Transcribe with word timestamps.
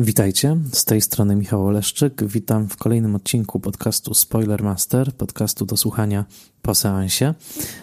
Witajcie, 0.00 0.56
z 0.72 0.84
tej 0.84 1.00
strony 1.00 1.36
Michał 1.36 1.66
Oleszczyk. 1.66 2.24
Witam 2.24 2.68
w 2.68 2.76
kolejnym 2.76 3.14
odcinku 3.14 3.60
podcastu 3.60 4.14
Spoiler 4.14 4.62
Master, 4.62 5.12
podcastu 5.12 5.66
do 5.66 5.76
słuchania 5.76 6.24
po 6.62 6.74
seansie. 6.74 7.34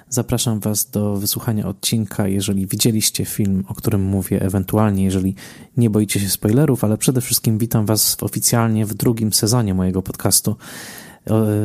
Zapraszam 0.09 0.59
Was 0.59 0.89
do 0.89 1.15
wysłuchania 1.15 1.67
odcinka, 1.67 2.27
jeżeli 2.27 2.67
widzieliście 2.67 3.25
film, 3.25 3.63
o 3.67 3.73
którym 3.73 4.03
mówię, 4.03 4.41
ewentualnie 4.41 5.03
jeżeli 5.03 5.35
nie 5.77 5.89
boicie 5.89 6.19
się 6.19 6.29
spoilerów, 6.29 6.83
ale 6.83 6.97
przede 6.97 7.21
wszystkim 7.21 7.57
witam 7.57 7.85
Was 7.85 8.17
oficjalnie 8.21 8.85
w 8.85 8.93
drugim 8.93 9.33
sezonie 9.33 9.73
mojego 9.73 10.01
podcastu. 10.01 10.55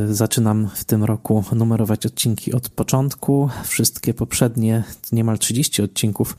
Zaczynam 0.09 0.69
w 0.75 0.85
tym 0.85 1.05
roku 1.05 1.45
numerować 1.53 2.07
odcinki 2.07 2.53
od 2.53 2.69
początku. 2.69 3.49
Wszystkie 3.65 4.15
poprzednie, 4.15 4.85
niemal 5.13 5.39
30 5.39 5.83
odcinków, 5.83 6.37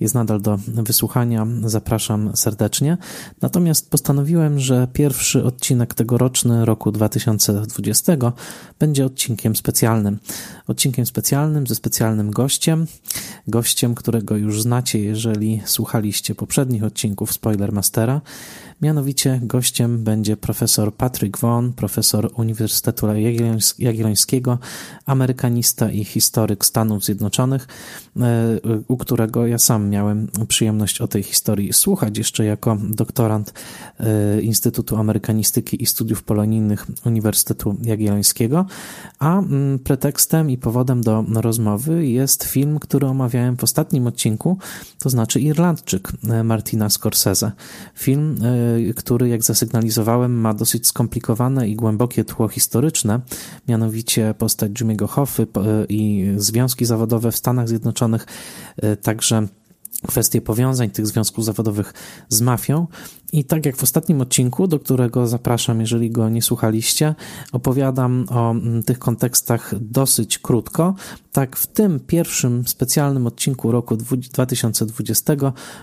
jest 0.00 0.14
nadal 0.14 0.40
do 0.40 0.58
wysłuchania. 0.66 1.46
Zapraszam 1.64 2.36
serdecznie. 2.36 2.98
Natomiast 3.40 3.90
postanowiłem, 3.90 4.60
że 4.60 4.88
pierwszy 4.92 5.44
odcinek 5.44 5.94
tegoroczny 5.94 6.64
roku 6.64 6.92
2020 6.92 8.12
będzie 8.78 9.06
odcinkiem 9.06 9.56
specjalnym. 9.56 10.18
Odcinkiem 10.66 11.06
specjalnym 11.06 11.66
ze 11.66 11.74
specjalnym 11.74 12.30
gościem. 12.30 12.86
Gościem, 13.48 13.94
którego 13.94 14.36
już 14.36 14.62
znacie, 14.62 14.98
jeżeli 14.98 15.62
słuchaliście 15.64 16.34
poprzednich 16.34 16.84
odcinków 16.84 17.32
Spoilermastera. 17.32 18.20
Mianowicie 18.82 19.40
gościem 19.42 20.04
będzie 20.04 20.36
profesor 20.36 20.94
Patrick 20.94 21.38
Vaughan, 21.38 21.72
profesor 21.72 22.30
Uniwersytetu 22.36 23.06
Jagiellońskiego, 23.78 24.58
amerykanista 25.06 25.90
i 25.90 26.04
historyk 26.04 26.64
Stanów 26.64 27.04
Zjednoczonych, 27.04 27.66
e, 28.16 28.60
u 28.88 28.96
którego 28.96 29.46
ja 29.46 29.58
sam 29.58 29.88
miałem 29.90 30.28
przyjemność 30.48 31.00
o 31.00 31.08
tej 31.08 31.22
historii 31.22 31.72
słuchać 31.72 32.18
jeszcze 32.18 32.44
jako 32.44 32.78
doktorant 32.82 33.52
e, 34.00 34.40
Instytutu 34.40 34.96
Amerykanistyki 34.96 35.82
i 35.82 35.86
Studiów 35.86 36.22
Polonijnych 36.22 36.86
Uniwersytetu 37.04 37.76
Jagiellońskiego, 37.82 38.66
a 39.18 39.38
mm, 39.38 39.78
pretekstem 39.78 40.50
i 40.50 40.58
powodem 40.58 41.02
do 41.02 41.24
rozmowy 41.34 42.06
jest 42.06 42.44
film, 42.44 42.78
który 42.78 43.06
omawiałem 43.06 43.56
w 43.56 43.64
ostatnim 43.64 44.06
odcinku, 44.06 44.58
to 44.98 45.10
znaczy 45.10 45.40
Irlandczyk 45.40 46.12
e, 46.28 46.44
Martina 46.44 46.90
Scorsese. 46.90 47.52
Film 47.94 48.38
który, 48.96 49.28
jak 49.28 49.42
zasygnalizowałem, 49.42 50.40
ma 50.40 50.54
dosyć 50.54 50.86
skomplikowane 50.86 51.68
i 51.68 51.76
głębokie 51.76 52.24
tło 52.24 52.48
historyczne, 52.48 53.20
mianowicie 53.68 54.34
postać 54.38 54.72
Jimmy'ego 54.72 55.08
Hoffy 55.08 55.46
i 55.88 56.32
związki 56.36 56.84
zawodowe 56.84 57.32
w 57.32 57.36
Stanach 57.36 57.68
Zjednoczonych, 57.68 58.26
e, 58.76 58.96
także 58.96 59.46
kwestie 60.06 60.40
powiązań 60.40 60.90
tych 60.90 61.06
związków 61.06 61.44
zawodowych 61.44 61.94
z 62.28 62.40
mafią. 62.40 62.86
I 63.32 63.44
tak 63.44 63.66
jak 63.66 63.76
w 63.76 63.82
ostatnim 63.82 64.20
odcinku, 64.20 64.66
do 64.66 64.78
którego 64.78 65.26
zapraszam, 65.26 65.80
jeżeli 65.80 66.10
go 66.10 66.28
nie 66.28 66.42
słuchaliście, 66.42 67.14
opowiadam 67.52 68.26
o 68.30 68.50
mm, 68.50 68.82
tych 68.82 68.98
kontekstach 68.98 69.74
dosyć 69.80 70.38
krótko, 70.38 70.94
tak 71.32 71.56
w 71.56 71.66
tym 71.66 72.00
pierwszym 72.00 72.68
specjalnym 72.68 73.26
odcinku 73.26 73.72
roku 73.72 73.96
2020 73.96 75.32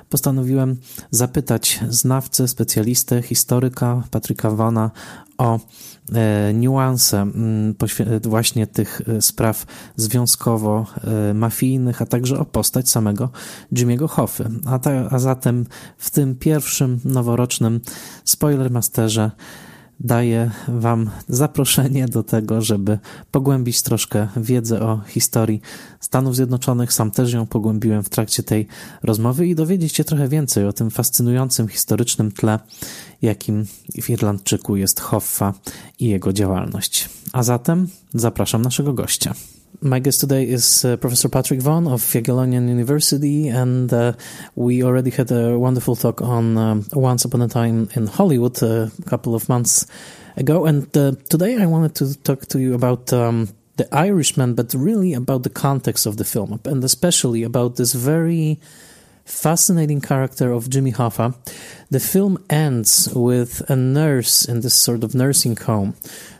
postanowiłem 0.09 0.77
zapytać 1.11 1.79
znawcę, 1.89 2.47
specjalistę, 2.47 3.21
historyka 3.21 4.03
Patryka 4.11 4.49
Wana 4.51 4.91
o 5.39 5.59
e, 6.13 6.53
niuanse 6.53 7.21
mm, 7.21 7.75
właśnie 8.23 8.67
tych 8.67 9.01
e, 9.07 9.21
spraw 9.21 9.65
związkowo-mafijnych, 9.97 12.01
a 12.01 12.05
także 12.05 12.39
o 12.39 12.45
postać 12.45 12.89
samego 12.89 13.29
Jimmy'ego 13.73 14.09
Hoffy. 14.09 14.49
A, 14.65 14.79
ta, 14.79 14.91
a 15.09 15.19
zatem 15.19 15.65
w 15.97 16.09
tym 16.09 16.35
pierwszym 16.35 16.99
noworocznym 17.05 17.81
Spoilermasterze 18.23 19.31
daję 19.99 20.51
Wam 20.67 21.09
zaproszenie 21.27 22.07
do 22.07 22.23
tego, 22.23 22.61
żeby 22.61 22.99
pogłębić 23.31 23.81
troszkę 23.81 24.27
wiedzę 24.37 24.81
o 24.81 25.01
historii 25.07 25.61
Stanów 25.99 26.35
Zjednoczonych. 26.35 26.93
Sam 26.93 27.11
też 27.11 27.33
ją 27.33 27.45
pogłębiłem 27.45 28.03
w 28.03 28.09
trakcie 28.09 28.43
tej 28.43 28.67
rozmowy 29.03 29.47
i 29.47 29.55
dowiedzieć 29.55 29.95
się 29.95 30.03
trochę 30.03 30.27
więcej 30.27 30.65
o 30.65 30.73
tym 30.73 30.91
fascynującym 30.91 31.67
historycznym 31.67 32.31
tle, 32.31 32.59
jakim 33.21 33.65
w 34.01 34.09
Irlandczyku 34.09 34.75
jest 34.75 34.99
Hoffa 34.99 35.53
i 35.99 36.05
jego 36.05 36.33
działalność. 36.33 37.09
A 37.33 37.43
zatem 37.43 37.87
zapraszam 38.13 38.61
naszego 38.61 38.93
gościa. 38.93 39.33
My 39.81 39.99
guest 39.99 40.19
today 40.19 40.43
is 40.43 40.83
uh, 40.83 40.97
Professor 40.97 41.29
Patrick 41.29 41.61
Vaughan 41.61 41.87
of 41.87 42.01
Jagiellonian 42.01 42.67
University, 42.67 43.47
and 43.47 43.91
uh, 43.93 44.13
we 44.55 44.83
already 44.83 45.09
had 45.09 45.31
a 45.31 45.57
wonderful 45.57 45.95
talk 45.95 46.21
on 46.21 46.57
um, 46.57 46.85
Once 46.91 47.23
Upon 47.23 47.41
a 47.41 47.47
Time 47.47 47.87
in 47.95 48.07
Hollywood 48.07 48.61
uh, 48.61 48.87
a 48.97 49.09
couple 49.09 49.35
of 49.35 49.47
months 49.47 49.87
ago. 50.35 50.65
And 50.65 50.85
uh, 50.97 51.13
today 51.29 51.55
I 51.61 51.65
wanted 51.65 51.95
to 51.95 52.17
talk 52.23 52.45
to 52.47 52.59
you 52.59 52.73
about 52.73 53.13
um, 53.13 53.47
The 53.77 53.87
Irishman, 53.95 54.53
but 54.53 54.73
really 54.73 55.13
about 55.13 55.43
the 55.43 55.49
context 55.49 56.05
of 56.05 56.17
the 56.17 56.25
film, 56.25 56.59
and 56.65 56.83
especially 56.83 57.43
about 57.43 57.77
this 57.77 57.93
very 57.93 58.59
fascinating 59.23 60.01
character 60.01 60.51
of 60.51 60.69
Jimmy 60.69 60.91
Hoffa. 60.91 61.35
The 61.89 61.99
film 61.99 62.43
ends 62.49 63.07
with 63.13 63.61
a 63.69 63.75
nurse 63.75 64.43
in 64.43 64.59
this 64.59 64.73
sort 64.73 65.03
of 65.03 65.15
nursing 65.15 65.55
home 65.55 65.95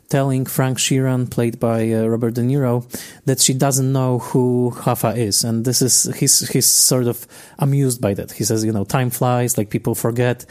telling 0.10 0.46
Frank 0.46 0.78
Sheeran, 0.80 1.30
played 1.30 1.60
by 1.60 1.92
uh, 1.92 2.06
Robert 2.06 2.34
De 2.34 2.42
Niro, 2.42 2.84
that 3.26 3.40
she 3.40 3.54
doesn't 3.54 3.92
know 3.92 4.20
who 4.20 4.74
Hoffa 4.76 5.16
is, 5.16 5.44
and 5.44 5.66
this 5.66 5.82
is 5.82 6.04
he's 6.18 6.50
he's 6.50 6.66
sort 6.66 7.08
of 7.08 7.28
amused 7.60 8.02
by 8.02 8.14
that. 8.16 8.32
He 8.32 8.44
says, 8.44 8.66
you 8.66 8.72
know, 8.72 8.84
time 8.84 9.10
flies, 9.10 9.58
like 9.58 9.70
people 9.70 9.96
forget. 9.96 10.46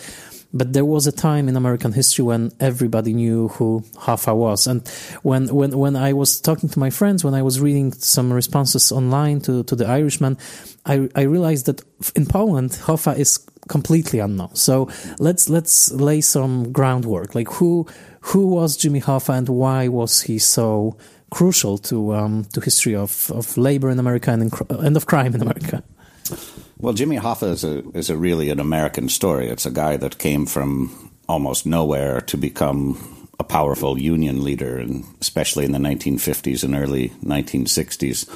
But 0.51 0.73
there 0.73 0.85
was 0.85 1.07
a 1.07 1.13
time 1.13 1.47
in 1.47 1.57
American 1.57 1.93
history 1.93 2.25
when 2.25 2.53
everybody 2.59 3.13
knew 3.13 3.49
who 3.49 3.85
Hoffa 3.97 4.35
was, 4.35 4.67
and 4.67 4.89
when 5.23 5.55
when 5.55 5.77
when 5.77 5.95
I 5.95 6.15
was 6.15 6.41
talking 6.41 6.71
to 6.71 6.79
my 6.79 6.89
friends, 6.89 7.23
when 7.23 7.35
I 7.35 7.43
was 7.43 7.61
reading 7.61 7.93
some 7.93 8.33
responses 8.33 8.91
online 8.91 9.43
to 9.43 9.63
to 9.65 9.77
the 9.77 9.87
Irishman, 9.87 10.39
I 10.87 11.11
I 11.15 11.23
realized 11.23 11.67
that 11.67 11.83
in 12.17 12.25
Poland 12.25 12.71
Hoffa 12.71 13.19
is 13.19 13.39
completely 13.69 14.19
unknown. 14.19 14.55
So 14.55 14.89
let's 15.19 15.49
let's 15.49 15.93
lay 15.93 16.21
some 16.21 16.73
groundwork. 16.73 17.35
Like 17.35 17.49
who 17.49 17.87
who 18.21 18.47
was 18.49 18.77
Jimmy 18.77 19.01
Hoffa 19.01 19.37
and 19.37 19.49
why 19.49 19.89
was 19.89 20.23
he 20.23 20.39
so 20.39 20.97
crucial 21.31 21.79
to 21.79 22.15
um, 22.15 22.45
to 22.53 22.61
history 22.61 22.97
of, 22.97 23.31
of 23.31 23.57
labor 23.57 23.91
in 23.91 23.99
America 23.99 24.31
and, 24.31 24.43
in, 24.43 24.77
and 24.85 24.97
of 24.97 25.07
crime 25.07 25.35
in 25.35 25.43
America? 25.43 25.83
Well, 26.79 26.95
Jimmy 26.95 27.19
Hoffa 27.19 27.51
is 27.51 27.65
a 27.65 27.89
is 27.91 28.11
a 28.11 28.17
really 28.17 28.51
an 28.51 28.61
American 28.61 29.09
story. 29.09 29.49
It's 29.49 29.67
a 29.67 29.71
guy 29.71 29.97
that 29.97 30.19
came 30.19 30.47
from 30.47 31.11
almost 31.29 31.67
nowhere 31.67 32.21
to 32.23 32.37
become 32.37 32.97
a 33.39 33.45
powerful 33.45 33.99
union 33.99 34.43
leader, 34.43 34.79
and 34.79 35.05
especially 35.21 35.65
in 35.65 35.73
the 35.73 35.79
1950s 35.79 36.65
and 36.65 36.75
early 36.75 37.11
1960s 37.25 38.27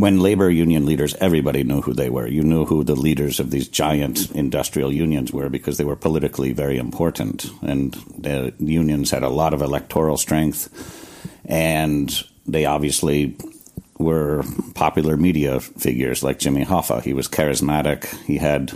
when 0.00 0.20
labor 0.20 0.50
union 0.50 0.86
leaders, 0.86 1.14
everybody 1.16 1.62
knew 1.62 1.82
who 1.82 1.92
they 1.92 2.08
were. 2.08 2.26
You 2.26 2.42
knew 2.42 2.64
who 2.64 2.82
the 2.84 2.96
leaders 2.96 3.38
of 3.38 3.50
these 3.50 3.68
giant 3.68 4.30
industrial 4.30 4.92
unions 4.92 5.32
were 5.32 5.48
because 5.48 5.76
they 5.76 5.84
were 5.84 5.96
politically 5.96 6.52
very 6.52 6.78
important. 6.78 7.46
And 7.62 7.92
the 8.16 8.54
unions 8.58 9.10
had 9.10 9.22
a 9.22 9.28
lot 9.28 9.52
of 9.52 9.62
electoral 9.62 10.16
strength. 10.16 10.68
And 11.44 12.10
they 12.46 12.64
obviously 12.64 13.36
were 13.98 14.42
popular 14.74 15.16
media 15.16 15.60
figures 15.60 16.22
like 16.22 16.38
Jimmy 16.38 16.64
Hoffa. 16.64 17.02
He 17.02 17.12
was 17.12 17.28
charismatic. 17.28 18.06
He 18.24 18.38
had 18.38 18.70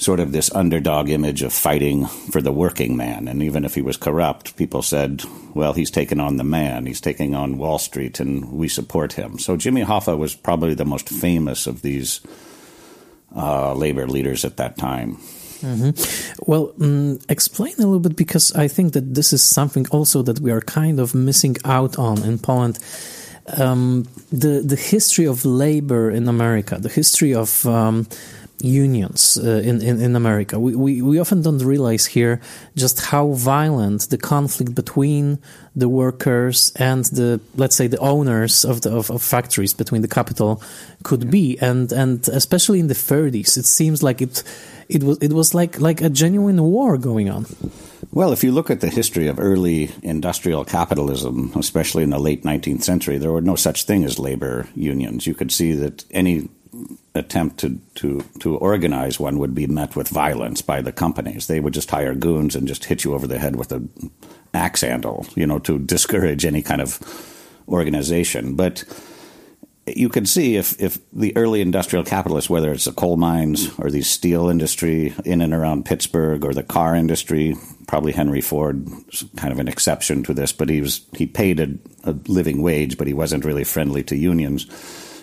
sort 0.00 0.18
of 0.18 0.32
this 0.32 0.50
underdog 0.54 1.10
image 1.10 1.42
of 1.42 1.52
fighting 1.52 2.06
for 2.06 2.40
the 2.40 2.52
working 2.52 2.96
man. 2.96 3.28
And 3.28 3.42
even 3.42 3.66
if 3.66 3.74
he 3.74 3.82
was 3.82 3.98
corrupt, 3.98 4.56
people 4.56 4.80
said, 4.80 5.22
well, 5.54 5.74
he's 5.74 5.90
taken 5.90 6.18
on 6.18 6.38
the 6.38 6.44
man, 6.44 6.86
he's 6.86 7.02
taking 7.02 7.34
on 7.34 7.58
Wall 7.58 7.78
Street, 7.78 8.18
and 8.18 8.50
we 8.50 8.66
support 8.66 9.12
him. 9.12 9.38
So 9.38 9.58
Jimmy 9.58 9.84
Hoffa 9.84 10.16
was 10.16 10.34
probably 10.34 10.72
the 10.72 10.86
most 10.86 11.08
famous 11.08 11.66
of 11.66 11.82
these 11.82 12.22
uh, 13.36 13.74
labor 13.74 14.06
leaders 14.06 14.44
at 14.46 14.56
that 14.56 14.78
time. 14.78 15.18
Mm-hmm. 15.60 16.50
Well, 16.50 16.72
um, 16.80 17.18
explain 17.28 17.74
a 17.74 17.84
little 17.84 18.00
bit 18.00 18.16
because 18.16 18.52
I 18.54 18.68
think 18.68 18.94
that 18.94 19.14
this 19.14 19.34
is 19.34 19.42
something 19.42 19.86
also 19.90 20.22
that 20.22 20.40
we 20.40 20.50
are 20.50 20.62
kind 20.62 20.98
of 20.98 21.14
missing 21.14 21.56
out 21.66 21.98
on 21.98 22.22
in 22.22 22.38
Poland. 22.38 22.78
Um, 23.58 24.06
the 24.32 24.62
the 24.64 24.76
history 24.76 25.26
of 25.26 25.44
labor 25.44 26.10
in 26.10 26.28
America, 26.28 26.78
the 26.78 26.88
history 26.88 27.34
of 27.34 27.66
um, 27.66 28.06
unions 28.62 29.38
uh, 29.38 29.62
in, 29.64 29.82
in, 29.82 30.00
in 30.00 30.16
America. 30.16 30.58
We, 30.58 30.74
we, 30.74 31.02
we 31.02 31.18
often 31.18 31.42
don't 31.42 31.58
realize 31.58 32.06
here 32.06 32.40
just 32.76 33.00
how 33.00 33.32
violent 33.32 34.10
the 34.10 34.18
conflict 34.18 34.74
between 34.74 35.38
the 35.74 35.88
workers 35.88 36.72
and 36.76 37.04
the, 37.06 37.40
let's 37.56 37.76
say, 37.76 37.86
the 37.86 37.98
owners 37.98 38.64
of 38.64 38.82
the 38.82 38.90
of, 38.90 39.10
of 39.10 39.22
factories 39.22 39.72
between 39.72 40.02
the 40.02 40.08
capital 40.08 40.62
could 41.02 41.30
be. 41.30 41.58
And, 41.60 41.92
and 41.92 42.26
especially 42.28 42.80
in 42.80 42.88
the 42.88 42.94
30s, 42.94 43.56
it 43.56 43.66
seems 43.66 44.02
like 44.02 44.20
it, 44.20 44.42
it 44.88 45.02
was, 45.02 45.18
it 45.18 45.32
was 45.32 45.54
like, 45.54 45.80
like 45.80 46.00
a 46.00 46.10
genuine 46.10 46.62
war 46.62 46.98
going 46.98 47.30
on. 47.30 47.46
Well, 48.12 48.32
if 48.32 48.42
you 48.42 48.50
look 48.50 48.70
at 48.70 48.80
the 48.80 48.88
history 48.88 49.28
of 49.28 49.38
early 49.38 49.90
industrial 50.02 50.64
capitalism, 50.64 51.52
especially 51.54 52.02
in 52.02 52.10
the 52.10 52.18
late 52.18 52.42
19th 52.42 52.82
century, 52.82 53.18
there 53.18 53.30
were 53.30 53.40
no 53.40 53.54
such 53.54 53.84
thing 53.84 54.04
as 54.04 54.18
labor 54.18 54.66
unions. 54.74 55.28
You 55.28 55.34
could 55.34 55.52
see 55.52 55.72
that 55.74 56.04
any 56.10 56.48
attempt 57.14 57.58
to, 57.58 57.80
to, 57.96 58.24
to 58.40 58.56
organize 58.56 59.18
one 59.18 59.38
would 59.38 59.54
be 59.54 59.66
met 59.66 59.96
with 59.96 60.08
violence 60.08 60.62
by 60.62 60.80
the 60.80 60.92
companies. 60.92 61.46
They 61.46 61.60
would 61.60 61.74
just 61.74 61.90
hire 61.90 62.14
goons 62.14 62.54
and 62.54 62.68
just 62.68 62.84
hit 62.84 63.04
you 63.04 63.14
over 63.14 63.26
the 63.26 63.38
head 63.38 63.56
with 63.56 63.72
an 63.72 63.90
axe 64.54 64.82
handle, 64.82 65.26
you 65.34 65.46
know, 65.46 65.58
to 65.60 65.78
discourage 65.78 66.44
any 66.44 66.62
kind 66.62 66.80
of 66.80 66.98
organization. 67.68 68.54
But 68.54 68.84
you 69.86 70.08
can 70.08 70.26
see 70.26 70.56
if, 70.56 70.80
if 70.80 70.98
the 71.12 71.36
early 71.36 71.60
industrial 71.60 72.04
capitalists, 72.04 72.50
whether 72.50 72.72
it's 72.72 72.84
the 72.84 72.92
coal 72.92 73.16
mines 73.16 73.70
or 73.78 73.90
the 73.90 74.02
steel 74.02 74.48
industry 74.48 75.14
in 75.24 75.40
and 75.40 75.52
around 75.52 75.86
Pittsburgh 75.86 76.44
or 76.44 76.54
the 76.54 76.62
car 76.62 76.94
industry, 76.94 77.56
probably 77.86 78.12
Henry 78.12 78.40
Ford, 78.40 78.86
kind 79.36 79.52
of 79.52 79.58
an 79.58 79.68
exception 79.68 80.22
to 80.24 80.34
this, 80.34 80.52
but 80.52 80.68
he 80.68 80.80
was 80.80 81.04
he 81.16 81.26
paid 81.26 81.60
a, 81.60 81.68
a 82.04 82.12
living 82.28 82.62
wage, 82.62 82.98
but 82.98 83.06
he 83.06 83.14
wasn't 83.14 83.44
really 83.44 83.64
friendly 83.64 84.02
to 84.04 84.16
unions. 84.16 84.66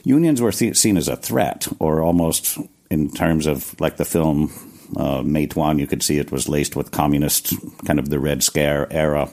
Unions 0.08 0.42
were 0.42 0.54
seen 0.54 0.96
as 0.96 1.10
a 1.10 1.18
threat, 1.18 1.68
or 1.80 2.02
almost 2.02 2.58
in 2.90 3.12
terms 3.12 3.46
of 3.46 3.80
like 3.82 3.98
the 3.98 4.06
film 4.06 4.50
uh, 4.96 5.22
Matewan, 5.22 5.80
you 5.80 5.88
could 5.88 6.02
see 6.02 6.18
it 6.18 6.32
was 6.32 6.48
laced 6.48 6.78
with 6.78 6.92
communist, 6.92 7.54
kind 7.86 8.00
of 8.00 8.10
the 8.10 8.18
Red 8.18 8.42
Scare 8.42 8.88
era. 8.90 9.30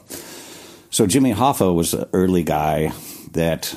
So 0.91 1.07
Jimmy 1.07 1.33
Hoffa 1.33 1.73
was 1.73 1.95
an 1.95 2.09
early 2.13 2.43
guy 2.43 2.93
that 3.33 3.77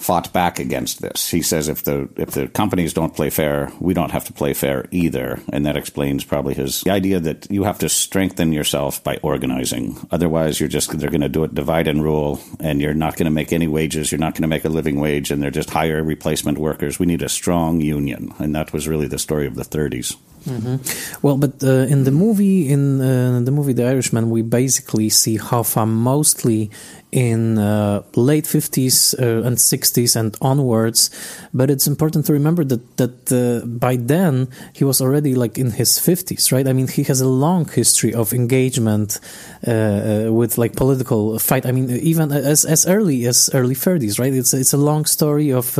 fought 0.00 0.32
back 0.32 0.58
against 0.58 1.02
this. 1.02 1.30
He 1.30 1.42
says 1.42 1.68
if 1.68 1.84
the 1.84 2.08
if 2.16 2.30
the 2.30 2.48
companies 2.48 2.94
don't 2.94 3.14
play 3.14 3.30
fair, 3.30 3.70
we 3.80 3.94
don't 3.94 4.10
have 4.10 4.24
to 4.24 4.32
play 4.32 4.54
fair 4.54 4.86
either, 4.90 5.40
and 5.52 5.66
that 5.66 5.76
explains 5.76 6.24
probably 6.24 6.54
his 6.54 6.84
idea 6.86 7.20
that 7.20 7.50
you 7.50 7.64
have 7.64 7.78
to 7.80 7.88
strengthen 7.88 8.52
yourself 8.52 9.04
by 9.04 9.18
organizing. 9.18 9.96
Otherwise, 10.10 10.58
you're 10.58 10.68
just 10.68 10.98
they're 10.98 11.10
going 11.10 11.20
to 11.20 11.28
do 11.28 11.44
it 11.44 11.54
divide 11.54 11.86
and 11.86 12.02
rule, 12.02 12.40
and 12.58 12.80
you're 12.80 12.94
not 12.94 13.16
going 13.16 13.26
to 13.26 13.30
make 13.30 13.52
any 13.52 13.68
wages. 13.68 14.10
You're 14.10 14.18
not 14.18 14.34
going 14.34 14.42
to 14.42 14.48
make 14.48 14.64
a 14.64 14.70
living 14.70 14.98
wage, 14.98 15.30
and 15.30 15.42
they're 15.42 15.50
just 15.50 15.70
hire 15.70 16.02
replacement 16.02 16.58
workers. 16.58 16.98
We 16.98 17.06
need 17.06 17.22
a 17.22 17.28
strong 17.28 17.80
union, 17.80 18.32
and 18.38 18.54
that 18.54 18.72
was 18.72 18.88
really 18.88 19.06
the 19.06 19.18
story 19.18 19.46
of 19.46 19.54
the 19.54 19.64
30s. 19.64 20.16
Mm-hmm. 20.46 21.26
Well, 21.26 21.36
but 21.36 21.62
uh, 21.62 21.86
in 21.92 22.04
the 22.04 22.10
movie, 22.10 22.68
in 22.68 23.00
uh, 23.00 23.40
the 23.44 23.50
movie 23.50 23.72
The 23.72 23.86
Irishman, 23.86 24.30
we 24.30 24.42
basically 24.42 25.08
see 25.10 25.38
Hoffa 25.38 25.86
mostly 25.86 26.70
in 27.12 27.58
uh, 27.58 28.02
late 28.14 28.44
50s 28.44 29.18
uh, 29.18 29.46
and 29.46 29.56
60s 29.56 30.16
and 30.16 30.36
onwards. 30.40 31.10
But 31.52 31.70
it's 31.70 31.86
important 31.86 32.26
to 32.26 32.32
remember 32.32 32.64
that 32.64 32.96
that 32.96 33.32
uh, 33.32 33.66
by 33.66 33.96
then 33.96 34.48
he 34.72 34.84
was 34.84 35.00
already 35.00 35.34
like 35.34 35.58
in 35.58 35.72
his 35.72 35.98
50s 35.98 36.52
right? 36.52 36.66
I 36.68 36.72
mean 36.72 36.88
he 36.88 37.02
has 37.04 37.20
a 37.20 37.28
long 37.28 37.68
history 37.68 38.14
of 38.14 38.32
engagement 38.32 39.18
uh, 39.66 40.28
with 40.30 40.56
like 40.58 40.76
political 40.76 41.38
fight. 41.38 41.66
I 41.66 41.72
mean 41.72 41.90
even 41.90 42.30
as 42.32 42.64
as 42.64 42.86
early 42.86 43.26
as 43.26 43.50
early 43.54 43.74
30s 43.74 44.18
right? 44.18 44.32
It's 44.32 44.54
it's 44.54 44.72
a 44.72 44.78
long 44.78 45.04
story 45.04 45.52
of 45.52 45.78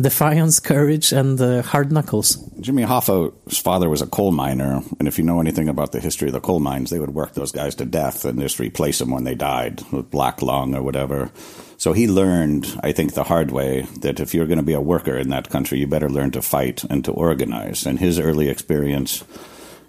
defiance 0.00 0.58
courage 0.58 1.12
and 1.12 1.38
hard 1.64 1.92
knuckles. 1.92 2.36
Jimmy 2.60 2.82
hoffa's 2.82 3.58
father 3.58 3.88
was 3.88 4.01
a 4.02 4.06
coal 4.06 4.32
miner 4.32 4.82
and 4.98 5.08
if 5.08 5.18
you 5.18 5.24
know 5.24 5.40
anything 5.40 5.68
about 5.68 5.92
the 5.92 6.00
history 6.00 6.28
of 6.28 6.34
the 6.34 6.40
coal 6.40 6.60
mines 6.60 6.90
they 6.90 6.98
would 6.98 7.14
work 7.14 7.32
those 7.32 7.52
guys 7.52 7.74
to 7.76 7.86
death 7.86 8.24
and 8.26 8.38
just 8.38 8.58
replace 8.58 8.98
them 8.98 9.10
when 9.10 9.24
they 9.24 9.34
died 9.34 9.80
with 9.90 10.10
black 10.10 10.42
lung 10.42 10.74
or 10.74 10.82
whatever. 10.82 11.30
So 11.78 11.92
he 11.92 12.06
learned, 12.06 12.78
I 12.82 12.92
think, 12.92 13.14
the 13.14 13.24
hard 13.24 13.50
way 13.50 13.82
that 14.02 14.20
if 14.20 14.34
you're 14.34 14.46
going 14.46 14.58
to 14.58 14.62
be 14.62 14.72
a 14.72 14.80
worker 14.80 15.16
in 15.16 15.30
that 15.30 15.50
country, 15.50 15.80
you 15.80 15.88
better 15.88 16.08
learn 16.08 16.30
to 16.32 16.42
fight 16.42 16.84
and 16.84 17.04
to 17.04 17.10
organize. 17.10 17.86
And 17.86 17.98
his 17.98 18.20
early 18.20 18.48
experience, 18.48 19.24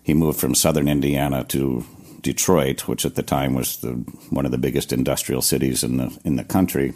he 0.01 0.15
moved 0.15 0.39
from 0.39 0.55
southern 0.55 0.87
Indiana 0.87 1.43
to 1.49 1.85
Detroit, 2.21 2.87
which 2.87 3.05
at 3.05 3.13
the 3.13 3.21
time 3.21 3.53
was 3.53 3.77
the, 3.77 3.91
one 4.31 4.45
of 4.45 4.51
the 4.51 4.57
biggest 4.57 4.91
industrial 4.91 5.43
cities 5.43 5.83
in 5.83 5.97
the 5.97 6.17
in 6.23 6.35
the 6.35 6.43
country. 6.43 6.93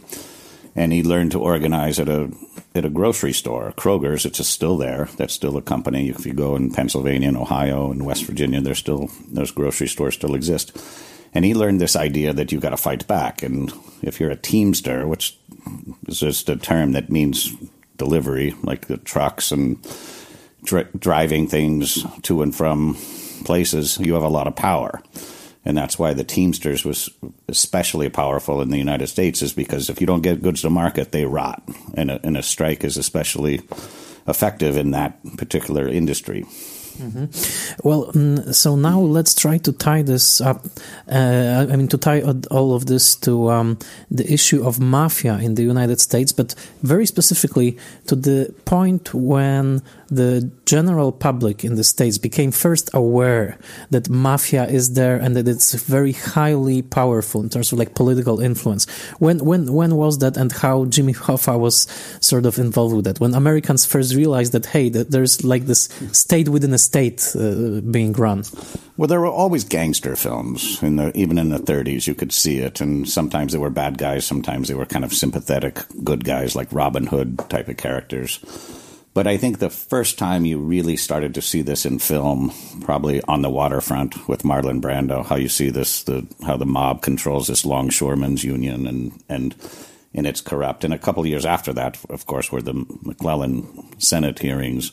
And 0.76 0.92
he 0.92 1.04
learned 1.04 1.32
to 1.34 1.40
organize 1.40 2.00
at 2.00 2.10
a 2.10 2.32
at 2.78 2.86
a 2.86 2.90
grocery 2.90 3.34
store, 3.34 3.74
Kroger's. 3.76 4.26
It's 4.26 4.46
still 4.48 4.78
there. 4.78 5.10
That's 5.18 5.34
still 5.34 5.58
a 5.58 5.62
company. 5.62 6.10
If 6.10 6.26
you 6.26 6.34
go 6.34 6.56
in 6.56 6.72
Pennsylvania 6.72 7.28
and 7.28 7.38
Ohio 7.38 7.92
and 7.92 8.06
West 8.06 8.26
Virginia, 8.26 8.62
there's 8.62 8.78
still 8.78 9.10
those 9.30 9.52
grocery 9.52 9.88
stores 9.88 10.16
still 10.16 10.36
exist. 10.36 10.78
And 11.34 11.44
he 11.44 11.54
learned 11.54 11.82
this 11.82 11.96
idea 11.96 12.34
that 12.34 12.52
you've 12.52 12.62
got 12.62 12.70
to 12.70 12.78
fight 12.78 13.08
back. 13.08 13.44
And 13.44 13.74
if 14.02 14.20
you're 14.20 14.32
a 14.32 14.36
teamster, 14.36 15.08
which 15.08 15.38
is 16.08 16.20
just 16.20 16.50
a 16.50 16.56
term 16.56 16.94
that 16.94 17.12
means 17.12 17.54
delivery, 17.98 18.56
like 18.64 18.88
the 18.88 18.98
trucks 18.98 19.52
and 19.52 19.78
dri- 20.64 20.88
driving 20.98 21.48
things 21.48 22.06
to 22.24 22.42
and 22.42 22.56
from 22.56 22.96
places, 23.44 23.98
you 24.00 24.14
have 24.14 24.24
a 24.24 24.30
lot 24.30 24.48
of 24.48 24.56
power. 24.56 25.02
And 25.68 25.78
that's 25.78 26.00
why 26.00 26.14
the 26.14 26.24
Teamsters 26.24 26.86
was 26.86 27.10
especially 27.50 28.08
powerful 28.08 28.62
in 28.62 28.70
the 28.70 28.78
United 28.78 29.08
States, 29.08 29.42
is 29.42 29.52
because 29.52 29.90
if 29.90 30.00
you 30.00 30.08
don't 30.08 30.22
get 30.22 30.42
goods 30.42 30.62
to 30.62 30.70
market, 30.70 31.12
they 31.12 31.26
rot. 31.26 31.62
And 31.94 32.10
a, 32.10 32.22
and 32.24 32.38
a 32.38 32.42
strike 32.42 32.86
is 32.86 32.96
especially 32.96 33.56
effective 34.30 34.78
in 34.78 34.92
that 34.92 35.20
particular 35.36 35.86
industry. 35.90 36.46
Mm-hmm. 36.98 37.88
Well, 37.88 38.12
mm, 38.14 38.56
so 38.56 38.78
now 38.78 39.02
let's 39.02 39.36
try 39.36 39.58
to 39.58 39.74
tie 39.74 40.04
this 40.04 40.40
up. 40.40 40.66
Uh, 41.12 41.68
I 41.70 41.76
mean, 41.76 41.90
to 41.90 41.98
tie 41.98 42.22
all 42.50 42.74
of 42.74 42.86
this 42.86 43.16
to 43.18 43.52
um, 43.52 43.78
the 44.10 44.32
issue 44.32 44.66
of 44.66 44.80
mafia 44.80 45.38
in 45.38 45.56
the 45.56 45.64
United 45.64 46.00
States, 46.00 46.32
but 46.32 46.56
very 46.82 47.06
specifically 47.06 47.78
to 48.08 48.16
the 48.16 48.54
point 48.64 49.14
when 49.14 49.82
the 50.10 50.50
general 50.66 51.12
public 51.12 51.64
in 51.64 51.76
the 51.76 51.84
States 51.84 52.18
became 52.18 52.52
first 52.52 52.90
aware 52.94 53.58
that 53.90 54.10
mafia 54.10 54.66
is 54.66 54.94
there 54.94 55.18
and 55.18 55.36
that 55.36 55.48
it's 55.48 55.74
very 55.74 56.14
highly 56.14 56.82
powerful 56.82 57.42
in 57.42 57.50
terms 57.50 57.72
of 57.72 57.80
like 57.80 57.96
political 57.96 58.40
influence. 58.40 58.86
When 59.20 59.40
when 59.40 59.74
when 59.74 59.96
was 59.96 60.20
that, 60.20 60.38
and 60.38 60.52
how 60.52 60.86
Jimmy 60.86 61.14
Hoffa 61.14 61.60
was 61.60 61.88
sort 62.22 62.46
of 62.46 62.58
involved 62.58 62.96
with 62.96 63.06
that? 63.06 63.20
When 63.20 63.34
Americans 63.34 63.86
first 63.86 64.16
realized 64.16 64.54
that 64.54 64.68
hey, 64.68 64.90
that 64.90 65.12
there's 65.12 65.44
like 65.44 65.66
this 65.66 65.90
state 66.12 66.50
within 66.50 66.74
a 66.74 66.78
state 66.78 67.36
uh, 67.36 67.82
being 67.82 68.14
run. 68.14 68.44
Well, 68.98 69.08
there 69.08 69.20
were 69.20 69.28
always 69.28 69.64
gangster 69.64 70.16
films, 70.16 70.82
in 70.82 70.96
the, 70.96 71.16
even 71.16 71.38
in 71.38 71.50
the 71.50 71.60
30s. 71.60 72.08
You 72.08 72.16
could 72.16 72.32
see 72.32 72.58
it, 72.58 72.82
and 72.82 73.08
sometimes 73.08 73.54
they 73.54 73.60
were 73.60 73.70
bad 73.70 74.00
guys, 74.00 74.26
sometimes 74.26 74.68
they 74.68 74.74
were 74.74 74.88
kind 74.88 75.06
of 75.06 75.14
sympathetic 75.14 75.80
good 76.04 76.24
guys, 76.24 76.56
like 76.56 76.68
Robin 76.72 77.06
Hood 77.06 77.38
type 77.50 77.68
of 77.68 77.78
characters. 77.78 78.40
But 79.18 79.26
I 79.26 79.38
think 79.38 79.58
the 79.58 79.72
first 79.72 80.20
time 80.20 80.46
you 80.46 80.60
really 80.60 80.96
started 80.96 81.34
to 81.34 81.42
see 81.42 81.64
this 81.64 81.88
in 81.88 81.98
film, 81.98 82.54
probably 82.82 83.20
on 83.24 83.42
the 83.42 83.50
waterfront 83.50 84.28
with 84.28 84.44
Marlon 84.44 84.80
Brando, 84.80 85.26
how 85.26 85.38
you 85.38 85.50
see 85.50 85.72
this, 85.72 86.04
the 86.04 86.28
how 86.46 86.56
the 86.56 86.68
mob 86.68 87.02
controls 87.02 87.48
this 87.48 87.66
longshoremen's 87.66 88.44
union, 88.44 88.86
and 88.86 89.24
and 89.28 89.56
and 90.14 90.28
it's 90.28 90.40
corrupt. 90.40 90.84
And 90.84 90.94
a 90.94 91.00
couple 91.00 91.26
years 91.26 91.48
after 91.48 91.74
that, 91.74 91.98
of 92.12 92.28
course, 92.28 92.52
were 92.52 92.62
the 92.62 92.76
McClellan 93.02 94.00
Senate 94.00 94.38
hearings, 94.38 94.92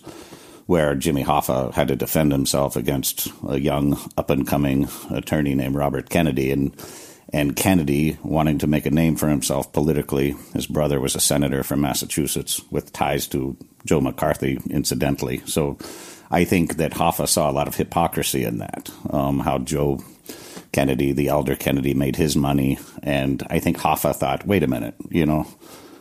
where 0.64 0.94
Jimmy 0.94 1.22
Hoffa 1.22 1.74
had 1.74 1.88
to 1.88 1.94
defend 1.94 2.32
himself 2.32 2.76
against 2.76 3.28
a 3.46 3.60
young 3.60 3.98
up 4.16 4.30
and 4.30 4.46
coming 4.46 4.88
attorney 5.10 5.54
named 5.54 5.74
Robert 5.74 6.08
Kennedy, 6.08 6.50
and 6.50 6.74
and 7.30 7.56
Kennedy 7.56 8.16
wanting 8.22 8.56
to 8.60 8.66
make 8.66 8.86
a 8.86 8.90
name 8.90 9.16
for 9.16 9.28
himself 9.28 9.70
politically. 9.74 10.34
His 10.54 10.66
brother 10.66 10.98
was 10.98 11.14
a 11.14 11.20
senator 11.20 11.62
from 11.62 11.82
Massachusetts 11.82 12.62
with 12.70 12.90
ties 12.90 13.26
to 13.26 13.58
Joe 13.84 14.00
McCarthy, 14.00 14.58
incidentally. 14.70 15.42
So 15.46 15.78
I 16.30 16.44
think 16.44 16.76
that 16.76 16.92
Hoffa 16.92 17.28
saw 17.28 17.50
a 17.50 17.52
lot 17.52 17.68
of 17.68 17.76
hypocrisy 17.76 18.44
in 18.44 18.58
that. 18.58 18.90
Um, 19.10 19.40
how 19.40 19.58
Joe 19.58 20.02
Kennedy, 20.72 21.12
the 21.12 21.28
elder 21.28 21.54
Kennedy, 21.54 21.94
made 21.94 22.16
his 22.16 22.34
money, 22.36 22.78
and 23.02 23.42
I 23.48 23.58
think 23.60 23.78
Hoffa 23.78 24.14
thought, 24.14 24.46
"Wait 24.46 24.62
a 24.62 24.66
minute, 24.66 24.94
you 25.10 25.26
know, 25.26 25.46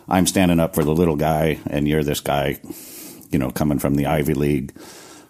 I'm 0.07 0.25
standing 0.25 0.59
up 0.59 0.75
for 0.75 0.83
the 0.83 0.95
little 0.95 1.15
guy, 1.15 1.59
and 1.67 1.87
you're 1.87 2.03
this 2.03 2.21
guy, 2.21 2.59
you 3.29 3.37
know, 3.37 3.51
coming 3.51 3.79
from 3.79 3.95
the 3.95 4.07
Ivy 4.07 4.33
League." 4.33 4.73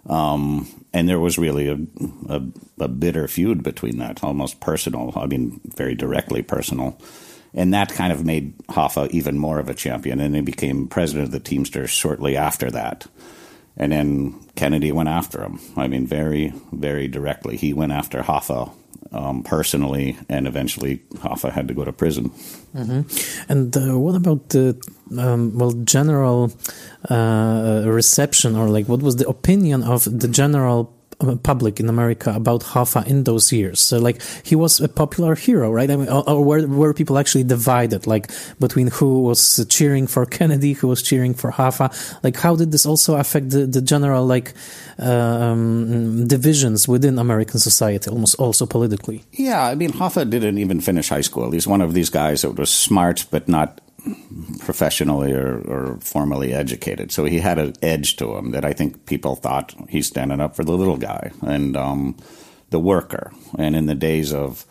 Um, 0.08 0.68
and 0.94 1.10
there 1.10 1.20
was 1.20 1.38
really 1.38 1.68
a, 1.70 1.78
a, 2.30 2.42
a 2.80 2.88
bitter 2.88 3.28
feud 3.28 3.64
between 3.64 3.98
that, 4.00 4.24
almost 4.24 4.60
personal. 4.60 5.14
I 5.16 5.26
mean, 5.26 5.60
very 5.76 5.96
directly 5.96 6.42
personal. 6.42 7.00
And 7.54 7.74
that 7.74 7.94
kind 7.94 8.12
of 8.12 8.26
made 8.26 8.58
Hoffa 8.70 9.10
even 9.12 9.38
more 9.38 9.60
of 9.60 9.70
a 9.70 9.74
champion, 9.74 10.20
and 10.20 10.36
he 10.36 10.42
became 10.42 10.88
president 10.88 11.26
of 11.26 11.32
the 11.32 11.40
Teamsters 11.40 11.92
shortly 11.92 12.36
after 12.36 12.72
that. 12.72 13.06
And 13.78 13.92
then 13.92 14.40
Kennedy 14.56 14.92
went 14.92 15.10
after 15.10 15.44
him. 15.44 15.60
I 15.76 15.88
mean, 15.88 16.08
very, 16.08 16.54
very 16.72 17.08
directly. 17.08 17.58
He 17.58 17.74
went 17.74 17.92
after 17.92 18.22
Hoffa 18.22 18.72
um, 19.12 19.44
personally, 19.44 20.18
and 20.30 20.48
eventually 20.48 20.98
Hoffa 21.16 21.52
had 21.52 21.68
to 21.68 21.74
go 21.74 21.86
to 21.86 21.94
prison. 21.94 22.30
Mm-hmm. 22.76 23.52
And 23.52 23.78
uh, 23.78 23.98
what 24.00 24.16
about 24.16 24.50
the 24.50 24.80
um, 25.18 25.58
well 25.58 25.72
general 25.72 26.52
uh, 27.10 27.84
reception, 27.86 28.56
or 28.56 28.70
like 28.70 28.88
what 28.88 29.02
was 29.02 29.16
the 29.18 29.28
opinion 29.28 29.84
of 29.84 30.04
the 30.06 30.28
general 30.28 30.93
public 31.44 31.80
in 31.80 31.90
America 31.90 32.32
about 32.36 32.62
Hoffa 32.62 33.06
in 33.08 33.24
those 33.24 33.52
years. 33.52 33.80
So, 33.80 34.00
like, 34.00 34.22
he 34.44 34.56
was 34.56 34.80
a 34.80 34.88
popular 34.88 35.36
hero, 35.36 35.72
right? 35.72 35.90
I 35.90 35.96
mean, 35.96 36.10
or, 36.10 36.28
or 36.30 36.44
were, 36.44 36.68
were 36.68 36.94
people 36.94 37.18
actually 37.18 37.44
divided, 37.44 38.08
like, 38.08 38.32
between 38.60 38.88
who 38.88 39.24
was 39.24 39.66
cheering 39.70 40.08
for 40.08 40.26
Kennedy, 40.26 40.74
who 40.74 40.88
was 40.88 41.02
cheering 41.02 41.34
for 41.34 41.52
Hoffa? 41.52 41.92
Like, 42.24 42.38
how 42.38 42.56
did 42.56 42.72
this 42.72 42.86
also 42.86 43.16
affect 43.16 43.52
the, 43.52 43.66
the 43.66 43.82
general, 43.82 44.26
like, 44.26 44.54
um, 45.00 46.28
divisions 46.28 46.88
within 46.88 47.20
American 47.20 47.60
society, 47.60 48.10
almost 48.10 48.36
also 48.36 48.66
politically? 48.66 49.24
Yeah, 49.32 49.66
I 49.66 49.76
mean, 49.76 49.92
Hoffa 49.92 50.30
didn't 50.30 50.58
even 50.58 50.82
finish 50.82 51.10
high 51.10 51.22
school. 51.22 51.52
He's 51.52 51.68
one 51.68 51.82
of 51.82 51.94
these 51.94 52.10
guys 52.10 52.42
that 52.42 52.52
was 52.52 52.72
smart, 52.72 53.26
but 53.32 53.48
not 53.48 53.80
professionally 54.60 55.32
or, 55.32 55.60
or 55.62 55.98
formally 56.02 56.54
educated. 56.54 57.12
So 57.12 57.26
he 57.26 57.40
had 57.40 57.60
an 57.60 57.74
edge 57.82 58.18
to 58.18 58.36
him 58.36 58.52
that 58.52 58.66
I 58.66 58.74
think 58.74 59.06
people 59.06 59.36
thought 59.36 59.74
he's 59.90 60.08
standing 60.08 60.40
up 60.40 60.56
for 60.56 60.64
the 60.64 60.74
little 60.74 60.98
guy 60.98 61.32
and 61.42 61.78
um, 61.78 62.18
the 62.70 62.80
worker. 62.80 63.32
And 63.58 63.76
in 63.76 63.86
the 63.86 63.96
days 63.96 64.34
of 64.34 64.66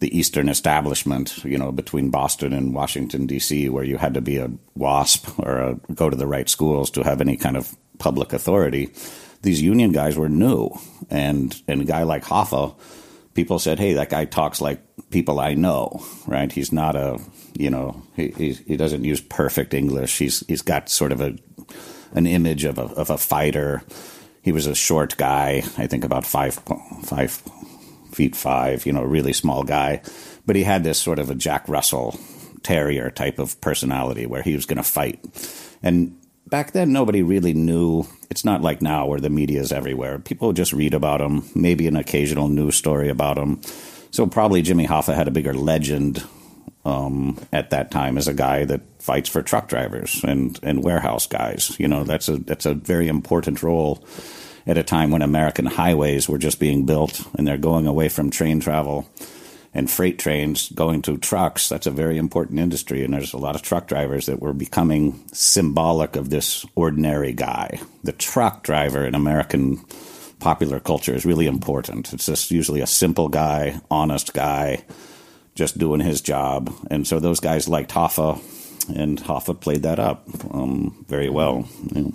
the 0.00 0.16
Eastern 0.16 0.48
establishment, 0.48 1.44
you 1.44 1.58
know, 1.58 1.72
between 1.72 2.10
Boston 2.10 2.52
and 2.52 2.74
Washington 2.74 3.26
D.C., 3.26 3.68
where 3.68 3.84
you 3.84 3.96
had 3.96 4.14
to 4.14 4.20
be 4.20 4.36
a 4.36 4.50
WASP 4.76 5.38
or 5.38 5.58
a, 5.58 5.74
go 5.94 6.08
to 6.08 6.16
the 6.16 6.26
right 6.26 6.48
schools 6.48 6.90
to 6.90 7.02
have 7.02 7.20
any 7.20 7.36
kind 7.36 7.56
of 7.56 7.74
public 7.98 8.32
authority, 8.32 8.90
these 9.42 9.60
union 9.60 9.92
guys 9.92 10.16
were 10.16 10.28
new, 10.28 10.70
and 11.10 11.60
and 11.66 11.80
a 11.80 11.84
guy 11.84 12.02
like 12.04 12.24
Hoffa, 12.24 12.74
people 13.38 13.60
said, 13.60 13.78
"Hey, 13.78 13.92
that 13.92 14.10
guy 14.10 14.24
talks 14.24 14.60
like 14.60 14.82
people 15.10 15.38
I 15.38 15.54
know, 15.54 16.02
right? 16.26 16.50
He's 16.50 16.72
not 16.72 16.96
a, 16.96 17.20
you 17.56 17.70
know, 17.70 18.02
he 18.16 18.54
he, 18.66 18.76
doesn't 18.76 19.04
use 19.04 19.20
perfect 19.20 19.74
English. 19.74 20.18
He's 20.18 20.42
he's 20.48 20.62
got 20.62 20.88
sort 20.88 21.12
of 21.12 21.20
a 21.20 21.36
an 22.14 22.26
image 22.26 22.64
of 22.64 22.78
a 22.78 22.86
of 22.98 23.10
a 23.10 23.16
fighter." 23.16 23.82
He 24.42 24.50
was 24.50 24.66
a 24.66 24.74
short 24.74 25.16
guy, 25.16 25.62
I 25.76 25.86
think 25.86 26.04
about 26.04 26.26
five 26.26 26.54
five 27.04 27.30
feet 28.10 28.34
five, 28.34 28.86
you 28.86 28.92
know, 28.92 29.04
really 29.04 29.32
small 29.32 29.62
guy. 29.62 30.02
But 30.44 30.56
he 30.56 30.64
had 30.64 30.82
this 30.82 30.98
sort 30.98 31.20
of 31.20 31.30
a 31.30 31.36
Jack 31.36 31.68
Russell 31.68 32.18
terrier 32.64 33.10
type 33.10 33.38
of 33.38 33.60
personality 33.60 34.26
where 34.26 34.42
he 34.42 34.54
was 34.54 34.66
going 34.66 34.78
to 34.78 34.82
fight. 34.82 35.20
And 35.82 36.16
back 36.46 36.72
then, 36.72 36.92
nobody 36.92 37.22
really 37.22 37.54
knew. 37.54 38.04
It's 38.30 38.44
not 38.44 38.62
like 38.62 38.82
now 38.82 39.06
where 39.06 39.20
the 39.20 39.30
media 39.30 39.60
is 39.60 39.72
everywhere. 39.72 40.18
People 40.18 40.52
just 40.52 40.72
read 40.72 40.94
about 40.94 41.20
him, 41.20 41.44
maybe 41.54 41.86
an 41.86 41.96
occasional 41.96 42.48
news 42.48 42.76
story 42.76 43.08
about 43.08 43.38
him. 43.38 43.60
So 44.10 44.26
probably 44.26 44.62
Jimmy 44.62 44.86
Hoffa 44.86 45.14
had 45.14 45.28
a 45.28 45.32
bigger 45.32 45.54
legend 45.54 46.24
um, 46.84 47.38
at 47.52 47.70
that 47.70 47.90
time 47.90 48.18
as 48.18 48.28
a 48.28 48.34
guy 48.34 48.64
that 48.64 48.82
fights 48.98 49.28
for 49.28 49.42
truck 49.42 49.68
drivers 49.68 50.22
and, 50.24 50.58
and 50.62 50.84
warehouse 50.84 51.26
guys. 51.26 51.74
You 51.78 51.88
know, 51.88 52.04
that's 52.04 52.28
a 52.28 52.38
that's 52.38 52.66
a 52.66 52.74
very 52.74 53.08
important 53.08 53.62
role 53.62 54.04
at 54.66 54.78
a 54.78 54.82
time 54.82 55.10
when 55.10 55.22
American 55.22 55.66
highways 55.66 56.28
were 56.28 56.38
just 56.38 56.60
being 56.60 56.84
built 56.84 57.26
and 57.36 57.46
they're 57.46 57.56
going 57.56 57.86
away 57.86 58.08
from 58.08 58.30
train 58.30 58.60
travel 58.60 59.08
and 59.74 59.90
freight 59.90 60.18
trains 60.18 60.70
going 60.70 61.02
to 61.02 61.18
trucks. 61.18 61.68
That's 61.68 61.86
a 61.86 61.90
very 61.90 62.16
important 62.16 62.58
industry, 62.58 63.04
and 63.04 63.14
there's 63.14 63.34
a 63.34 63.38
lot 63.38 63.54
of 63.54 63.62
truck 63.62 63.86
drivers 63.86 64.26
that 64.26 64.40
were 64.40 64.52
becoming 64.52 65.22
symbolic 65.32 66.16
of 66.16 66.30
this 66.30 66.64
ordinary 66.74 67.32
guy. 67.32 67.80
The 68.02 68.12
truck 68.12 68.62
driver 68.62 69.06
in 69.06 69.14
American 69.14 69.84
popular 70.40 70.80
culture 70.80 71.14
is 71.14 71.26
really 71.26 71.46
important. 71.46 72.12
It's 72.12 72.26
just 72.26 72.50
usually 72.50 72.80
a 72.80 72.86
simple 72.86 73.28
guy, 73.28 73.80
honest 73.90 74.32
guy, 74.32 74.84
just 75.54 75.78
doing 75.78 76.00
his 76.00 76.20
job. 76.20 76.72
And 76.90 77.06
so 77.06 77.20
those 77.20 77.40
guys 77.40 77.68
liked 77.68 77.90
Hoffa, 77.90 78.40
and 78.94 79.20
Hoffa 79.20 79.60
played 79.60 79.82
that 79.82 79.98
up 79.98 80.26
um, 80.50 81.04
very 81.08 81.28
well. 81.28 81.68
Know. 81.90 82.12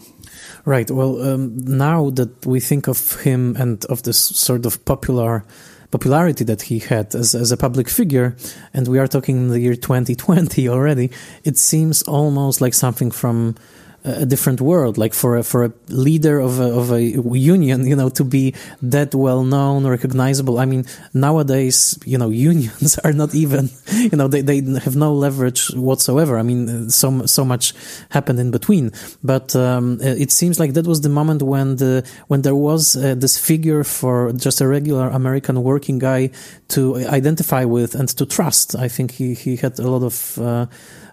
Right. 0.65 0.89
Well, 0.89 1.21
um, 1.21 1.57
now 1.57 2.09
that 2.11 2.45
we 2.45 2.59
think 2.59 2.87
of 2.87 3.21
him 3.21 3.55
and 3.57 3.83
of 3.85 4.03
this 4.03 4.17
sort 4.17 4.65
of 4.65 4.83
popular 4.85 5.45
popularity 5.93 6.43
that 6.43 6.63
he 6.63 6.79
had 6.79 7.13
as, 7.13 7.35
as 7.35 7.51
a 7.51 7.57
public 7.57 7.87
figure, 7.87 8.35
and 8.73 8.87
we 8.87 8.97
are 8.97 9.07
talking 9.07 9.37
in 9.37 9.47
the 9.49 9.59
year 9.59 9.75
2020 9.75 10.67
already, 10.67 11.11
it 11.43 11.55
seems 11.55 12.01
almost 12.03 12.61
like 12.61 12.73
something 12.73 13.11
from 13.11 13.55
a 14.03 14.25
different 14.25 14.61
world. 14.61 14.97
Like 14.97 15.13
for 15.13 15.37
a, 15.37 15.43
for 15.43 15.65
a 15.65 15.73
leader 15.87 16.39
of 16.39 16.59
a, 16.59 16.73
of 16.77 16.91
a 16.91 17.01
union, 17.01 17.87
you 17.87 17.95
know, 17.95 18.09
to 18.09 18.23
be 18.23 18.53
that 18.81 19.15
well 19.15 19.43
known, 19.43 19.87
recognizable. 19.87 20.59
I 20.59 20.65
mean, 20.65 20.85
nowadays, 21.13 21.97
you 22.05 22.17
know, 22.17 22.29
unions 22.51 22.97
are 22.99 23.13
not 23.13 23.33
even, 23.33 23.69
you 23.91 24.17
know, 24.17 24.27
they, 24.27 24.41
they 24.41 24.61
have 24.79 24.95
no 24.95 25.13
leverage 25.13 25.67
whatsoever. 25.73 26.37
I 26.37 26.43
mean, 26.43 26.89
so 26.89 27.25
so 27.25 27.45
much 27.45 27.73
happened 28.09 28.39
in 28.39 28.51
between. 28.51 28.91
But 29.23 29.55
um, 29.55 29.99
it 30.01 30.31
seems 30.31 30.59
like 30.59 30.73
that 30.73 30.87
was 30.87 31.01
the 31.01 31.09
moment 31.09 31.41
when 31.41 31.77
the 31.77 32.05
when 32.27 32.41
there 32.41 32.55
was 32.55 32.95
uh, 32.95 33.15
this 33.15 33.37
figure 33.37 33.83
for 33.83 34.33
just 34.33 34.61
a 34.61 34.67
regular 34.67 35.07
American 35.09 35.63
working 35.63 35.99
guy 35.99 36.31
to 36.69 36.95
identify 37.07 37.63
with 37.63 37.95
and 37.95 38.09
to 38.09 38.25
trust. 38.25 38.75
I 38.75 38.87
think 38.87 39.11
he 39.11 39.33
he 39.33 39.55
had 39.55 39.79
a 39.79 39.89
lot 39.89 40.03
of. 40.03 40.37
Uh, 40.37 40.65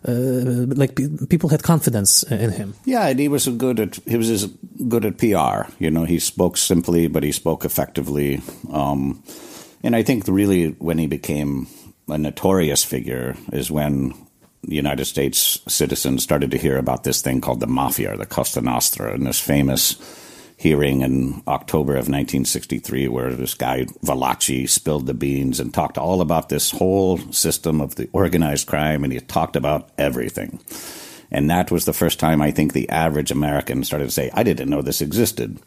uh, 0.06 0.66
like 0.74 0.98
people 1.28 1.50
had 1.50 1.62
confidence 1.62 2.22
in 2.24 2.50
him. 2.50 2.74
Yeah, 2.84 3.08
and 3.08 3.18
he 3.18 3.28
was 3.28 3.46
good 3.48 3.80
at 3.80 3.96
he 4.06 4.16
was 4.16 4.30
as 4.30 4.46
good 4.88 5.04
at 5.04 5.18
PR. 5.18 5.70
You 5.78 5.90
know, 5.90 6.04
he 6.04 6.18
spoke 6.18 6.56
simply, 6.56 7.06
but 7.06 7.22
he 7.22 7.32
spoke 7.32 7.64
effectively. 7.64 8.42
Um, 8.72 9.22
and 9.82 9.94
I 9.94 10.02
think 10.02 10.26
really 10.26 10.70
when 10.78 10.98
he 10.98 11.06
became 11.06 11.66
a 12.08 12.18
notorious 12.18 12.84
figure 12.84 13.36
is 13.52 13.70
when 13.70 14.14
the 14.62 14.76
United 14.76 15.06
States 15.06 15.60
citizens 15.68 16.22
started 16.22 16.50
to 16.50 16.58
hear 16.58 16.76
about 16.76 17.04
this 17.04 17.22
thing 17.22 17.40
called 17.40 17.60
the 17.60 17.66
mafia, 17.66 18.12
or 18.12 18.16
the 18.16 18.26
Cosa 18.26 18.60
Nostra, 18.60 19.14
and 19.14 19.26
this 19.26 19.40
famous 19.40 19.96
hearing 20.60 21.00
in 21.00 21.42
October 21.48 21.92
of 21.92 22.10
1963 22.10 23.08
where 23.08 23.32
this 23.32 23.54
guy 23.54 23.86
Valachi 24.04 24.68
spilled 24.68 25.06
the 25.06 25.14
beans 25.14 25.58
and 25.58 25.72
talked 25.72 25.96
all 25.96 26.20
about 26.20 26.50
this 26.50 26.70
whole 26.70 27.16
system 27.32 27.80
of 27.80 27.94
the 27.94 28.10
organized 28.12 28.66
crime 28.66 29.02
and 29.02 29.10
he 29.10 29.20
talked 29.20 29.56
about 29.56 29.88
everything. 29.96 30.60
And 31.30 31.48
that 31.48 31.70
was 31.70 31.86
the 31.86 31.94
first 31.94 32.20
time 32.20 32.42
I 32.42 32.50
think 32.50 32.74
the 32.74 32.90
average 32.90 33.30
American 33.30 33.84
started 33.84 34.04
to 34.04 34.10
say, 34.10 34.30
I 34.34 34.42
didn't 34.42 34.68
know 34.68 34.82
this 34.82 35.00
existed. 35.00 35.58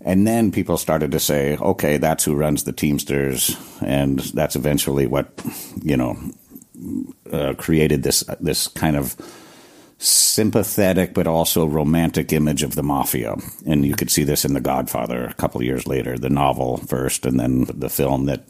And 0.00 0.26
then 0.26 0.50
people 0.50 0.78
started 0.78 1.12
to 1.12 1.20
say, 1.20 1.58
okay, 1.58 1.98
that's 1.98 2.24
who 2.24 2.34
runs 2.34 2.64
the 2.64 2.72
Teamsters, 2.72 3.54
and 3.82 4.20
that's 4.20 4.56
eventually 4.56 5.06
what, 5.06 5.32
you 5.82 5.98
know, 5.98 6.16
uh, 7.30 7.54
created 7.58 8.02
this 8.02 8.24
this 8.40 8.68
kind 8.68 8.96
of 8.96 9.16
sympathetic 9.98 11.14
but 11.14 11.26
also 11.26 11.66
romantic 11.66 12.32
image 12.32 12.62
of 12.62 12.74
the 12.74 12.82
mafia. 12.82 13.36
And 13.66 13.84
you 13.84 13.94
could 13.94 14.10
see 14.10 14.24
this 14.24 14.44
in 14.44 14.54
The 14.54 14.60
Godfather 14.60 15.24
a 15.24 15.34
couple 15.34 15.60
of 15.60 15.66
years 15.66 15.86
later, 15.86 16.18
the 16.18 16.30
novel 16.30 16.78
first, 16.78 17.26
and 17.26 17.38
then 17.38 17.64
the 17.74 17.88
film 17.88 18.26
that 18.26 18.44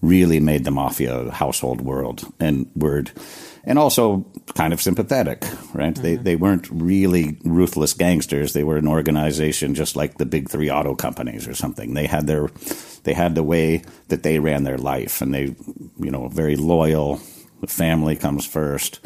really 0.00 0.40
made 0.40 0.64
the 0.64 0.70
mafia 0.70 1.16
a 1.16 1.30
household 1.30 1.80
world 1.80 2.24
and 2.40 2.68
word. 2.74 3.12
And 3.64 3.78
also 3.78 4.26
kind 4.56 4.72
of 4.72 4.82
sympathetic, 4.82 5.44
right? 5.72 5.94
Mm-hmm. 5.94 6.02
They 6.02 6.16
they 6.16 6.36
weren't 6.36 6.68
really 6.68 7.38
ruthless 7.44 7.94
gangsters. 7.94 8.52
They 8.52 8.64
were 8.64 8.76
an 8.76 8.88
organization 8.88 9.76
just 9.76 9.94
like 9.94 10.18
the 10.18 10.26
big 10.26 10.50
three 10.50 10.68
auto 10.68 10.96
companies 10.96 11.46
or 11.46 11.54
something. 11.54 11.94
They 11.94 12.08
had 12.08 12.26
their 12.26 12.48
they 13.04 13.14
had 13.14 13.36
the 13.36 13.44
way 13.44 13.84
that 14.08 14.24
they 14.24 14.40
ran 14.40 14.64
their 14.64 14.78
life 14.78 15.22
and 15.22 15.32
they 15.32 15.54
you 16.00 16.10
know, 16.10 16.28
very 16.28 16.56
loyal. 16.56 17.20
The 17.60 17.68
family 17.68 18.16
comes 18.16 18.44
first 18.44 18.98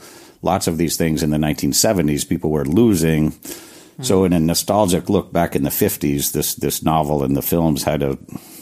lots 0.46 0.66
of 0.66 0.78
these 0.78 0.96
things 0.96 1.22
in 1.22 1.30
the 1.30 1.36
1970s 1.36 2.26
people 2.26 2.50
were 2.50 2.64
losing. 2.64 3.32
Mm-hmm. 3.32 4.02
So, 4.02 4.24
in 4.24 4.32
a 4.32 4.40
nostalgic 4.40 5.10
look 5.10 5.32
back 5.32 5.54
in 5.56 5.64
the 5.64 5.70
50s, 5.70 6.32
this 6.32 6.54
this 6.54 6.82
novel 6.82 7.22
and 7.22 7.36
the 7.36 7.42
films 7.42 7.82
had 7.82 8.02
a 8.02 8.16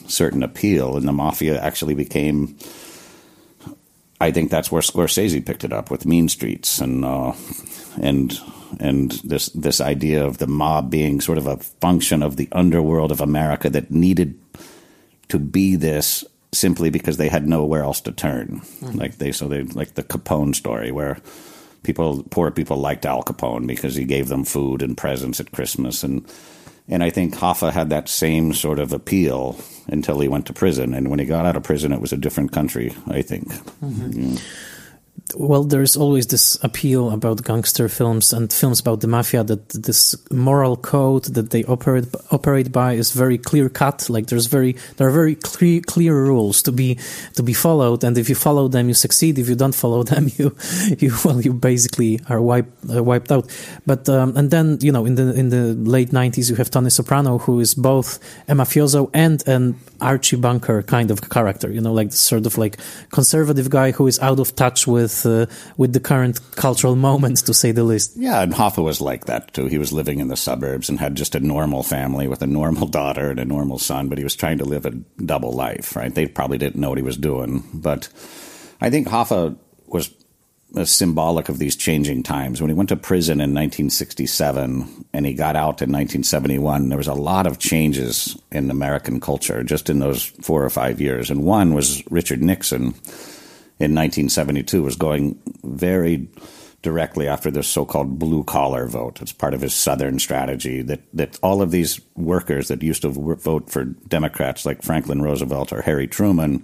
certain 0.08 0.42
appeal, 0.42 0.96
and 0.96 1.06
the 1.06 1.12
mafia 1.12 1.60
actually 1.60 1.94
became. 1.94 2.56
I 4.20 4.30
think 4.30 4.50
that's 4.50 4.72
where 4.72 4.80
Scorsese 4.80 5.44
picked 5.44 5.64
it 5.64 5.72
up 5.72 5.90
with 5.90 6.06
Mean 6.06 6.28
Streets 6.28 6.80
and 6.80 7.04
uh, 7.04 7.32
and 8.00 8.38
and 8.80 9.10
this 9.24 9.48
this 9.50 9.80
idea 9.80 10.24
of 10.24 10.38
the 10.38 10.46
mob 10.46 10.90
being 10.90 11.20
sort 11.20 11.38
of 11.38 11.46
a 11.46 11.58
function 11.58 12.22
of 12.22 12.36
the 12.36 12.48
underworld 12.52 13.12
of 13.12 13.20
America 13.20 13.68
that 13.70 13.90
needed 13.90 14.38
to 15.28 15.38
be 15.38 15.76
this 15.76 16.24
simply 16.52 16.90
because 16.90 17.16
they 17.16 17.28
had 17.28 17.46
nowhere 17.46 17.82
else 17.82 18.00
to 18.02 18.12
turn. 18.12 18.60
Mm-hmm. 18.80 18.98
Like 18.98 19.18
they 19.18 19.32
so 19.32 19.48
they 19.48 19.62
like 19.62 19.94
the 19.94 20.02
Capone 20.02 20.54
story 20.54 20.92
where 20.92 21.18
people, 21.84 22.24
poor 22.30 22.50
people 22.50 22.78
liked 22.78 23.06
Al 23.06 23.22
Capone 23.22 23.66
because 23.66 23.94
he 23.94 24.04
gave 24.04 24.28
them 24.28 24.44
food 24.44 24.82
and 24.82 24.96
presents 24.96 25.40
at 25.40 25.52
Christmas, 25.52 26.02
and 26.02 26.26
and 26.88 27.02
I 27.02 27.10
think 27.10 27.34
Hoffa 27.34 27.72
had 27.72 27.90
that 27.90 28.08
same 28.08 28.52
sort 28.52 28.78
of 28.78 28.92
appeal 28.92 29.58
until 29.86 30.20
he 30.20 30.28
went 30.28 30.46
to 30.46 30.52
prison, 30.52 30.94
and 30.94 31.08
when 31.08 31.18
he 31.18 31.24
got 31.24 31.46
out 31.46 31.56
of 31.56 31.62
prison, 31.62 31.92
it 31.92 32.00
was 32.00 32.12
a 32.12 32.18
different 32.18 32.52
country. 32.52 32.94
I 33.06 33.22
think. 33.22 33.48
Mm-hmm 33.82 34.36
well, 35.36 35.64
there's 35.64 35.96
always 35.96 36.26
this 36.26 36.56
appeal 36.62 37.10
about 37.10 37.42
gangster 37.42 37.88
films 37.88 38.32
and 38.32 38.52
films 38.52 38.80
about 38.80 39.00
the 39.00 39.08
mafia 39.08 39.42
that 39.42 39.68
this 39.70 40.14
moral 40.30 40.76
code 40.76 41.24
that 41.24 41.50
they 41.50 41.64
operate 41.64 42.06
operate 42.30 42.70
by 42.70 42.92
is 42.92 43.10
very 43.10 43.38
clear 43.38 43.68
cut. 43.68 44.08
Like 44.10 44.26
there's 44.26 44.46
very 44.46 44.76
there 44.96 45.08
are 45.08 45.12
very 45.12 45.34
clear 45.34 45.80
clear 45.80 46.14
rules 46.14 46.62
to 46.62 46.72
be 46.72 46.98
to 47.34 47.42
be 47.42 47.54
followed, 47.54 48.04
and 48.04 48.18
if 48.18 48.28
you 48.28 48.34
follow 48.34 48.68
them, 48.68 48.88
you 48.88 48.94
succeed. 48.94 49.38
If 49.38 49.48
you 49.48 49.54
don't 49.54 49.74
follow 49.74 50.02
them, 50.12 50.28
you 50.36 50.54
you 50.98 51.12
well 51.24 51.40
you 51.40 51.52
basically 51.54 52.20
are 52.28 52.40
wiped 52.40 52.72
uh, 52.94 53.02
wiped 53.02 53.32
out. 53.32 53.50
But 53.86 54.08
um, 54.08 54.36
and 54.36 54.50
then 54.50 54.78
you 54.82 54.92
know 54.92 55.06
in 55.06 55.14
the 55.14 55.32
in 55.34 55.48
the 55.48 55.74
late 55.74 56.10
'90s 56.10 56.50
you 56.50 56.56
have 56.56 56.70
Tony 56.70 56.90
Soprano 56.90 57.38
who 57.38 57.60
is 57.60 57.74
both 57.74 58.18
a 58.46 58.52
mafioso 58.52 59.10
and 59.14 59.46
an 59.48 59.76
Archie 60.00 60.36
Bunker 60.36 60.82
kind 60.82 61.10
of 61.10 61.30
character. 61.30 61.70
You 61.72 61.80
know, 61.80 61.92
like 61.92 62.12
sort 62.12 62.46
of 62.46 62.58
like 62.58 62.76
conservative 63.10 63.70
guy 63.70 63.92
who 63.92 64.06
is 64.06 64.18
out 64.20 64.38
of 64.38 64.54
touch 64.54 64.86
with 64.86 65.13
with 65.14 65.50
uh, 65.50 65.52
with 65.76 65.92
the 65.92 66.00
current 66.00 66.40
cultural 66.52 66.96
moments, 66.96 67.42
to 67.42 67.54
say 67.54 67.72
the 67.72 67.84
least. 67.84 68.12
Yeah, 68.16 68.42
and 68.42 68.52
Hoffa 68.52 68.82
was 68.82 69.00
like 69.00 69.26
that 69.26 69.52
too. 69.54 69.66
He 69.66 69.78
was 69.78 69.92
living 69.92 70.20
in 70.20 70.28
the 70.28 70.36
suburbs 70.36 70.88
and 70.88 70.98
had 70.98 71.14
just 71.14 71.34
a 71.34 71.40
normal 71.40 71.82
family 71.82 72.28
with 72.28 72.42
a 72.42 72.46
normal 72.46 72.86
daughter 73.00 73.30
and 73.30 73.40
a 73.40 73.44
normal 73.44 73.78
son, 73.78 74.08
but 74.08 74.18
he 74.18 74.24
was 74.24 74.36
trying 74.36 74.58
to 74.58 74.64
live 74.64 74.86
a 74.86 74.90
double 75.24 75.52
life. 75.52 75.96
Right? 75.96 76.14
They 76.14 76.26
probably 76.26 76.58
didn't 76.58 76.80
know 76.80 76.90
what 76.90 76.98
he 76.98 77.04
was 77.04 77.16
doing, 77.16 77.64
but 77.72 78.08
I 78.80 78.90
think 78.90 79.08
Hoffa 79.08 79.56
was 79.86 80.10
a 80.76 80.84
symbolic 80.84 81.48
of 81.48 81.58
these 81.58 81.76
changing 81.76 82.24
times. 82.24 82.60
When 82.60 82.68
he 82.68 82.74
went 82.74 82.88
to 82.88 82.96
prison 82.96 83.34
in 83.34 83.54
1967 83.54 85.04
and 85.12 85.26
he 85.26 85.32
got 85.32 85.54
out 85.54 85.80
in 85.82 85.92
1971, 85.92 86.88
there 86.88 86.98
was 86.98 87.06
a 87.06 87.14
lot 87.14 87.46
of 87.46 87.60
changes 87.60 88.36
in 88.50 88.72
American 88.72 89.20
culture 89.20 89.62
just 89.62 89.88
in 89.88 90.00
those 90.00 90.24
four 90.24 90.64
or 90.64 90.70
five 90.70 91.00
years. 91.00 91.30
And 91.30 91.44
one 91.44 91.74
was 91.74 92.02
Richard 92.10 92.42
Nixon 92.42 92.94
in 93.78 93.94
1972 93.94 94.82
was 94.82 94.96
going 94.96 95.40
very 95.62 96.28
directly 96.82 97.26
after 97.26 97.50
this 97.50 97.66
so-called 97.66 98.18
blue 98.18 98.44
collar 98.44 98.86
vote. 98.86 99.22
It's 99.22 99.32
part 99.32 99.54
of 99.54 99.62
his 99.62 99.74
Southern 99.74 100.18
strategy 100.18 100.82
that 100.82 101.00
that 101.14 101.38
all 101.42 101.62
of 101.62 101.70
these 101.70 102.00
workers 102.14 102.68
that 102.68 102.82
used 102.82 103.02
to 103.02 103.08
vote 103.08 103.70
for 103.70 103.84
Democrats 103.84 104.66
like 104.66 104.82
Franklin 104.82 105.22
Roosevelt 105.22 105.72
or 105.72 105.82
Harry 105.82 106.06
Truman 106.06 106.62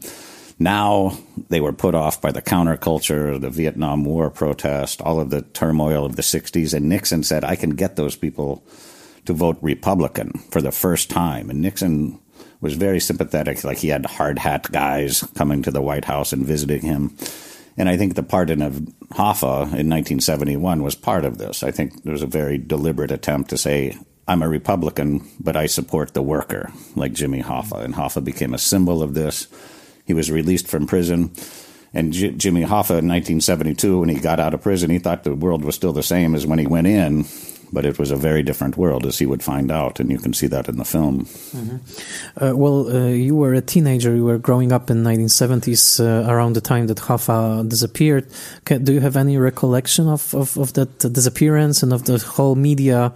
now 0.61 1.17
they 1.49 1.61
were 1.61 1.73
put 1.73 1.95
off 1.95 2.21
by 2.21 2.31
the 2.31 2.43
counterculture, 2.43 3.41
the 3.41 3.49
Vietnam 3.49 4.05
War 4.05 4.29
protest, 4.29 5.01
all 5.01 5.19
of 5.19 5.31
the 5.31 5.41
turmoil 5.41 6.05
of 6.05 6.17
the 6.17 6.23
60s. 6.23 6.75
And 6.75 6.89
Nixon 6.89 7.23
said, 7.23 7.45
I 7.45 7.57
can 7.57 7.71
get 7.71 7.97
those 7.97 8.15
people 8.15 8.63
to 9.25 9.33
vote 9.33 9.57
Republican 9.63 10.33
for 10.51 10.61
the 10.61 10.71
first 10.71 11.09
time. 11.09 11.49
And 11.49 11.63
Nixon 11.63 12.21
was 12.61 12.75
very 12.75 13.01
sympathetic. 13.01 13.65
Like 13.65 13.79
he 13.79 13.89
had 13.89 14.07
hard 14.07 14.39
hat 14.39 14.71
guys 14.71 15.23
coming 15.35 15.63
to 15.63 15.71
the 15.71 15.83
White 15.83 16.05
House 16.05 16.33
and 16.33 16.47
visiting 16.47 16.83
him. 16.83 17.17
And 17.77 17.89
I 17.89 17.97
think 17.97 18.15
the 18.15 18.23
pardon 18.23 18.63
of 18.63 18.75
Hoffa 19.13 19.63
in 19.63 19.89
1971 19.89 20.83
was 20.83 20.95
part 20.95 21.25
of 21.25 21.39
this. 21.39 21.63
I 21.63 21.71
think 21.71 22.03
there 22.03 22.13
was 22.13 22.23
a 22.23 22.27
very 22.27 22.59
deliberate 22.59 23.11
attempt 23.11 23.51
to 23.51 23.59
say, 23.59 23.97
I'm 24.29 24.43
a 24.43 24.49
Republican, 24.49 25.27
but 25.41 25.57
I 25.57 25.67
support 25.67 26.13
the 26.13 26.23
worker, 26.23 26.71
like 26.95 27.13
Jimmy 27.13 27.43
Hoffa. 27.43 27.83
And 27.83 27.95
Hoffa 27.95 28.23
became 28.23 28.55
a 28.55 28.59
symbol 28.59 29.03
of 29.03 29.15
this. 29.15 29.49
He 30.05 30.15
was 30.15 30.31
released 30.31 30.69
from 30.69 30.87
prison. 30.87 31.33
And 31.93 32.13
J- 32.13 32.33
Jimmy 32.33 32.63
Hoffa 32.63 32.99
in 32.99 33.09
1972, 33.09 34.01
when 34.01 34.09
he 34.09 34.21
got 34.21 34.39
out 34.39 34.55
of 34.55 34.63
prison, 34.63 34.91
he 34.91 34.99
thought 34.99 35.25
the 35.25 35.35
world 35.35 35.65
was 35.65 35.75
still 35.75 35.93
the 35.93 36.03
same 36.03 36.35
as 36.35 36.47
when 36.47 36.59
he 36.59 36.67
went 36.67 36.87
in, 36.87 37.25
but 37.73 37.85
it 37.85 37.99
was 37.99 38.11
a 38.11 38.17
very 38.17 38.43
different 38.43 38.77
world, 38.77 39.07
as 39.07 39.19
he 39.19 39.27
would 39.27 39.43
find 39.43 39.71
out, 39.71 40.01
and 40.01 40.11
you 40.11 40.19
can 40.19 40.33
see 40.33 40.47
that 40.49 40.69
in 40.69 40.77
the 40.77 40.85
film. 40.85 41.25
Mm-hmm. 41.25 42.45
Uh, 42.45 42.57
well, 42.57 42.89
uh, 42.89 43.09
you 43.09 43.35
were 43.35 43.55
a 43.55 43.61
teenager. 43.61 44.15
You 44.15 44.25
were 44.25 44.39
growing 44.39 44.73
up 44.73 44.91
in 44.91 45.03
1970s, 45.03 46.01
uh, 46.01 46.31
around 46.31 46.55
the 46.55 46.61
time 46.61 46.87
that 46.89 46.99
Hoffa 46.99 47.69
disappeared. 47.69 48.27
Can, 48.65 48.85
do 48.85 48.93
you 48.93 49.01
have 49.01 49.17
any 49.17 49.37
recollection 49.37 50.09
of, 50.09 50.35
of, 50.35 50.57
of, 50.57 50.73
that 50.75 50.99
disappearance 50.99 51.83
and 51.83 51.93
of 51.93 52.05
the 52.05 52.19
whole 52.19 52.55
media 52.55 53.13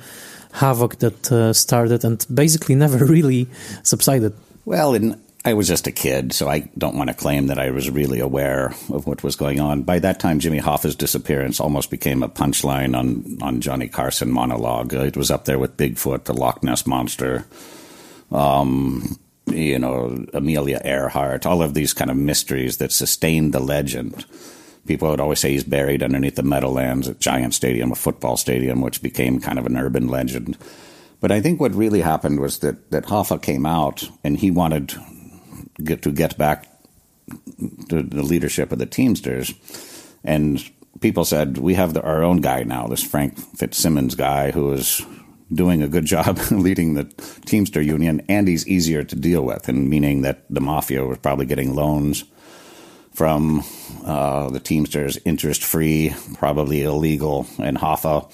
havoc 0.53 0.99
that 1.01 1.33
uh, 1.33 1.53
started 1.53 2.05
and 2.05 2.25
basically 2.33 2.75
never 2.75 3.05
really 3.05 3.49
subsided? 3.83 4.33
Well, 4.65 4.95
in 4.95 5.21
I 5.47 5.53
was 5.53 5.69
just 5.69 5.87
a 5.87 5.93
kid, 5.93 6.33
so 6.33 6.49
I 6.49 6.71
don't 6.79 6.97
want 6.97 7.09
to 7.09 7.15
claim 7.15 7.49
that 7.49 7.59
I 7.59 7.71
was 7.71 7.91
really 7.91 8.19
aware 8.19 8.69
of 8.91 9.07
what 9.07 9.23
was 9.23 9.37
going 9.37 9.61
on. 9.61 9.83
By 9.83 9.99
that 9.99 10.19
time, 10.19 10.41
Jimmy 10.41 10.59
Hoffa's 10.59 10.97
disappearance 10.97 11.61
almost 11.61 11.91
became 11.91 12.23
a 12.23 12.31
punchline 12.31 12.97
on, 12.97 13.39
on 13.43 13.61
Johnny 13.61 13.89
Carson 13.89 14.33
monologue. 14.33 14.95
It 14.95 15.19
was 15.19 15.31
up 15.31 15.45
there 15.45 15.59
with 15.59 15.77
Bigfoot, 15.77 16.25
the 16.25 16.33
Loch 16.33 16.63
Ness 16.63 16.87
Monster, 16.87 17.45
um, 18.33 19.19
you 19.47 19.79
know, 19.79 20.25
Amelia 20.33 20.81
Earhart, 20.83 21.45
all 21.45 21.63
of 21.63 21.75
these 21.75 21.93
kind 21.93 22.11
of 22.11 22.17
mysteries 22.17 22.79
that 22.79 22.91
sustained 22.91 23.53
the 23.53 23.61
legend. 23.61 24.25
People 24.87 25.11
would 25.11 25.21
always 25.21 25.41
say 25.41 25.53
he's 25.53 25.65
buried 25.65 26.03
underneath 26.03 26.37
the 26.37 26.43
Meadowlands 26.43 27.07
at 27.07 27.21
Giant 27.21 27.53
Stadium, 27.53 27.93
a 27.93 27.97
football 27.97 28.39
stadium, 28.39 28.81
which 28.81 29.03
became 29.03 29.41
kind 29.41 29.59
of 29.59 29.67
an 29.67 29.77
urban 29.77 30.09
legend. 30.09 30.57
But 31.21 31.33
I 31.33 31.43
think 31.43 31.61
what 31.61 31.75
really 31.75 32.01
happened 32.01 32.41
was 32.41 32.61
that, 32.61 32.91
that 32.91 33.05
Hoffa 33.05 33.41
came 33.41 33.67
out 33.67 34.09
and 34.23 34.39
he 34.39 34.51
wanted 34.51 34.95
get 35.83 36.03
to 36.03 36.13
get 36.13 36.37
back 36.39 36.69
to 37.89 38.03
the 38.03 38.23
leadership 38.23 38.73
of 38.73 38.79
the 38.79 38.87
Teamsters, 38.87 39.55
and 40.23 40.63
people 41.01 41.25
said 41.25 41.59
we 41.59 41.75
have 41.75 41.95
the, 41.95 42.03
our 42.03 42.23
own 42.23 42.41
guy 42.41 42.63
now, 42.63 42.87
this 42.87 43.03
Frank 43.03 43.39
Fitzsimmons 43.39 44.15
guy 44.15 44.51
who 44.51 44.73
is 44.73 45.03
doing 45.53 45.83
a 45.83 45.89
good 45.89 46.05
job 46.05 46.39
leading 46.51 46.95
the 46.95 47.05
Teamster 47.47 47.81
Union, 47.81 48.23
and 48.29 48.49
he's 48.49 48.67
easier 48.67 49.05
to 49.05 49.17
deal 49.17 49.43
with, 49.43 49.69
and 49.69 49.89
meaning 49.89 50.23
that 50.23 50.45
the 50.51 50.61
mafia 50.61 51.05
was 51.05 51.19
probably 51.19 51.47
getting 51.47 51.75
loans 51.75 52.25
from 53.13 53.63
uh, 54.05 54.51
the 54.51 54.61
Teamsters 54.61 55.19
interest 55.25 55.63
free, 55.63 56.13
probably 56.35 56.83
illegal, 56.83 57.47
and 57.59 57.79
Hoffa 57.79 58.29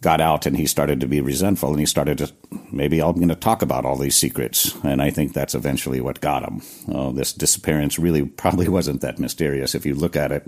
got 0.00 0.20
out 0.20 0.46
and 0.46 0.56
he 0.56 0.66
started 0.66 1.00
to 1.00 1.08
be 1.08 1.20
resentful 1.20 1.70
and 1.70 1.80
he 1.80 1.86
started 1.86 2.18
to 2.18 2.32
maybe 2.70 3.02
I'm 3.02 3.16
going 3.16 3.28
to 3.28 3.34
talk 3.34 3.62
about 3.62 3.84
all 3.84 3.96
these 3.96 4.16
secrets 4.16 4.74
and 4.84 5.02
I 5.02 5.10
think 5.10 5.32
that's 5.32 5.54
eventually 5.54 6.00
what 6.00 6.20
got 6.20 6.44
him. 6.44 6.62
Uh, 6.92 7.10
this 7.10 7.32
disappearance 7.32 7.98
really 7.98 8.24
probably 8.24 8.68
wasn't 8.78 9.00
that 9.00 9.18
mysterious 9.18 9.74
if 9.74 9.84
you 9.84 9.94
look 9.94 10.16
at 10.16 10.32
it. 10.32 10.46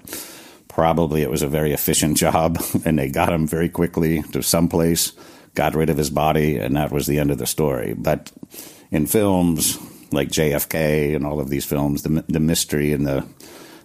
Probably 0.68 1.22
it 1.22 1.30
was 1.30 1.42
a 1.42 1.48
very 1.48 1.72
efficient 1.72 2.16
job 2.16 2.62
and 2.84 2.98
they 2.98 3.10
got 3.10 3.32
him 3.32 3.46
very 3.46 3.68
quickly 3.68 4.22
to 4.32 4.42
some 4.42 4.68
place, 4.68 5.12
got 5.54 5.74
rid 5.74 5.90
of 5.90 5.96
his 5.96 6.10
body 6.10 6.56
and 6.56 6.76
that 6.76 6.92
was 6.92 7.06
the 7.06 7.18
end 7.18 7.30
of 7.30 7.38
the 7.38 7.46
story. 7.46 7.94
But 7.94 8.30
in 8.92 9.06
films 9.06 9.78
like 10.12 10.28
JFK 10.28 11.14
and 11.14 11.26
all 11.26 11.40
of 11.40 11.50
these 11.50 11.64
films, 11.64 12.02
the 12.02 12.24
the 12.28 12.40
mystery 12.40 12.92
and 12.92 13.06
the 13.06 13.26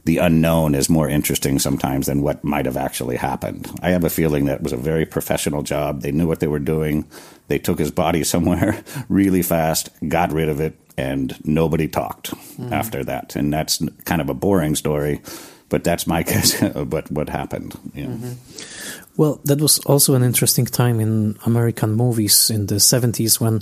the 0.06 0.20
unknown 0.20 0.76
is 0.76 0.90
more 0.90 1.10
interesting 1.10 1.60
sometimes 1.60 2.06
than 2.06 2.22
what 2.22 2.44
might 2.44 2.66
have 2.66 2.78
actually 2.78 3.18
happened. 3.18 3.70
I 3.82 3.90
have 3.90 4.04
a 4.04 4.10
feeling 4.10 4.46
that 4.46 4.62
was 4.62 4.72
a 4.72 4.78
very 4.78 5.06
professional 5.06 5.64
job. 5.64 6.02
They 6.02 6.12
knew 6.12 6.28
what 6.28 6.40
they 6.40 6.48
were 6.48 6.60
doing. 6.60 7.06
They 7.48 7.60
took 7.60 7.80
his 7.80 7.92
body 7.92 8.24
somewhere 8.34 8.84
really 9.10 9.42
fast, 9.42 9.90
got 10.08 10.32
rid 10.32 10.50
of 10.50 10.62
it, 10.62 10.80
and 10.98 11.36
nobody 11.44 11.88
talked 11.88 12.32
mm. 12.58 12.72
after 12.72 13.04
that. 13.04 13.36
And 13.36 13.52
that's 13.52 13.82
kind 14.06 14.22
of 14.22 14.30
a 14.30 14.34
boring 14.36 14.76
story, 14.76 15.22
but 15.70 15.84
that's 15.84 16.06
my 16.06 16.24
guess 16.32 16.62
of 16.62 16.94
what, 16.94 17.10
what 17.12 17.28
happened. 17.28 17.78
Yeah. 17.94 18.06
Mm-hmm. 18.06 18.34
Well, 19.18 19.40
that 19.46 19.60
was 19.60 19.80
also 19.80 20.14
an 20.14 20.24
interesting 20.24 20.66
time 20.66 21.00
in 21.00 21.38
American 21.46 21.94
movies 21.94 22.50
in 22.50 22.68
the 22.68 22.76
70s 22.76 23.40
when 23.40 23.62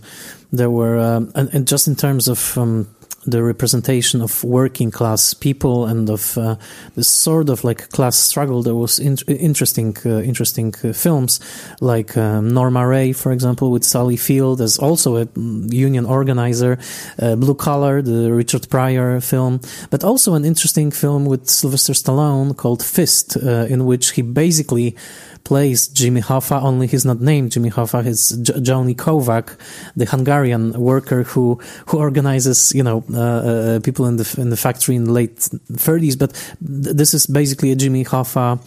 there 0.51 0.69
were, 0.69 0.97
um, 0.97 1.31
and, 1.35 1.53
and, 1.53 1.67
just 1.67 1.87
in 1.87 1.95
terms 1.95 2.27
of 2.27 2.57
um, 2.57 2.87
the 3.25 3.41
representation 3.41 4.21
of 4.21 4.43
working 4.43 4.91
class 4.91 5.33
people 5.33 5.85
and 5.85 6.09
of 6.09 6.37
uh, 6.37 6.55
sort 6.99 7.49
of 7.49 7.63
like 7.63 7.89
class 7.89 8.17
struggle. 8.17 8.63
There 8.63 8.75
was 8.75 8.99
in- 8.99 9.17
interesting, 9.27 9.95
uh, 10.05 10.21
interesting 10.21 10.73
uh, 10.83 10.93
films 10.93 11.39
like 11.79 12.17
um, 12.17 12.53
Norma 12.53 12.85
Rae, 12.85 13.13
for 13.13 13.31
example, 13.31 13.71
with 13.71 13.83
Sally 13.83 14.17
Field 14.17 14.61
as 14.61 14.77
also 14.77 15.17
a 15.17 15.25
mm, 15.25 15.71
union 15.71 16.05
organizer. 16.05 16.77
Uh, 17.19 17.35
Blue 17.35 17.55
Collar, 17.55 18.01
the 18.01 18.31
Richard 18.31 18.69
Pryor 18.69 19.21
film, 19.21 19.61
but 19.89 20.03
also 20.03 20.33
an 20.33 20.45
interesting 20.45 20.91
film 20.91 21.25
with 21.25 21.49
Sylvester 21.49 21.93
Stallone 21.93 22.55
called 22.55 22.83
Fist, 22.83 23.37
uh, 23.37 23.65
in 23.69 23.85
which 23.85 24.11
he 24.11 24.21
basically 24.21 24.95
plays 25.43 25.87
Jimmy 25.87 26.21
Hoffa, 26.21 26.61
only 26.61 26.87
he's 26.87 27.05
not 27.05 27.19
named 27.19 27.51
Jimmy 27.51 27.69
Hoffa, 27.69 28.03
he's 28.03 28.29
J- 28.29 28.59
Johnny 28.61 28.95
Kovak, 28.95 29.57
the 29.95 30.05
Hungarian 30.05 30.71
worker 30.73 31.23
who, 31.23 31.59
who 31.87 31.97
organizes, 31.97 32.71
you 32.73 32.83
know, 32.83 33.02
uh, 33.13 33.19
uh, 33.19 33.79
people 33.79 34.05
in 34.05 34.17
the, 34.17 34.35
in 34.37 34.49
the 34.49 34.57
factory 34.57 34.95
in 34.95 35.05
the 35.05 35.11
late 35.11 35.37
30s. 35.37 36.17
But 36.17 36.33
th- 36.33 36.95
this 36.95 37.13
is 37.13 37.27
basically 37.27 37.71
a 37.71 37.75
Jimmy 37.75 38.03
Hoffa, 38.05 38.59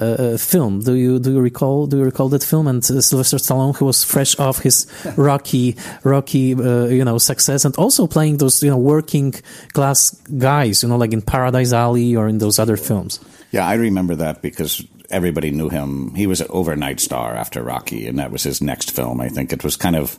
uh, 0.00 0.04
uh, 0.04 0.36
film. 0.38 0.80
Do 0.80 0.94
you 0.94 1.18
do 1.18 1.32
you 1.32 1.40
recall 1.40 1.86
do 1.86 1.98
you 1.98 2.04
recall 2.04 2.30
that 2.30 2.42
film? 2.42 2.66
And 2.68 2.78
uh, 2.78 3.00
Sylvester 3.02 3.36
Stallone, 3.36 3.76
who 3.76 3.84
was 3.84 4.02
fresh 4.02 4.38
off 4.38 4.60
his 4.60 4.86
Rocky 5.16 5.76
Rocky 6.04 6.54
uh, 6.54 6.86
you 6.86 7.04
know 7.04 7.18
success, 7.18 7.66
and 7.66 7.76
also 7.76 8.06
playing 8.06 8.38
those 8.38 8.62
you 8.62 8.70
know 8.70 8.78
working 8.78 9.34
class 9.74 10.10
guys, 10.38 10.82
you 10.82 10.88
know, 10.88 10.96
like 10.96 11.12
in 11.12 11.20
Paradise 11.20 11.72
Alley 11.74 12.16
or 12.16 12.28
in 12.28 12.38
those 12.38 12.58
other 12.58 12.78
films. 12.78 13.20
Yeah, 13.50 13.66
I 13.66 13.74
remember 13.74 14.14
that 14.14 14.40
because 14.40 14.82
everybody 15.10 15.50
knew 15.50 15.68
him. 15.68 16.14
He 16.14 16.26
was 16.26 16.40
an 16.40 16.46
overnight 16.50 17.00
star 17.00 17.34
after 17.34 17.62
Rocky, 17.62 18.06
and 18.06 18.18
that 18.18 18.30
was 18.30 18.42
his 18.44 18.62
next 18.62 18.92
film. 18.92 19.20
I 19.20 19.28
think 19.28 19.52
it 19.52 19.64
was 19.64 19.76
kind 19.76 19.96
of 19.96 20.18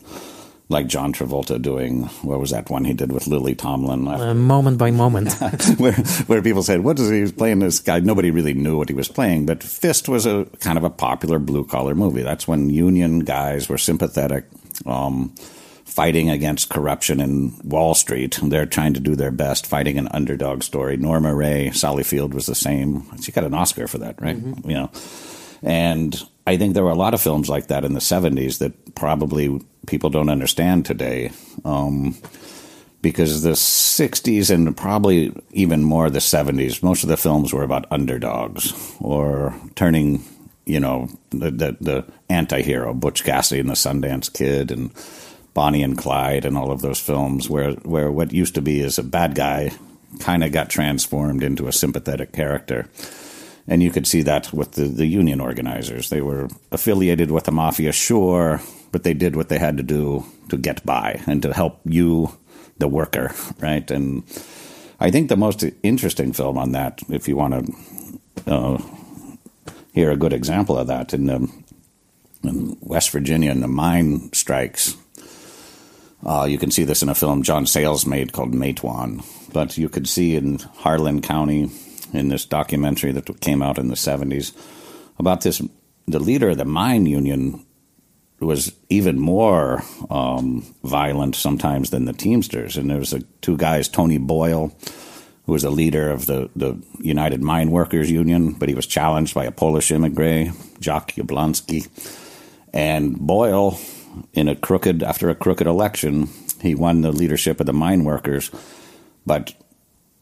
like 0.71 0.87
John 0.87 1.13
Travolta 1.13 1.61
doing 1.61 2.03
what 2.23 2.39
was 2.39 2.51
that 2.51 2.69
one 2.69 2.85
he 2.85 2.93
did 2.93 3.11
with 3.11 3.27
Lily 3.27 3.53
Tomlin? 3.53 4.07
Uh, 4.07 4.33
moment 4.33 4.77
by 4.77 4.89
moment, 4.89 5.33
where 5.77 5.93
where 5.93 6.41
people 6.41 6.63
said, 6.63 6.81
"What 6.81 6.99
is 6.99 7.09
he 7.09 7.31
playing?" 7.31 7.59
This 7.59 7.79
guy, 7.79 7.99
nobody 7.99 8.31
really 8.31 8.53
knew 8.53 8.77
what 8.77 8.89
he 8.89 8.95
was 8.95 9.07
playing. 9.07 9.45
But 9.45 9.61
Fist 9.61 10.09
was 10.09 10.25
a 10.25 10.45
kind 10.59 10.77
of 10.77 10.83
a 10.83 10.89
popular 10.89 11.39
blue 11.39 11.65
collar 11.65 11.93
movie. 11.93 12.23
That's 12.23 12.47
when 12.47 12.69
union 12.69 13.19
guys 13.19 13.69
were 13.69 13.77
sympathetic. 13.77 14.45
Um, 14.85 15.35
fighting 15.85 16.29
against 16.29 16.69
corruption 16.69 17.19
in 17.19 17.59
Wall 17.65 17.93
Street. 17.93 18.39
They're 18.41 18.65
trying 18.65 18.93
to 18.93 19.01
do 19.01 19.13
their 19.13 19.29
best, 19.29 19.67
fighting 19.67 19.97
an 19.97 20.07
underdog 20.11 20.63
story. 20.63 20.95
Norma 20.95 21.35
Rae, 21.35 21.71
Sally 21.71 22.03
Field 22.03 22.33
was 22.33 22.45
the 22.45 22.55
same. 22.55 23.03
She 23.21 23.33
got 23.33 23.43
an 23.43 23.53
Oscar 23.53 23.87
for 23.87 23.97
that, 23.97 24.21
right? 24.21 24.37
Mm-hmm. 24.37 24.69
You 24.69 24.75
know, 24.77 24.91
and 25.61 26.23
I 26.47 26.57
think 26.57 26.73
there 26.73 26.83
were 26.83 26.91
a 26.91 26.95
lot 26.95 27.13
of 27.13 27.21
films 27.21 27.49
like 27.49 27.67
that 27.67 27.85
in 27.85 27.93
the 27.93 27.99
'70s 27.99 28.59
that 28.59 28.95
probably 28.95 29.61
people 29.87 30.09
don't 30.09 30.29
understand 30.29 30.85
today. 30.85 31.31
Um, 31.65 32.15
because 33.01 33.41
the 33.41 33.51
60s 33.51 34.53
and 34.53 34.77
probably 34.77 35.33
even 35.51 35.83
more 35.83 36.09
the 36.09 36.19
70s, 36.19 36.83
most 36.83 37.03
of 37.03 37.09
the 37.09 37.17
films 37.17 37.51
were 37.51 37.63
about 37.63 37.91
underdogs 37.91 38.73
or 38.99 39.55
turning, 39.75 40.23
you 40.65 40.79
know, 40.79 41.09
the, 41.31 41.49
the, 41.49 41.77
the 41.81 42.05
anti 42.29 42.61
hero, 42.61 42.93
Butch 42.93 43.23
Cassidy 43.23 43.59
and 43.59 43.69
the 43.69 43.73
Sundance 43.73 44.31
Kid, 44.31 44.71
and 44.71 44.91
Bonnie 45.53 45.83
and 45.83 45.97
Clyde 45.97 46.45
and 46.45 46.57
all 46.57 46.71
of 46.71 46.81
those 46.81 46.99
films 46.99 47.49
where 47.49 47.71
where 47.71 48.11
what 48.11 48.31
used 48.31 48.55
to 48.55 48.61
be 48.61 48.81
as 48.81 48.97
a 48.97 49.03
bad 49.03 49.35
guy 49.35 49.71
kind 50.19 50.43
of 50.43 50.51
got 50.51 50.69
transformed 50.69 51.43
into 51.43 51.67
a 51.67 51.73
sympathetic 51.73 52.31
character. 52.31 52.87
And 53.67 53.83
you 53.83 53.91
could 53.91 54.07
see 54.07 54.21
that 54.23 54.51
with 54.51 54.73
the, 54.73 54.85
the 54.85 55.05
union 55.05 55.39
organizers. 55.39 56.09
They 56.09 56.21
were 56.21 56.49
affiliated 56.71 57.31
with 57.31 57.45
the 57.45 57.51
mafia, 57.51 57.91
sure, 57.91 58.61
but 58.91 59.03
they 59.03 59.13
did 59.13 59.35
what 59.35 59.49
they 59.49 59.59
had 59.59 59.77
to 59.77 59.83
do 59.83 60.25
to 60.49 60.57
get 60.57 60.85
by 60.85 61.21
and 61.27 61.41
to 61.43 61.53
help 61.53 61.79
you, 61.85 62.37
the 62.77 62.87
worker, 62.87 63.31
right? 63.59 63.89
And 63.91 64.23
I 64.99 65.11
think 65.11 65.29
the 65.29 65.37
most 65.37 65.63
interesting 65.83 66.33
film 66.33 66.57
on 66.57 66.71
that, 66.71 67.01
if 67.09 67.27
you 67.27 67.35
want 67.35 67.53
to 68.45 68.51
uh, 68.51 68.81
hear 69.93 70.11
a 70.11 70.17
good 70.17 70.33
example 70.33 70.77
of 70.77 70.87
that, 70.87 71.13
in, 71.13 71.25
the, 71.25 71.51
in 72.43 72.77
West 72.81 73.11
Virginia, 73.11 73.51
in 73.51 73.61
the 73.61 73.67
mine 73.67 74.33
strikes, 74.33 74.97
uh, 76.25 76.45
you 76.49 76.57
can 76.57 76.71
see 76.71 76.83
this 76.83 77.01
in 77.01 77.09
a 77.09 77.15
film 77.15 77.43
John 77.43 77.65
Sayles 77.65 78.05
made 78.05 78.33
called 78.33 78.53
Matewan. 78.53 79.25
But 79.53 79.77
you 79.77 79.89
could 79.89 80.07
see 80.07 80.35
in 80.35 80.59
Harlan 80.59 81.21
County, 81.21 81.71
in 82.13 82.29
this 82.29 82.45
documentary 82.45 83.11
that 83.11 83.41
came 83.41 83.61
out 83.61 83.77
in 83.77 83.87
the 83.87 83.95
70s, 83.95 84.53
about 85.17 85.41
this 85.41 85.61
the 86.07 86.19
leader 86.19 86.49
of 86.49 86.57
the 86.57 86.65
mine 86.65 87.05
union 87.05 87.65
was 88.39 88.73
even 88.89 89.19
more 89.19 89.83
um, 90.09 90.65
violent 90.83 91.35
sometimes 91.35 91.91
than 91.91 92.05
the 92.05 92.13
Teamsters. 92.13 92.75
And 92.75 92.89
there 92.89 92.97
was 92.97 93.13
a, 93.13 93.21
two 93.41 93.55
guys, 93.55 93.87
Tony 93.87 94.17
Boyle, 94.17 94.75
who 95.45 95.51
was 95.51 95.61
the 95.61 95.69
leader 95.69 96.09
of 96.09 96.25
the, 96.25 96.49
the 96.55 96.81
United 96.99 97.43
Mine 97.43 97.69
Workers 97.69 98.09
Union, 98.09 98.53
but 98.53 98.67
he 98.67 98.75
was 98.75 98.87
challenged 98.87 99.35
by 99.35 99.45
a 99.45 99.51
Polish 99.51 99.91
immigrant, 99.91 100.81
Jock 100.81 101.11
Yablonski. 101.11 101.87
And 102.73 103.19
Boyle 103.19 103.79
in 104.33 104.47
a 104.47 104.55
crooked 104.55 105.03
after 105.03 105.29
a 105.29 105.35
crooked 105.35 105.67
election. 105.67 106.29
He 106.61 106.75
won 106.75 107.01
the 107.01 107.11
leadership 107.11 107.59
of 107.59 107.65
the 107.65 107.73
mine 107.73 108.03
workers, 108.03 108.51
but 109.25 109.53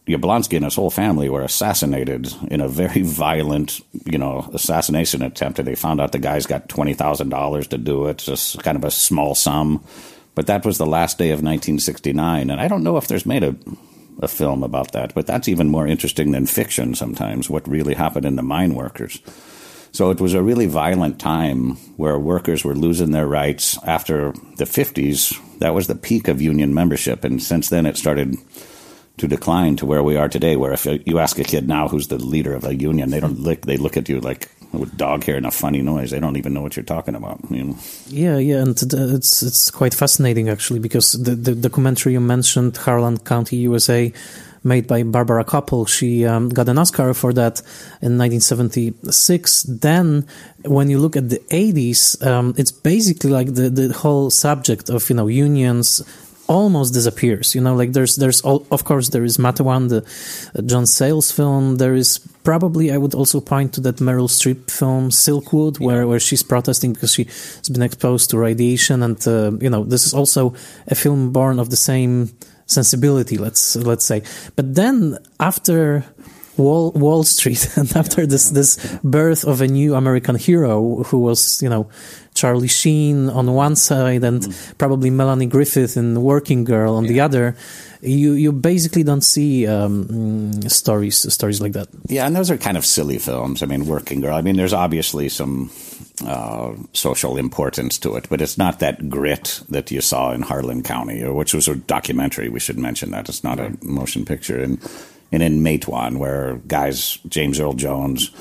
Yablonski 0.09 0.55
and 0.55 0.65
his 0.65 0.75
whole 0.75 0.89
family 0.89 1.29
were 1.29 1.43
assassinated 1.43 2.33
in 2.49 2.61
a 2.61 2.67
very 2.67 3.03
violent, 3.03 3.79
you 4.05 4.17
know, 4.17 4.49
assassination 4.53 5.21
attempt. 5.21 5.59
And 5.59 5.67
they 5.67 5.75
found 5.75 6.01
out 6.01 6.11
the 6.11 6.19
guys 6.19 6.45
got 6.45 6.67
twenty 6.67 6.93
thousand 6.93 7.29
dollars 7.29 7.67
to 7.67 7.77
do 7.77 8.07
it, 8.07 8.17
just 8.17 8.61
kind 8.63 8.77
of 8.77 8.83
a 8.83 8.91
small 8.91 9.35
sum. 9.35 9.83
But 10.35 10.47
that 10.47 10.65
was 10.65 10.77
the 10.77 10.85
last 10.85 11.17
day 11.17 11.31
of 11.31 11.43
1969, 11.43 12.49
and 12.49 12.61
I 12.61 12.67
don't 12.67 12.83
know 12.83 12.97
if 12.97 13.07
there's 13.07 13.25
made 13.25 13.43
a 13.43 13.55
a 14.21 14.27
film 14.27 14.63
about 14.63 14.91
that. 14.91 15.13
But 15.13 15.27
that's 15.27 15.47
even 15.47 15.69
more 15.69 15.87
interesting 15.87 16.31
than 16.31 16.45
fiction 16.45 16.95
sometimes. 16.95 17.49
What 17.49 17.67
really 17.67 17.93
happened 17.93 18.25
in 18.25 18.35
the 18.35 18.43
mine 18.43 18.75
workers. 18.75 19.21
So 19.91 20.11
it 20.11 20.21
was 20.21 20.33
a 20.33 20.43
really 20.43 20.67
violent 20.67 21.19
time 21.19 21.75
where 21.97 22.19
workers 22.19 22.63
were 22.63 22.75
losing 22.75 23.11
their 23.11 23.27
rights 23.27 23.77
after 23.83 24.33
the 24.57 24.65
50s. 24.65 25.39
That 25.59 25.73
was 25.73 25.87
the 25.87 25.95
peak 25.95 26.27
of 26.27 26.41
union 26.41 26.73
membership. 26.73 27.23
And 27.23 27.41
since 27.41 27.69
then, 27.69 27.85
it 27.85 27.97
started 27.97 28.35
to 29.19 29.27
decline 29.27 29.75
to 29.77 29.86
where 29.86 30.03
we 30.03 30.17
are 30.17 30.29
today, 30.29 30.55
where 30.55 30.73
if 30.73 30.86
you 30.86 31.19
ask 31.19 31.38
a 31.39 31.43
kid 31.43 31.67
now 31.67 31.88
who's 31.88 32.08
the 32.08 32.17
leader 32.17 32.53
of 32.53 32.65
a 32.65 32.75
union, 32.75 33.10
they 33.10 33.19
don't 33.19 33.39
look, 33.39 33.62
they 33.62 33.77
look 33.77 33.97
at 33.97 34.10
you 34.10 34.19
like 34.19 34.49
with 34.71 34.95
dog 34.97 35.23
hair 35.23 35.36
and 35.36 35.45
a 35.45 35.51
funny 35.51 35.82
noise. 35.82 36.12
They 36.12 36.19
don't 36.19 36.38
even 36.38 36.53
know 36.53 36.62
what 36.62 36.75
you're 36.75 36.86
talking 36.86 37.15
about. 37.15 37.39
You 37.49 37.63
know? 37.63 37.77
Yeah, 38.08 38.38
yeah, 38.38 38.62
and 38.62 38.71
it's 38.71 39.43
it's 39.43 39.71
quite 39.71 39.93
fascinating 39.93 40.49
actually 40.49 40.79
because 40.79 41.13
the 41.13 41.36
the 41.36 41.55
documentary 41.55 42.13
you 42.13 42.19
mentioned, 42.19 42.77
Harlan 42.77 43.17
County, 43.19 43.58
USA 43.58 44.12
made 44.63 44.88
by 44.88 45.03
Barbara 45.03 45.45
Kopple. 45.45 45.88
She 45.88 46.25
um, 46.25 46.49
got 46.49 46.67
an 46.69 46.77
Oscar 46.77 47.13
for 47.13 47.34
that 47.34 47.62
in 48.01 48.17
1976. 48.17 49.63
Then, 49.63 50.27
when 50.65 50.89
you 50.89 50.99
look 50.99 51.15
at 51.15 51.29
the 51.29 51.39
80s, 51.49 52.25
um, 52.25 52.53
it's 52.58 52.71
basically 52.71 53.32
like 53.32 53.53
the, 53.53 53.69
the 53.69 53.93
whole 53.93 54.29
subject 54.29 54.89
of 54.89 55.10
you 55.10 55.15
know 55.15 55.27
unions 55.27 56.01
almost 56.49 56.93
disappears. 56.93 57.55
You 57.55 57.62
know, 57.62 57.75
like 57.75 57.93
there's 57.93 58.15
there's 58.15 58.41
all, 58.41 58.65
of 58.71 58.83
course 58.83 59.09
there 59.09 59.23
is 59.23 59.38
Matewan, 59.38 59.88
the 59.89 60.01
uh, 60.57 60.62
John 60.63 60.85
Sayles 60.85 61.31
film. 61.31 61.77
There 61.77 61.95
is 61.95 62.17
probably 62.43 62.91
I 62.91 62.97
would 62.97 63.13
also 63.13 63.39
point 63.39 63.73
to 63.75 63.81
that 63.81 63.97
Meryl 63.97 64.27
Streep 64.27 64.69
film 64.69 65.12
Silkwood, 65.12 65.79
where 65.79 66.07
where 66.07 66.19
she's 66.19 66.43
protesting 66.43 66.93
because 66.93 67.13
she's 67.13 67.69
been 67.69 67.83
exposed 67.83 68.31
to 68.31 68.38
radiation, 68.38 69.03
and 69.03 69.25
uh, 69.27 69.51
you 69.62 69.69
know 69.69 69.83
this 69.83 70.05
is 70.05 70.13
also 70.13 70.53
a 70.88 70.95
film 70.95 71.31
born 71.31 71.59
of 71.59 71.69
the 71.69 71.77
same 71.77 72.29
sensibility, 72.65 73.38
let's 73.38 73.75
let's 73.75 74.05
say. 74.05 74.23
But 74.55 74.75
then 74.75 75.19
after 75.39 76.03
Wall 76.57 76.91
Wall 76.91 77.23
Street 77.23 77.69
and 77.77 77.95
after 77.95 78.25
this 78.25 78.49
this 78.49 78.77
birth 79.03 79.45
of 79.45 79.62
a 79.62 79.67
new 79.67 79.95
American 79.95 80.35
hero 80.35 81.03
who 81.03 81.19
was 81.19 81.62
you 81.62 81.69
know 81.69 81.89
Charlie 82.39 82.69
Sheen 82.69 83.28
on 83.30 83.52
one 83.54 83.75
side 83.75 84.23
and 84.23 84.41
mm. 84.41 84.78
probably 84.78 85.10
Melanie 85.10 85.45
Griffith 85.45 85.97
in 85.97 86.21
Working 86.21 86.63
Girl 86.63 86.95
on 86.95 87.04
yeah. 87.04 87.12
the 87.12 87.19
other, 87.19 87.56
you 88.02 88.32
you 88.32 88.54
basically 88.54 89.04
don't 89.04 89.23
see 89.23 89.67
um, 89.67 90.62
stories 90.69 91.32
stories 91.34 91.60
like 91.60 91.73
that. 91.73 91.89
Yeah, 92.08 92.25
and 92.25 92.36
those 92.36 92.49
are 92.49 92.58
kind 92.58 92.78
of 92.78 92.86
silly 92.86 93.19
films. 93.19 93.62
I 93.62 93.65
mean, 93.65 93.86
Working 93.88 94.21
Girl. 94.21 94.36
I 94.36 94.41
mean, 94.41 94.56
there's 94.56 94.73
obviously 94.73 95.28
some 95.28 95.69
uh, 96.25 96.75
social 96.93 97.38
importance 97.38 97.99
to 97.99 98.15
it, 98.15 98.28
but 98.30 98.41
it's 98.41 98.58
not 98.58 98.80
that 98.80 99.10
grit 99.10 99.62
that 99.67 99.91
you 99.91 99.99
saw 99.99 100.32
in 100.32 100.41
Harlan 100.41 100.82
County, 100.82 101.28
which 101.28 101.54
was 101.54 101.67
a 101.67 101.75
documentary. 101.75 102.47
We 102.47 102.62
should 102.62 102.80
mention 102.80 103.12
that 103.12 103.28
it's 103.28 103.43
not 103.43 103.60
a 103.60 103.75
motion 103.82 104.23
picture. 104.23 104.63
And 104.63 104.80
and 105.32 105.43
in 105.43 105.62
Matewan, 105.62 106.17
where 106.17 106.56
guys 106.67 107.19
James 107.28 107.60
Earl 107.60 107.73
Jones, 107.73 108.32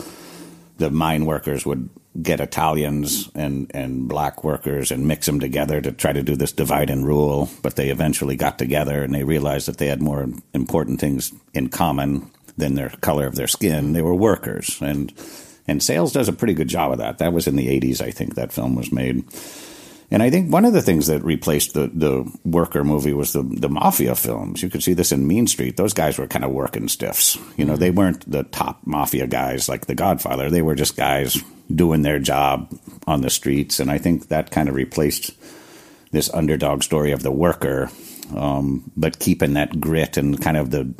the 0.79 0.91
mine 0.91 1.27
workers 1.27 1.67
would 1.67 1.91
get 2.21 2.41
Italians 2.41 3.31
and 3.35 3.71
and 3.75 4.09
black 4.09 4.43
workers 4.43 4.91
and 4.91 5.07
mix 5.07 5.27
them 5.27 5.41
together 5.41 5.81
to 5.81 5.93
try 5.93 6.13
to 6.13 6.23
do 6.23 6.37
this 6.37 6.53
divide 6.53 6.91
and 6.91 7.07
rule. 7.07 7.49
But 7.63 7.77
they 7.77 7.91
eventually 7.91 8.37
got 8.37 8.59
together 8.59 9.03
and 9.03 9.15
they 9.15 9.25
realized 9.25 9.69
that 9.69 9.79
they 9.79 9.87
had 9.87 10.03
more 10.03 10.29
important 10.53 11.01
things 11.01 11.33
in 11.55 11.69
common 11.69 12.31
than 12.57 12.75
their 12.75 12.91
color 12.91 13.27
of 13.27 13.37
their 13.37 13.47
skin. 13.47 13.93
They 13.93 14.03
were 14.03 14.15
workers 14.15 14.79
and 14.81 15.13
and 15.69 15.83
Sayles 15.83 16.13
does 16.13 16.29
a 16.29 16.33
pretty 16.33 16.55
good 16.55 16.69
job 16.69 16.93
of 16.93 16.99
that. 16.99 17.19
That 17.19 17.35
was 17.35 17.47
in 17.47 17.57
the 17.57 17.69
80s, 17.69 18.01
I 18.01 18.11
think, 18.11 18.35
that 18.35 18.53
film 18.53 18.75
was 18.75 18.91
made. 18.91 19.23
And 20.11 20.23
I 20.23 20.31
think 20.31 20.51
one 20.51 20.65
of 20.65 20.73
the 20.73 20.81
things 20.81 21.09
that 21.09 21.23
replaced 21.23 21.75
the, 21.75 21.91
the 21.93 22.31
worker 22.45 22.83
movie 22.83 23.13
was 23.13 23.35
the, 23.35 23.43
the 23.43 23.69
mafia 23.69 24.15
films. 24.15 24.63
You 24.63 24.71
could 24.71 24.83
see 24.83 24.95
this 24.95 25.13
in 25.13 25.27
Mean 25.27 25.47
Street. 25.47 25.77
Those 25.77 25.93
guys 25.93 26.17
were 26.17 26.27
kind 26.27 26.47
of 26.47 26.51
working 26.51 26.89
stiffs. 26.89 27.37
You 27.57 27.67
know, 27.67 27.77
they 27.77 27.91
weren't 27.91 28.31
the 28.31 28.45
top 28.45 28.81
mafia 28.87 29.27
guys 29.27 29.69
like 29.69 29.87
The 29.87 29.95
Godfather. 29.95 30.49
They 30.49 30.63
were 30.63 30.75
just 30.75 30.97
guys 30.97 31.37
doing 31.75 32.01
their 32.03 32.19
job 32.19 32.73
on 33.07 33.21
the 33.21 33.29
streets. 33.29 33.81
And 33.81 33.91
I 33.91 33.99
think 33.99 34.29
that 34.29 34.51
kind 34.51 34.71
of 34.71 34.75
replaced 34.75 35.33
this 36.11 36.33
underdog 36.33 36.83
story 36.83 37.13
of 37.13 37.23
the 37.23 37.31
worker, 37.31 37.91
um, 38.35 38.91
but 38.97 39.19
keeping 39.19 39.55
that 39.55 39.79
grit 39.79 40.17
and 40.17 40.41
kind 40.41 40.57
of 40.57 40.71
the 40.71 40.95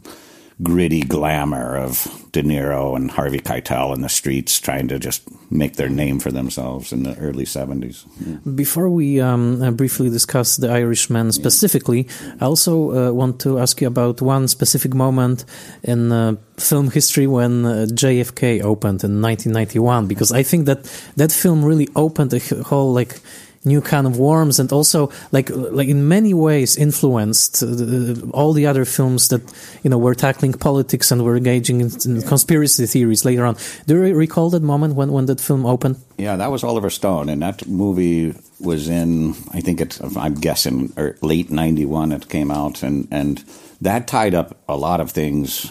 gritty 0.63 1.01
glamour 1.01 1.77
of 1.79 2.28
De 2.39 2.45
Niro 2.45 2.95
and 2.95 3.11
Harvey 3.11 3.41
Keitel 3.41 3.93
in 3.93 4.01
the 4.03 4.09
streets 4.09 4.61
trying 4.61 4.87
to 4.87 4.99
just 5.01 5.23
make 5.51 5.75
their 5.75 5.89
name 5.89 6.21
for 6.21 6.31
themselves 6.31 6.93
in 6.93 7.03
the 7.03 7.19
early 7.19 7.45
70s. 7.45 8.07
Yeah. 8.25 8.37
Before 8.55 8.89
we 8.89 9.21
um, 9.21 9.61
uh, 9.61 9.73
briefly 9.73 10.09
discuss 10.09 10.57
The 10.57 10.71
Irishman 10.71 11.33
specifically, 11.33 12.07
yeah. 12.07 12.35
I 12.41 12.45
also 12.45 13.09
uh, 13.09 13.13
want 13.13 13.41
to 13.41 13.59
ask 13.59 13.81
you 13.81 13.89
about 13.89 14.23
one 14.23 14.47
specific 14.47 14.95
moment 14.95 15.45
in 15.83 16.13
uh, 16.13 16.37
film 16.57 16.93
history 16.93 17.27
when 17.27 17.67
uh, 17.67 17.87
JFK 17.91 18.63
opened 18.63 19.03
in 19.03 19.21
1991, 19.21 20.07
because 20.07 20.31
I 20.31 20.45
think 20.45 20.67
that 20.67 20.85
that 21.17 21.33
film 21.33 21.65
really 21.65 21.89
opened 21.97 22.33
a 22.35 22.63
whole 22.63 22.93
like 22.93 23.21
new 23.65 23.81
kind 23.81 24.07
of 24.07 24.19
worms 24.19 24.59
and 24.61 24.73
also 24.73 25.11
like 25.33 25.51
like 25.51 25.89
in 25.89 26.09
many 26.09 26.33
ways 26.35 26.77
influenced 26.77 27.63
uh, 27.63 28.15
all 28.33 28.53
the 28.53 28.67
other 28.67 28.85
films 28.85 29.29
that 29.29 29.43
you 29.83 29.91
know 29.91 29.99
were 29.99 30.15
tackling 30.15 30.53
politics 30.53 31.11
and 31.11 31.25
were 31.25 31.37
engaging 31.37 31.81
in, 31.81 31.91
in 32.05 32.17
yeah. 32.17 32.29
conspiracy 32.29 32.87
theories 32.87 33.25
later 33.25 33.45
on 33.45 33.57
do 33.87 33.95
you 34.07 34.15
recall 34.15 34.51
that 34.51 34.63
moment 34.63 34.95
when 34.95 35.11
when 35.11 35.27
that 35.27 35.41
film 35.41 35.67
opened 35.67 35.97
yeah 36.17 36.37
that 36.37 36.51
was 36.51 36.63
oliver 36.65 36.91
stone 36.91 37.29
and 37.29 37.43
that 37.43 37.67
movie 37.67 38.35
was 38.61 38.89
in 38.89 39.35
i 39.53 39.61
think 39.61 39.81
it's 39.81 40.01
i'm 40.17 40.35
guessing 40.35 40.93
er, 40.97 41.17
late 41.23 41.51
91 41.51 42.13
it 42.13 42.29
came 42.29 42.51
out 42.51 42.83
and 42.83 43.09
and 43.11 43.45
that 43.81 44.07
tied 44.07 44.35
up 44.35 44.57
a 44.69 44.77
lot 44.77 45.01
of 45.01 45.11
things 45.11 45.71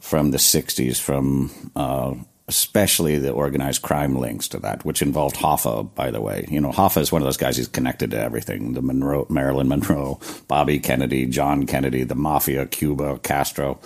from 0.00 0.30
the 0.30 0.38
60s 0.38 1.00
from 1.00 1.50
uh, 1.74 2.14
especially 2.48 3.18
the 3.18 3.32
organized 3.32 3.82
crime 3.82 4.16
links 4.16 4.46
to 4.48 4.58
that, 4.60 4.84
which 4.84 5.02
involved 5.02 5.36
Hoffa, 5.36 5.92
by 5.94 6.10
the 6.10 6.20
way. 6.20 6.46
You 6.48 6.60
know, 6.60 6.70
Hoffa 6.70 7.00
is 7.00 7.10
one 7.10 7.20
of 7.20 7.26
those 7.26 7.36
guys 7.36 7.56
who's 7.56 7.66
connected 7.66 8.12
to 8.12 8.20
everything 8.20 8.74
the 8.74 8.82
Monroe, 8.82 9.26
Marilyn 9.28 9.68
Monroe, 9.68 10.20
Bobby 10.46 10.78
Kennedy, 10.78 11.26
John 11.26 11.66
Kennedy, 11.66 12.04
the 12.04 12.14
mafia, 12.14 12.66
Cuba, 12.66 13.18
Castro. 13.18 13.80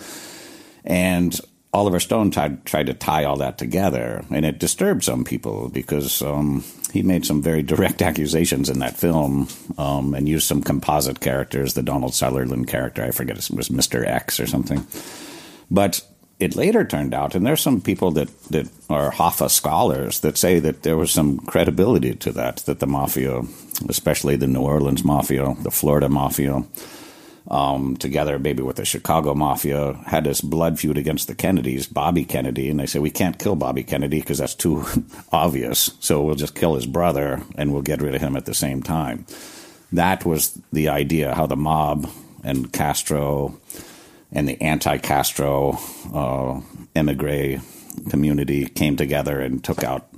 And 0.85 1.39
Oliver 1.73 2.01
Stone 2.01 2.33
tried, 2.33 2.65
tried 2.67 2.87
to 2.87 2.95
tie 2.95 3.25
all 3.25 3.37
that 3.37 3.57
together, 3.57 4.25
and 4.31 4.45
it 4.45 4.59
disturbed 4.59 5.05
some 5.05 5.25
people 5.25 5.69
because 5.69 6.21
um, 6.21 6.65
he 6.93 7.03
made 7.03 7.25
some 7.25 7.41
very 7.41 7.63
direct 7.63 8.03
accusations 8.11 8.69
in 8.69 8.81
that 8.81 8.97
film 8.97 9.49
um, 9.79 10.15
and 10.15 10.29
used 10.29 10.47
some 10.47 10.63
composite 10.63 11.21
characters. 11.21 11.75
The 11.75 11.83
Donald 11.83 12.13
Sutherland 12.13 12.69
character, 12.69 13.05
I 13.05 13.13
forget, 13.13 13.39
it 13.39 13.57
was 13.57 13.71
Mr. 13.71 14.07
X 14.07 14.39
or 14.39 14.47
something. 14.47 14.87
But 15.71 16.03
it 16.41 16.57
later 16.57 16.85
turned 16.85 17.13
out, 17.15 17.35
and 17.35 17.47
there's 17.47 17.61
some 17.61 17.81
people 17.81 18.11
that, 18.13 18.29
that 18.45 18.69
are 18.89 19.13
Hoffa 19.13 19.51
scholars 19.51 20.21
that 20.21 20.39
say 20.39 20.59
that 20.59 20.83
there 20.83 20.97
was 20.97 21.11
some 21.11 21.39
credibility 21.41 22.15
to 22.15 22.33
that, 22.33 22.57
that 22.67 22.81
the 22.81 22.87
mafia, 22.87 23.43
especially 23.89 24.37
the 24.37 24.47
New 24.47 24.63
Orleans 24.63 25.05
mafia, 25.05 25.55
the 25.61 25.71
Florida 25.71 26.09
mafia, 26.09 26.65
um, 27.51 27.97
together, 27.97 28.39
maybe 28.39 28.63
with 28.63 28.77
the 28.77 28.85
Chicago 28.85 29.35
Mafia, 29.35 29.95
had 30.07 30.25
this 30.25 30.41
blood 30.41 30.79
feud 30.79 30.97
against 30.97 31.27
the 31.27 31.35
Kennedys, 31.35 31.87
Bobby 31.87 32.25
Kennedy, 32.25 32.71
and 32.71 32.79
they 32.79 32.87
say, 32.87 33.01
we 33.01 33.11
can't 33.11 33.39
kill 33.39 33.57
Bobby 33.57 33.83
Kennedy 33.83 34.21
because 34.21 34.39
that's 34.39 34.55
too 34.55 34.85
obvious. 35.33 35.91
So 36.01 36.23
we'll 36.23 36.37
just 36.37 36.55
kill 36.55 36.75
his 36.75 36.87
brother 36.87 37.43
and 37.57 37.73
we'll 37.73 37.83
get 37.83 38.03
rid 38.03 38.15
of 38.15 38.21
him 38.21 38.37
at 38.37 38.47
the 38.47 38.55
same 38.55 38.83
time. 38.83 39.27
That 39.93 40.25
was 40.25 40.59
the 40.73 40.89
idea 40.89 41.35
how 41.35 41.47
the 41.47 41.57
mob 41.57 42.09
and 42.45 42.73
Castro 42.73 43.59
and 44.33 44.49
the 44.49 44.61
anti-Castro 44.61 45.79
uh, 46.15 46.61
emigre 46.95 47.61
community 48.09 48.67
came 48.67 48.97
together 48.97 49.41
and 49.41 49.63
took 49.63 49.83
out 49.83 50.11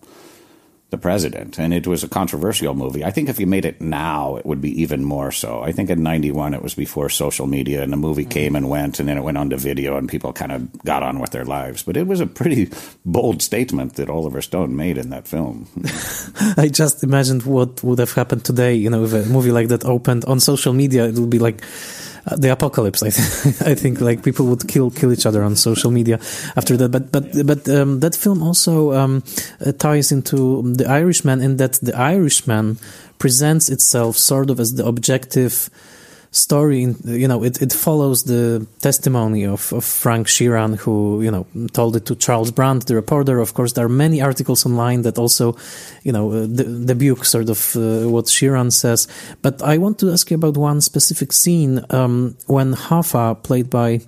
the 0.93 0.99
president. 0.99 1.59
And 1.59 1.73
it 1.73 1.87
was 1.87 2.05
a 2.05 2.09
controversial 2.09 2.75
movie. 2.75 3.03
I 3.03 3.11
think 3.11 3.31
if 3.31 3.41
you 3.41 3.47
made 3.47 3.65
it 3.65 3.81
now, 3.81 4.37
it 4.37 4.45
would 4.45 4.61
be 4.61 4.83
even 4.83 5.03
more 5.05 5.33
so. 5.33 5.63
I 5.63 5.73
think 5.73 5.89
in 5.89 6.03
91, 6.03 6.53
it 6.53 6.63
was 6.63 6.75
before 6.75 7.09
social 7.09 7.47
media, 7.47 7.83
and 7.83 7.91
the 7.91 7.97
movie 7.97 8.23
mm-hmm. 8.23 8.31
came 8.31 8.55
and 8.55 8.69
went, 8.69 9.01
and 9.01 9.09
then 9.09 9.17
it 9.17 9.23
went 9.23 9.39
on 9.39 9.49
to 9.51 9.57
video, 9.57 9.97
and 9.97 10.07
people 10.07 10.35
kind 10.35 10.53
of 10.53 10.85
got 10.85 11.03
on 11.03 11.19
with 11.19 11.31
their 11.31 11.47
lives. 11.47 11.83
But 11.83 11.97
it 11.97 12.07
was 12.07 12.21
a 12.21 12.27
pretty 12.27 12.71
bold 13.07 13.41
statement 13.41 13.95
that 13.95 14.11
Oliver 14.11 14.43
Stone 14.43 14.77
made 14.77 14.99
in 14.99 15.09
that 15.11 15.27
film. 15.27 15.67
I 16.59 16.69
just 16.69 17.03
imagined 17.03 17.45
what 17.45 17.83
would 17.83 17.99
have 17.99 18.13
happened 18.13 18.45
today, 18.45 18.75
you 18.75 18.91
know, 18.91 19.05
if 19.05 19.15
a 19.15 19.25
movie 19.25 19.51
like 19.51 19.69
that 19.69 19.87
opened 19.87 20.27
on 20.27 20.41
social 20.41 20.75
media, 20.75 21.07
it 21.07 21.15
would 21.15 21.31
be 21.31 21.39
like, 21.39 21.65
uh, 22.27 22.37
the 22.37 22.51
apocalypse. 22.51 23.03
I, 23.03 23.11
th- 23.11 23.63
I 23.73 23.75
think 23.75 24.01
like 24.01 24.23
people 24.23 24.47
would 24.47 24.69
kill 24.69 24.91
kill 24.91 25.13
each 25.13 25.27
other 25.27 25.43
on 25.43 25.57
social 25.57 25.91
media 25.91 26.19
after 26.57 26.77
that. 26.77 26.91
But 26.91 27.13
but 27.13 27.47
but 27.47 27.69
um, 27.69 28.01
that 28.01 28.15
film 28.15 28.43
also 28.43 28.93
um, 28.93 29.23
uh, 29.65 29.73
ties 29.73 30.13
into 30.13 30.63
the 30.75 30.87
Irishman 30.87 31.41
in 31.41 31.57
that 31.57 31.75
the 31.75 31.97
Irishman 31.97 32.79
presents 33.19 33.69
itself 33.69 34.17
sort 34.17 34.51
of 34.51 34.61
as 34.61 34.75
the 34.75 34.87
objective 34.87 35.71
story, 36.33 36.83
in, 36.83 36.97
you 37.05 37.29
know, 37.29 37.45
it, 37.45 37.61
it 37.63 37.73
follows 37.73 38.25
the 38.25 38.67
testimony 38.81 39.45
of, 39.47 39.73
of 39.73 39.85
Frank 39.85 40.27
Sheeran, 40.27 40.77
who, 40.77 41.23
you 41.23 41.31
know, 41.31 41.47
told 41.73 41.95
it 41.95 42.07
to 42.07 42.17
Charles 42.17 42.51
Brandt, 42.51 42.87
the 42.87 42.95
reporter. 42.95 43.39
Of 43.39 43.55
course, 43.55 43.75
there 43.75 43.85
are 43.85 43.91
many 43.91 44.21
articles 44.21 44.67
online 44.67 45.03
that 45.03 45.19
also, 45.19 45.57
you 46.03 46.11
know, 46.11 46.33
uh, 46.33 46.47
debut 46.47 47.17
sort 47.23 47.51
of 47.51 47.77
uh, 47.77 48.09
what 48.09 48.25
Sheeran 48.27 48.73
says. 48.73 49.07
But 49.43 49.63
I 49.63 49.79
want 49.79 49.99
to 50.01 50.11
ask 50.11 50.31
you 50.31 50.37
about 50.37 50.57
one 50.57 50.81
specific 50.81 51.33
scene 51.33 51.85
um, 51.91 52.37
when 52.47 52.75
Hoffa, 52.75 53.41
played 53.43 53.69
by 53.69 54.01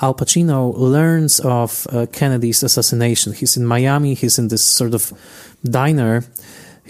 Al 0.00 0.14
Pacino, 0.14 0.76
learns 0.76 1.40
of 1.40 1.86
uh, 1.90 2.06
Kennedy's 2.12 2.62
assassination. 2.62 3.32
He's 3.32 3.56
in 3.56 3.66
Miami, 3.66 4.14
he's 4.14 4.38
in 4.38 4.48
this 4.48 4.64
sort 4.64 4.92
of 4.92 5.12
diner 5.64 6.22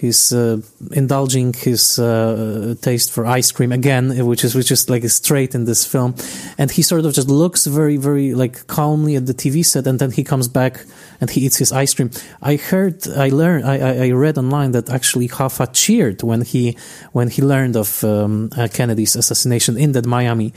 he's 0.03 0.33
uh, 0.33 0.57
indulging 0.91 1.53
his 1.53 1.97
uh, 1.97 2.75
taste 2.81 3.09
for 3.09 3.25
ice 3.25 3.53
cream 3.53 3.71
again, 3.71 4.05
which 4.25 4.43
is 4.43 4.53
which 4.53 4.69
is 4.69 4.89
like 4.89 5.07
straight 5.09 5.55
in 5.55 5.63
this 5.63 5.85
film, 5.85 6.13
and 6.57 6.69
he 6.69 6.81
sort 6.81 7.05
of 7.05 7.13
just 7.13 7.29
looks 7.29 7.65
very 7.65 7.95
very 7.95 8.33
like 8.33 8.67
calmly 8.67 9.15
at 9.15 9.25
the 9.25 9.33
TV 9.33 9.65
set, 9.65 9.87
and 9.87 9.99
then 9.99 10.11
he 10.11 10.23
comes 10.23 10.49
back 10.49 10.85
and 11.21 11.29
he 11.29 11.39
eats 11.45 11.57
his 11.57 11.71
ice 11.71 11.93
cream. 11.93 12.11
I 12.41 12.57
heard, 12.57 13.07
I 13.07 13.29
learned, 13.29 13.65
I, 13.65 14.07
I 14.07 14.11
read 14.11 14.37
online 14.37 14.73
that 14.73 14.89
actually 14.89 15.29
Hoffa 15.29 15.69
cheered 15.71 16.21
when 16.21 16.41
he 16.41 16.77
when 17.13 17.29
he 17.29 17.41
learned 17.41 17.77
of 17.77 18.03
um, 18.03 18.49
uh, 18.57 18.67
Kennedy's 18.67 19.15
assassination 19.15 19.77
in 19.77 19.93
that 19.93 20.05
Miami 20.05 20.53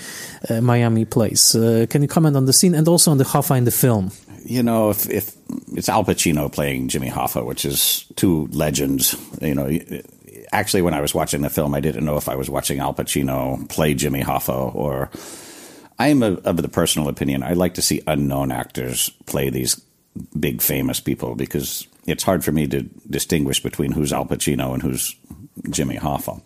uh, 0.50 0.60
Miami 0.60 1.04
place. 1.04 1.54
Uh, 1.54 1.86
can 1.88 2.02
you 2.02 2.08
comment 2.08 2.34
on 2.36 2.46
the 2.46 2.52
scene 2.52 2.74
and 2.74 2.88
also 2.88 3.12
on 3.12 3.18
the 3.18 3.24
Hoffa 3.32 3.56
in 3.56 3.64
the 3.64 3.70
film? 3.70 4.10
You 4.46 4.62
know, 4.62 4.90
if, 4.90 5.08
if 5.10 5.36
it's 5.74 5.88
Al 5.88 6.04
Pacino 6.04 6.50
playing 6.52 6.88
Jimmy 6.88 7.10
Hoffa, 7.10 7.44
which 7.44 7.64
is 7.64 8.06
two 8.16 8.46
legends, 8.52 9.16
you 9.42 9.54
know, 9.54 9.68
actually 10.52 10.82
when 10.82 10.94
I 10.94 11.00
was 11.00 11.14
watching 11.14 11.42
the 11.42 11.50
film, 11.50 11.74
I 11.74 11.80
didn't 11.80 12.04
know 12.04 12.16
if 12.16 12.28
I 12.28 12.36
was 12.36 12.48
watching 12.48 12.78
Al 12.78 12.94
Pacino 12.94 13.68
play 13.68 13.94
Jimmy 13.94 14.22
Hoffa 14.22 14.74
or 14.74 15.10
I 15.98 16.08
am 16.08 16.22
of 16.22 16.56
the 16.56 16.68
personal 16.68 17.08
opinion. 17.08 17.42
I 17.42 17.54
like 17.54 17.74
to 17.74 17.82
see 17.82 18.02
unknown 18.06 18.52
actors 18.52 19.10
play 19.26 19.50
these 19.50 19.80
big 20.38 20.62
famous 20.62 21.00
people 21.00 21.34
because 21.34 21.86
it's 22.06 22.22
hard 22.22 22.44
for 22.44 22.52
me 22.52 22.66
to 22.68 22.82
distinguish 23.10 23.62
between 23.62 23.92
who's 23.92 24.12
Al 24.12 24.26
Pacino 24.26 24.72
and 24.72 24.82
who's 24.82 25.16
Jimmy 25.70 25.96
Hoffa. 25.96 26.40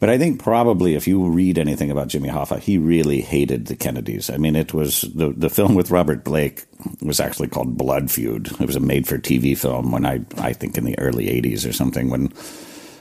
But 0.00 0.10
I 0.10 0.18
think 0.18 0.42
probably 0.42 0.94
if 0.94 1.06
you 1.06 1.24
read 1.28 1.58
anything 1.58 1.90
about 1.90 2.08
Jimmy 2.08 2.28
Hoffa, 2.28 2.58
he 2.58 2.78
really 2.78 3.20
hated 3.20 3.66
the 3.66 3.76
Kennedys. 3.76 4.30
I 4.30 4.36
mean, 4.36 4.56
it 4.56 4.74
was 4.74 5.02
the 5.02 5.32
the 5.36 5.50
film 5.50 5.74
with 5.74 5.90
Robert 5.90 6.24
Blake 6.24 6.64
was 7.00 7.20
actually 7.20 7.48
called 7.48 7.78
Blood 7.78 8.10
Feud. 8.10 8.52
It 8.60 8.66
was 8.66 8.76
a 8.76 8.80
made 8.80 9.06
for 9.06 9.18
TV 9.18 9.56
film 9.56 9.92
when 9.92 10.04
I 10.04 10.20
I 10.38 10.52
think 10.52 10.76
in 10.76 10.84
the 10.84 10.98
early 10.98 11.26
'80s 11.26 11.68
or 11.68 11.72
something 11.72 12.10
when. 12.10 12.32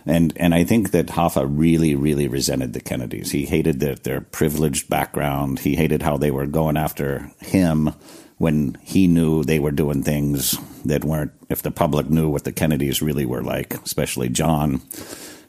And 0.06 0.34
and 0.36 0.54
I 0.54 0.66
think 0.66 0.92
that 0.92 1.08
Hoffa 1.08 1.48
really, 1.50 1.96
really 1.96 2.28
resented 2.28 2.74
the 2.74 2.82
Kennedys. 2.82 3.32
He 3.32 3.46
hated 3.46 3.80
their, 3.80 3.96
their 3.96 4.20
privileged 4.20 4.90
background. 4.90 5.60
He 5.60 5.78
hated 5.78 6.02
how 6.02 6.18
they 6.18 6.30
were 6.30 6.46
going 6.46 6.76
after 6.76 7.32
him 7.40 7.94
when 8.38 8.78
he 8.82 9.08
knew 9.08 9.46
they 9.46 9.60
were 9.60 9.72
doing 9.72 10.04
things 10.04 10.58
that 10.84 11.06
weren't. 11.06 11.32
If 11.48 11.62
the 11.62 11.72
public 11.72 12.10
knew 12.10 12.28
what 12.28 12.44
the 12.44 12.52
Kennedys 12.52 13.02
really 13.02 13.26
were 13.26 13.44
like, 13.44 13.76
especially 13.76 14.28
John, 14.28 14.82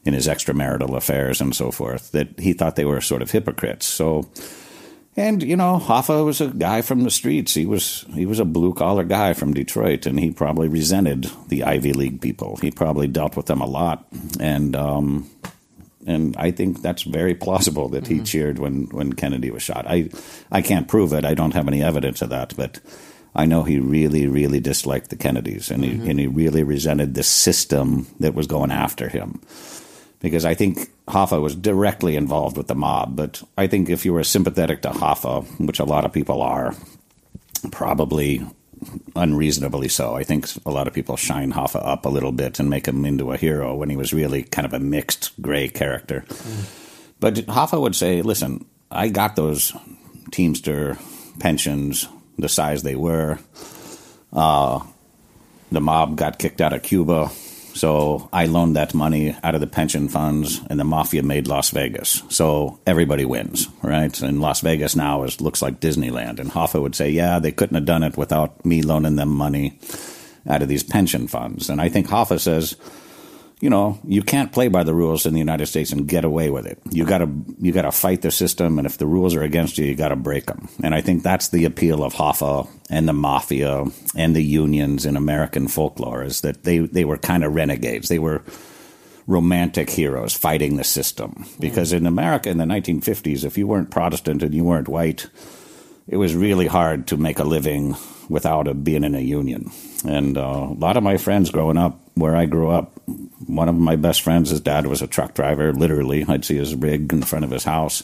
in 0.05 0.13
his 0.13 0.27
extramarital 0.27 0.95
affairs 0.95 1.41
and 1.41 1.55
so 1.55 1.71
forth, 1.71 2.11
that 2.11 2.39
he 2.39 2.53
thought 2.53 2.75
they 2.75 2.85
were 2.85 3.01
sort 3.01 3.23
of 3.23 3.31
hypocrites. 3.31 3.87
So, 3.87 4.29
and 5.17 5.41
you 5.41 5.55
know, 5.55 5.81
Hoffa 5.83 6.23
was 6.23 6.41
a 6.41 6.47
guy 6.47 6.81
from 6.81 7.03
the 7.03 7.11
streets. 7.11 7.55
He 7.55 7.65
was 7.65 8.05
he 8.13 8.25
was 8.25 8.39
a 8.39 8.45
blue 8.45 8.73
collar 8.73 9.03
guy 9.03 9.33
from 9.33 9.53
Detroit, 9.53 10.05
and 10.05 10.19
he 10.19 10.31
probably 10.31 10.67
resented 10.67 11.29
the 11.47 11.63
Ivy 11.63 11.93
League 11.93 12.21
people. 12.21 12.57
He 12.57 12.69
probably 12.69 13.07
dealt 13.07 13.35
with 13.35 13.47
them 13.47 13.61
a 13.61 13.65
lot, 13.65 14.05
and 14.39 14.75
um, 14.75 15.29
and 16.05 16.35
I 16.37 16.51
think 16.51 16.83
that's 16.83 17.01
very 17.01 17.33
plausible 17.33 17.89
that 17.89 18.05
he 18.05 18.15
mm-hmm. 18.15 18.25
cheered 18.25 18.59
when 18.59 18.85
when 18.89 19.13
Kennedy 19.13 19.49
was 19.49 19.63
shot. 19.63 19.85
I 19.87 20.09
I 20.51 20.61
can't 20.61 20.87
prove 20.87 21.13
it. 21.13 21.25
I 21.25 21.33
don't 21.33 21.55
have 21.55 21.67
any 21.67 21.83
evidence 21.83 22.21
of 22.21 22.29
that, 22.29 22.55
but. 22.55 22.79
I 23.37 23.45
know 23.45 23.63
he 23.63 23.81
really, 23.81 24.27
really 24.27 24.61
disliked 24.61 25.09
the 25.09 25.17
Kennedys, 25.17 25.69
and 25.69 25.83
he 25.83 25.91
mm-hmm. 25.91 26.09
and 26.09 26.17
he 26.21 26.25
really 26.25 26.63
resented 26.63 27.15
the 27.15 27.23
system 27.23 28.07
that 28.21 28.33
was 28.33 28.47
going 28.47 28.71
after 28.71 29.09
him 29.09 29.41
because 30.25 30.43
I 30.43 30.55
think 30.55 30.89
Hoffa 31.07 31.39
was 31.39 31.55
directly 31.55 32.15
involved 32.15 32.57
with 32.57 32.65
the 32.65 32.73
mob. 32.73 33.15
But 33.15 33.43
I 33.59 33.67
think 33.67 33.91
if 33.91 34.05
you 34.05 34.11
were 34.11 34.23
sympathetic 34.23 34.81
to 34.81 34.89
Hoffa, 34.89 35.45
which 35.63 35.77
a 35.79 35.85
lot 35.85 36.03
of 36.03 36.11
people 36.11 36.41
are, 36.41 36.73
probably 37.71 38.43
unreasonably 39.15 39.87
so. 39.87 40.15
I 40.15 40.23
think 40.23 40.47
a 40.65 40.71
lot 40.71 40.87
of 40.87 40.95
people 40.95 41.15
shine 41.15 41.53
Hoffa 41.53 41.79
up 41.85 42.07
a 42.07 42.09
little 42.09 42.31
bit 42.31 42.59
and 42.59 42.71
make 42.71 42.87
him 42.87 43.05
into 43.05 43.33
a 43.33 43.37
hero 43.37 43.75
when 43.75 43.91
he 43.91 43.95
was 43.95 44.13
really 44.13 44.41
kind 44.41 44.65
of 44.65 44.73
a 44.73 44.79
mixed 44.79 45.39
gray 45.39 45.69
character. 45.69 46.25
Mm. 46.27 47.11
But 47.19 47.35
Hoffa 47.35 47.79
would 47.79 47.95
say, 47.95 48.23
listen, 48.23 48.65
I 48.89 49.09
got 49.09 49.35
those 49.35 49.73
Teamster 50.31 50.97
pensions 51.37 52.07
the 52.39 52.49
size 52.49 52.81
they 52.81 52.95
were. 52.95 53.37
Uh, 54.33 54.79
the 55.71 55.81
mob 55.81 56.17
got 56.17 56.39
kicked 56.39 56.61
out 56.61 56.73
of 56.73 56.81
Cuba. 56.81 57.29
So 57.75 58.29
I 58.31 58.45
loaned 58.45 58.77
that 58.77 58.93
money 58.93 59.35
out 59.43 59.53
of 59.53 59.59
the 59.59 59.67
pension 59.67 60.07
funds, 60.07 60.61
and 60.69 60.79
the 60.79 60.85
mafia 60.85 61.23
made 61.23 61.47
Las 61.47 61.71
Vegas. 61.71 62.23
So 62.29 62.79
everybody 62.87 63.25
wins, 63.25 63.67
right? 63.81 64.21
And 64.21 64.39
Las 64.39 64.61
Vegas 64.61 64.95
now 64.95 65.23
is 65.23 65.41
looks 65.41 65.61
like 65.61 65.81
Disneyland. 65.81 66.39
And 66.39 66.49
Hoffa 66.49 66.81
would 66.81 66.95
say, 66.95 67.09
"Yeah, 67.09 67.39
they 67.39 67.51
couldn't 67.51 67.75
have 67.75 67.85
done 67.85 68.03
it 68.03 68.17
without 68.17 68.65
me 68.65 68.81
loaning 68.81 69.17
them 69.17 69.29
money 69.29 69.77
out 70.47 70.61
of 70.61 70.69
these 70.69 70.83
pension 70.83 71.27
funds." 71.27 71.69
And 71.69 71.81
I 71.81 71.89
think 71.89 72.07
Hoffa 72.07 72.39
says 72.39 72.77
you 73.65 73.71
know, 73.71 73.97
you 74.05 74.21
can't 74.21 74.51
play 74.51 74.67
by 74.67 74.83
the 74.83 74.93
rules 74.93 75.25
in 75.25 75.33
the 75.33 75.39
United 75.39 75.65
States 75.65 75.91
and 75.91 76.07
get 76.07 76.23
away 76.23 76.51
with 76.51 76.67
it. 76.67 76.77
You 76.91 77.03
got 77.03 77.17
to 77.17 77.29
you 77.59 77.71
got 77.71 77.81
to 77.81 77.91
fight 77.91 78.21
the 78.21 78.29
system, 78.29 78.77
and 78.77 78.85
if 78.85 78.99
the 78.99 79.07
rules 79.07 79.33
are 79.33 79.41
against 79.41 79.79
you, 79.79 79.85
you 79.85 79.95
got 79.95 80.09
to 80.09 80.15
break 80.15 80.45
them. 80.45 80.69
And 80.83 80.93
I 80.93 81.01
think 81.01 81.23
that's 81.23 81.49
the 81.49 81.65
appeal 81.65 82.03
of 82.03 82.13
Hoffa 82.13 82.69
and 82.91 83.09
the 83.09 83.13
mafia 83.13 83.85
and 84.15 84.35
the 84.35 84.43
unions 84.43 85.03
in 85.07 85.17
American 85.17 85.67
folklore 85.67 86.21
is 86.21 86.41
that 86.41 86.63
they 86.63 86.77
they 86.77 87.05
were 87.05 87.17
kind 87.17 87.43
of 87.43 87.55
renegades. 87.55 88.07
They 88.07 88.19
were 88.19 88.43
romantic 89.25 89.89
heroes 89.89 90.35
fighting 90.35 90.75
the 90.75 90.83
system 90.83 91.47
because 91.59 91.91
in 91.91 92.05
America 92.05 92.51
in 92.51 92.59
the 92.59 92.65
1950s, 92.65 93.43
if 93.43 93.57
you 93.57 93.65
weren't 93.65 93.89
Protestant 93.89 94.43
and 94.43 94.53
you 94.53 94.63
weren't 94.63 94.87
white, 94.87 95.27
it 96.07 96.17
was 96.17 96.35
really 96.35 96.67
hard 96.67 97.07
to 97.07 97.17
make 97.17 97.39
a 97.39 97.43
living 97.43 97.95
without 98.29 98.67
a, 98.67 98.75
being 98.75 99.03
in 99.03 99.15
a 99.15 99.19
union. 99.19 99.71
And 100.05 100.37
uh, 100.37 100.67
a 100.69 100.77
lot 100.77 100.97
of 100.97 101.03
my 101.03 101.17
friends 101.17 101.49
growing 101.49 101.77
up, 101.77 101.99
where 102.13 102.35
I 102.35 102.45
grew 102.45 102.69
up, 102.69 102.91
one 103.47 103.69
of 103.69 103.75
my 103.75 103.95
best 103.95 104.21
friends, 104.21 104.49
his 104.49 104.61
dad 104.61 104.87
was 104.87 105.01
a 105.01 105.07
truck 105.07 105.33
driver. 105.33 105.73
Literally, 105.73 106.25
I'd 106.27 106.45
see 106.45 106.57
his 106.57 106.75
rig 106.75 107.11
in 107.13 107.21
front 107.23 107.45
of 107.45 107.51
his 107.51 107.63
house. 107.63 108.03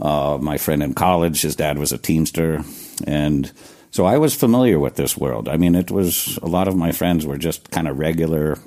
Uh, 0.00 0.38
my 0.40 0.58
friend 0.58 0.82
in 0.82 0.94
college, 0.94 1.42
his 1.42 1.56
dad 1.56 1.78
was 1.78 1.92
a 1.92 1.98
teamster, 1.98 2.64
and 3.06 3.52
so 3.90 4.06
I 4.06 4.18
was 4.18 4.34
familiar 4.34 4.78
with 4.78 4.96
this 4.96 5.16
world. 5.16 5.48
I 5.48 5.58
mean, 5.58 5.74
it 5.74 5.90
was 5.90 6.38
a 6.42 6.46
lot 6.46 6.66
of 6.66 6.74
my 6.74 6.92
friends 6.92 7.26
were 7.26 7.36
just 7.36 7.70
kind 7.70 7.86
of 7.86 7.98
regular, 7.98 8.58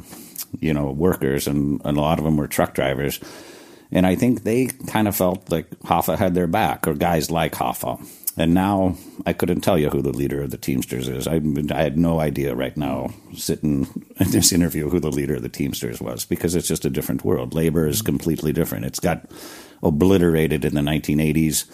you 0.59 0.73
know, 0.73 0.91
workers, 0.91 1.47
and, 1.47 1.81
and 1.83 1.97
a 1.97 2.01
lot 2.01 2.19
of 2.19 2.25
them 2.25 2.37
were 2.37 2.47
truck 2.47 2.75
drivers. 2.75 3.19
And 3.91 4.05
I 4.05 4.15
think 4.15 4.43
they 4.43 4.67
kind 4.87 5.07
of 5.07 5.15
felt 5.15 5.49
like 5.51 5.69
Hoffa 5.79 6.17
had 6.17 6.35
their 6.35 6.47
back, 6.47 6.87
or 6.87 6.93
guys 6.93 7.31
like 7.31 7.53
Hoffa. 7.53 7.99
And 8.37 8.53
now 8.53 8.95
I 9.25 9.33
couldn't 9.33 9.61
tell 9.61 9.77
you 9.77 9.89
who 9.89 10.01
the 10.01 10.11
leader 10.11 10.41
of 10.41 10.51
the 10.51 10.57
Teamsters 10.57 11.07
is. 11.07 11.27
I, 11.27 11.39
I 11.71 11.81
had 11.81 11.97
no 11.97 12.19
idea 12.19 12.53
right 12.53 12.75
now, 12.75 13.13
sitting 13.33 14.05
in 14.19 14.31
this 14.31 14.51
interview, 14.51 14.89
who 14.89 14.99
the 14.99 15.11
leader 15.11 15.35
of 15.35 15.41
the 15.41 15.49
Teamsters 15.49 16.01
was, 16.01 16.25
because 16.25 16.55
it's 16.55 16.67
just 16.67 16.85
a 16.85 16.89
different 16.89 17.23
world. 17.23 17.53
Labor 17.53 17.87
is 17.87 18.01
completely 18.01 18.51
different. 18.51 18.85
It's 18.85 18.99
got 18.99 19.29
obliterated 19.81 20.65
in 20.65 20.75
the 20.75 20.81
1980s. 20.81 21.65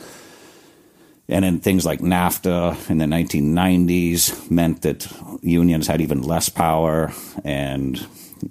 And 1.28 1.46
then 1.46 1.60
things 1.60 1.86
like 1.86 2.02
NAFTA 2.02 2.90
in 2.90 2.98
the 2.98 3.06
1990s 3.06 4.52
meant 4.52 4.82
that 4.82 5.08
unions 5.42 5.88
had 5.88 6.02
even 6.02 6.22
less 6.22 6.50
power 6.50 7.14
and 7.44 8.06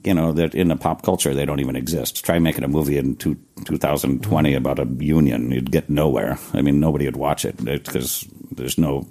you 0.04 0.14
know 0.14 0.32
that 0.32 0.54
in 0.54 0.68
the 0.68 0.76
pop 0.76 1.02
culture 1.02 1.34
they 1.34 1.44
don't 1.44 1.60
even 1.60 1.76
exist. 1.76 2.24
Try 2.24 2.38
making 2.38 2.64
a 2.64 2.68
movie 2.68 2.98
in 2.98 3.16
two, 3.16 3.36
2020 3.64 4.54
about 4.54 4.78
a 4.78 4.86
union, 4.98 5.50
you'd 5.50 5.70
get 5.70 5.90
nowhere. 5.90 6.38
I 6.52 6.62
mean, 6.62 6.80
nobody 6.80 7.06
would 7.06 7.16
watch 7.16 7.44
it 7.44 7.62
because 7.62 8.26
there's 8.50 8.78
no 8.78 9.06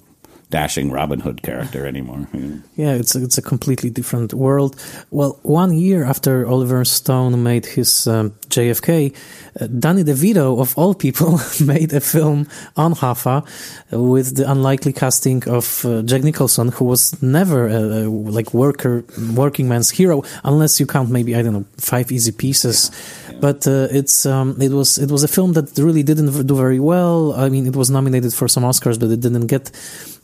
dashing 0.50 0.92
Robin 0.92 1.20
Hood 1.20 1.42
character 1.42 1.86
anymore. 1.86 2.28
Yeah, 2.76 2.94
it's 2.94 3.14
a, 3.14 3.22
it's 3.22 3.38
a 3.38 3.42
completely 3.42 3.90
different 3.90 4.34
world. 4.34 4.82
Well, 5.12 5.38
one 5.44 5.74
year 5.74 6.06
after 6.06 6.48
Oliver 6.48 6.86
Stone 6.86 7.44
made 7.44 7.66
his 7.66 8.08
um, 8.08 8.32
JFK, 8.48 9.14
uh, 9.60 9.68
Danny 9.68 10.06
DeVito, 10.06 10.62
of 10.62 10.78
all 10.78 10.94
people, 10.94 11.42
made 11.66 11.92
a 11.92 12.00
film 12.00 12.48
on 12.78 12.94
Hoffa 12.94 13.44
with 13.92 14.38
the 14.38 14.50
unlikely 14.50 14.94
casting 14.94 15.46
of 15.50 15.84
uh, 15.84 16.04
Jack 16.04 16.24
Nicholson, 16.24 16.70
who 16.70 16.86
was 16.86 17.22
never 17.22 17.68
a, 17.68 17.82
a, 17.82 18.04
like 18.08 18.54
worker 18.54 19.04
working 19.36 19.68
man's 19.68 19.90
hero, 19.90 20.24
unless 20.46 20.80
you 20.80 20.86
count 20.86 21.10
maybe 21.10 21.36
I 21.36 21.42
don't 21.42 21.54
know 21.54 21.66
Five 21.78 22.14
Easy 22.14 22.32
Pieces. 22.32 22.92
Yeah. 22.92 23.34
Yeah. 23.34 23.40
But 23.42 23.68
uh, 23.68 23.88
it's 23.92 24.26
um, 24.26 24.56
it 24.62 24.72
was 24.72 24.98
it 24.98 25.12
was 25.12 25.24
a 25.24 25.28
film 25.28 25.52
that 25.54 25.78
really 25.78 26.04
didn't 26.04 26.48
do 26.48 26.56
very 26.56 26.80
well. 26.80 27.34
I 27.34 27.50
mean, 27.50 27.68
it 27.68 27.76
was 27.76 27.90
nominated 27.90 28.34
for 28.34 28.48
some 28.48 28.64
Oscars, 28.64 28.98
but 28.98 29.10
it 29.10 29.20
didn't 29.20 29.48
get 29.48 29.72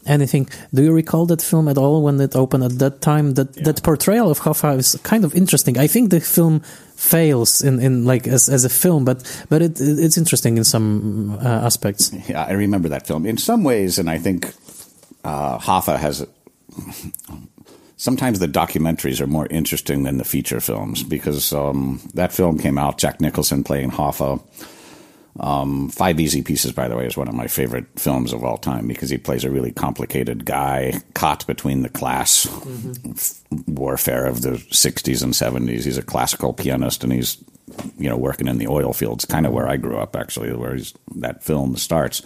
anything. 0.06 0.50
Do 0.74 0.84
you 0.84 0.94
recall 0.94 1.26
that 1.28 1.42
film 1.42 1.68
at 1.68 1.78
all 1.78 2.04
when 2.04 2.20
it 2.20 2.36
opened 2.36 2.64
at 2.64 2.80
that 2.80 3.02
time? 3.02 3.34
That 3.34 3.56
yeah. 3.56 3.64
that 3.64 3.84
portrayal 3.84 4.30
of 4.30 4.40
Hoffa 4.40 4.78
is 4.78 5.00
kind 5.04 5.26
of 5.26 5.36
interesting. 5.36 5.78
I 5.78 5.88
think 5.88 6.10
the 6.10 6.20
film 6.20 6.62
fails 6.96 7.62
in, 7.62 7.80
in 7.80 8.06
like 8.06 8.28
as, 8.28 8.50
as 8.50 8.66
a 8.66 8.70
film, 8.70 9.06
but 9.06 9.46
but 9.50 9.62
it, 9.62 9.80
it's 9.80 10.18
interesting 10.18 10.58
in 10.58 10.64
some 10.64 11.38
uh, 11.42 11.66
aspects. 11.66 12.12
Yeah, 12.28 12.44
I 12.44 12.52
remember 12.52 12.90
that 12.90 13.08
film 13.08 13.26
in 13.26 13.38
some 13.38 13.64
ways, 13.64 14.00
and 14.00 14.10
I 14.10 14.18
think 14.18 14.54
uh, 15.24 15.58
Hoffa 15.60 15.98
has. 15.98 16.26
Sometimes 17.98 18.40
the 18.40 18.48
documentaries 18.48 19.22
are 19.22 19.28
more 19.28 19.48
interesting 19.50 20.04
than 20.04 20.18
the 20.18 20.26
feature 20.26 20.60
films 20.60 21.02
because 21.02 21.54
um, 21.54 22.02
that 22.14 22.34
film 22.34 22.58
came 22.58 22.78
out. 22.78 22.98
Jack 22.98 23.22
Nicholson 23.22 23.64
playing 23.64 23.92
Hoffa 23.92 24.42
um, 25.40 25.90
Five 25.90 26.20
Easy 26.20 26.42
Pieces, 26.42 26.72
by 26.72 26.88
the 26.88 26.96
way, 26.96 27.06
is 27.06 27.18
one 27.18 27.28
of 27.28 27.34
my 27.34 27.48
favorite 27.48 27.88
films 27.98 28.32
of 28.32 28.44
all 28.44 28.58
time 28.58 28.88
because 28.88 29.10
he 29.10 29.18
plays 29.18 29.44
a 29.44 29.52
really 29.52 29.72
complicated 29.72 30.46
guy 30.46 31.02
caught 31.14 31.46
between 31.46 31.82
the 31.82 31.90
class 31.90 32.46
mm-hmm. 32.46 33.74
warfare 33.74 34.26
of 34.26 34.42
the 34.42 34.52
60s 34.52 35.24
and 35.24 35.34
70s. 35.34 35.84
He's 35.84 35.98
a 35.98 36.04
classical 36.04 36.54
pianist 36.54 37.04
and 37.04 37.12
he's, 37.12 37.44
you 37.98 38.08
know, 38.08 38.18
working 38.18 38.48
in 38.48 38.60
the 38.60 38.68
oil 38.68 38.94
fields, 38.94 39.26
kind 39.26 39.46
of 39.46 39.52
where 39.52 39.68
I 39.68 39.76
grew 39.76 39.98
up, 39.98 40.16
actually, 40.16 40.54
where 40.54 40.80
that 41.16 41.44
film 41.44 41.76
starts. 41.76 42.22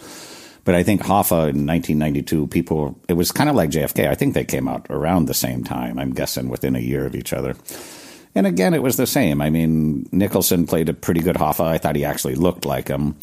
But 0.64 0.76
I 0.76 0.84
think 0.84 1.02
Hoffa 1.02 1.50
in 1.50 1.66
1992, 1.66 2.46
people, 2.46 3.00
it 3.08 3.14
was 3.14 3.32
kind 3.32 3.50
of 3.50 3.56
like 3.56 3.70
JFK. 3.70 4.08
I 4.08 4.14
think 4.14 4.34
they 4.34 4.44
came 4.44 4.68
out 4.68 4.86
around 4.88 5.26
the 5.26 5.34
same 5.34 5.64
time, 5.64 5.98
I'm 5.98 6.12
guessing 6.12 6.48
within 6.48 6.76
a 6.76 6.80
year 6.80 7.06
of 7.06 7.16
each 7.16 7.32
other. 7.32 7.56
And 8.34 8.46
again, 8.46 8.74
it 8.74 8.82
was 8.82 8.96
the 8.96 9.06
same. 9.06 9.40
I 9.40 9.50
mean, 9.50 10.08
Nicholson 10.12 10.66
played 10.66 10.88
a 10.88 10.94
pretty 10.94 11.20
good 11.20 11.36
Hoffa. 11.36 11.64
I 11.64 11.78
thought 11.78 11.96
he 11.96 12.04
actually 12.04 12.36
looked 12.36 12.64
like 12.64 12.88
him. 12.88 13.16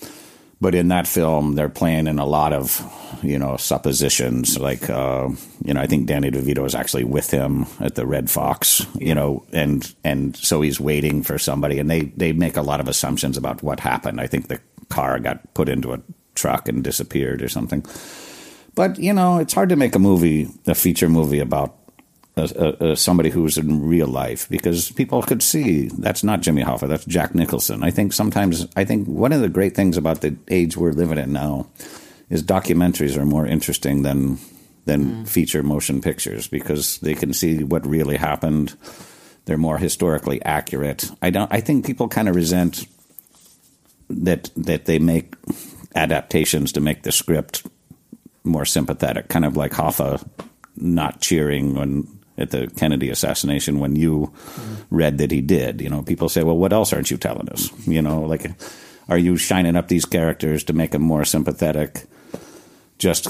But 0.60 0.74
in 0.74 0.88
that 0.88 1.08
film, 1.08 1.54
they're 1.54 1.70
playing 1.70 2.08
in 2.08 2.18
a 2.18 2.26
lot 2.26 2.52
of, 2.52 2.82
you 3.22 3.38
know, 3.38 3.58
suppositions. 3.58 4.58
Like, 4.58 4.90
uh, 4.90 5.30
you 5.64 5.74
know, 5.74 5.80
I 5.80 5.86
think 5.86 6.08
Danny 6.08 6.32
DeVito 6.32 6.66
is 6.66 6.74
actually 6.74 7.04
with 7.04 7.30
him 7.30 7.68
at 7.80 7.94
the 7.94 8.08
Red 8.08 8.30
Fox, 8.30 8.86
you 8.96 9.14
know, 9.14 9.46
and 9.54 9.94
and 10.04 10.36
so 10.36 10.62
he's 10.62 10.80
waiting 10.80 11.22
for 11.22 11.38
somebody, 11.38 11.78
and 11.78 11.92
they 11.92 12.06
they 12.18 12.34
make 12.34 12.58
a 12.58 12.64
lot 12.64 12.80
of 12.80 12.88
assumptions 12.88 13.38
about 13.38 13.62
what 13.62 13.80
happened. 13.80 14.20
I 14.20 14.26
think 14.26 14.48
the 14.48 14.60
car 14.90 15.20
got 15.20 15.54
put 15.54 15.70
into 15.70 15.94
a 15.94 16.02
truck 16.34 16.68
and 16.68 16.84
disappeared 16.84 17.44
or 17.44 17.50
something. 17.50 17.86
But 18.74 18.98
you 18.98 19.14
know, 19.14 19.38
it's 19.38 19.54
hard 19.54 19.70
to 19.70 19.76
make 19.76 19.94
a 19.94 20.00
movie, 20.00 20.50
a 20.66 20.74
feature 20.74 21.10
movie 21.10 21.40
about 21.40 21.77
a, 22.38 22.92
a, 22.92 22.96
somebody 22.96 23.30
who's 23.30 23.58
in 23.58 23.88
real 23.88 24.08
life 24.08 24.48
because 24.50 24.92
people 24.92 25.22
could 25.22 25.42
see 25.42 25.88
that's 25.88 26.24
not 26.24 26.42
Jimmy 26.42 26.64
Hoffa, 26.64 26.88
that's 26.88 27.06
Jack 27.06 27.36
Nicholson. 27.36 27.84
I 27.84 27.92
think 27.92 28.14
sometimes, 28.14 28.68
I 28.76 28.86
think 28.86 29.08
one 29.08 29.34
of 29.34 29.42
the 29.42 29.50
great 29.50 29.76
things 29.76 29.98
about 29.98 30.22
the 30.22 30.38
age 30.48 30.78
we're 30.78 30.92
living 30.92 31.18
in 31.18 31.34
now 31.34 31.68
is 32.30 32.44
documentaries 32.44 33.18
are 33.18 33.26
more 33.26 33.46
interesting 33.46 34.04
than 34.04 34.38
than 34.86 35.06
mm. 35.06 35.28
feature 35.28 35.64
motion 35.64 36.02
pictures 36.02 36.48
because 36.48 36.98
they 37.00 37.14
can 37.14 37.34
see 37.34 37.64
what 37.64 37.86
really 37.86 38.18
happened. 38.18 38.76
They're 39.46 39.58
more 39.58 39.78
historically 39.78 40.42
accurate. 40.44 41.10
I 41.22 41.30
don't. 41.30 41.52
I 41.52 41.62
think 41.62 41.86
people 41.86 42.08
kind 42.08 42.30
of 42.30 42.36
resent 42.36 42.88
that 44.10 44.50
that 44.56 44.86
they 44.86 45.00
make 45.00 45.36
adaptations 45.96 46.72
to 46.74 46.82
make 46.82 47.04
the 47.04 47.12
script 47.12 47.66
more 48.44 48.66
sympathetic, 48.66 49.28
kind 49.28 49.46
of 49.46 49.58
like 49.58 49.72
Hoffa 49.74 50.26
not 50.78 51.22
cheering 51.22 51.74
when 51.76 52.17
at 52.38 52.52
the 52.52 52.68
Kennedy 52.78 53.10
assassination 53.10 53.80
when 53.80 53.96
you 53.96 54.34
mm. 54.36 54.86
read 54.90 55.18
that 55.18 55.32
he 55.32 55.42
did. 55.42 55.82
You 55.82 55.90
know, 55.90 56.04
people 56.04 56.30
say, 56.30 56.44
well, 56.44 56.58
what 56.58 56.74
else 56.74 56.94
aren't 56.94 57.12
you 57.12 57.18
telling 57.18 57.50
us? 57.50 57.72
You 57.88 58.02
know, 58.02 58.22
like, 58.22 58.52
are 59.10 59.18
you 59.18 59.38
shining 59.38 59.76
up 59.76 59.88
these 59.88 60.06
characters 60.06 60.64
to 60.66 60.74
make 60.74 60.92
them 60.92 61.02
more 61.02 61.26
sympathetic 61.26 62.06
just 63.00 63.28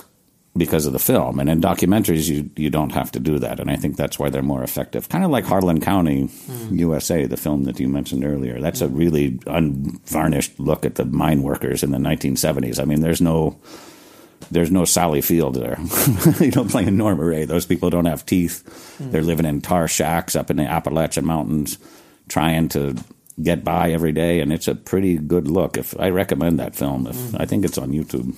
because 0.56 0.86
of 0.86 0.94
the 0.94 1.00
film? 1.00 1.40
And 1.40 1.50
in 1.50 1.62
documentaries, 1.62 2.28
you, 2.28 2.50
you 2.56 2.70
don't 2.70 2.92
have 2.92 3.12
to 3.14 3.20
do 3.20 3.40
that. 3.40 3.60
And 3.60 3.70
I 3.70 3.76
think 3.76 3.96
that's 3.96 4.20
why 4.20 4.30
they're 4.30 4.42
more 4.42 4.64
effective. 4.64 5.08
Kind 5.08 5.24
of 5.24 5.32
like 5.32 5.46
Harlan 5.46 5.80
County, 5.80 6.26
mm. 6.26 6.80
USA, 6.80 7.26
the 7.26 7.38
film 7.38 7.64
that 7.64 7.80
you 7.80 7.88
mentioned 7.88 8.26
earlier. 8.26 8.60
That's 8.60 8.82
mm. 8.82 8.88
a 8.88 8.90
really 8.90 9.40
unvarnished 9.48 10.60
look 10.60 10.86
at 10.86 10.96
the 10.96 11.06
mine 11.06 11.44
workers 11.44 11.84
in 11.84 11.92
the 11.92 11.98
1970s. 11.98 12.82
I 12.82 12.86
mean, 12.86 13.02
there's 13.02 13.22
no 13.22 13.58
there's 14.52 14.72
no 14.72 14.86
Sally 14.86 15.22
Field 15.22 15.56
there. 15.56 15.78
you 16.40 16.52
know, 16.52 16.66
playing 16.66 16.96
Norma 16.98 17.24
Rae. 17.24 17.46
Those 17.46 17.66
people 17.66 17.90
don't 17.90 18.06
have 18.06 18.26
teeth. 18.26 18.64
Mm. 19.00 19.12
They're 19.12 19.22
living 19.22 19.46
in 19.46 19.62
tar 19.62 19.88
shacks 19.88 20.36
up 20.36 20.50
in 20.50 20.58
the 20.58 20.64
Appalachian 20.64 21.26
Mountains, 21.26 21.78
trying 22.30 22.70
to 22.70 22.96
get 23.42 23.64
by 23.64 23.92
every 23.92 24.12
day, 24.12 24.40
and 24.40 24.52
it's 24.52 24.68
a 24.68 24.76
pretty 24.76 25.18
good 25.18 25.48
look. 25.48 25.78
If 25.78 26.00
I 26.00 26.10
recommend 26.10 26.60
that 26.60 26.76
film, 26.76 27.08
if 27.08 27.16
mm. 27.16 27.40
I 27.40 27.46
think 27.46 27.66
it's 27.66 27.78
on 27.78 27.92
YouTube. 27.92 28.36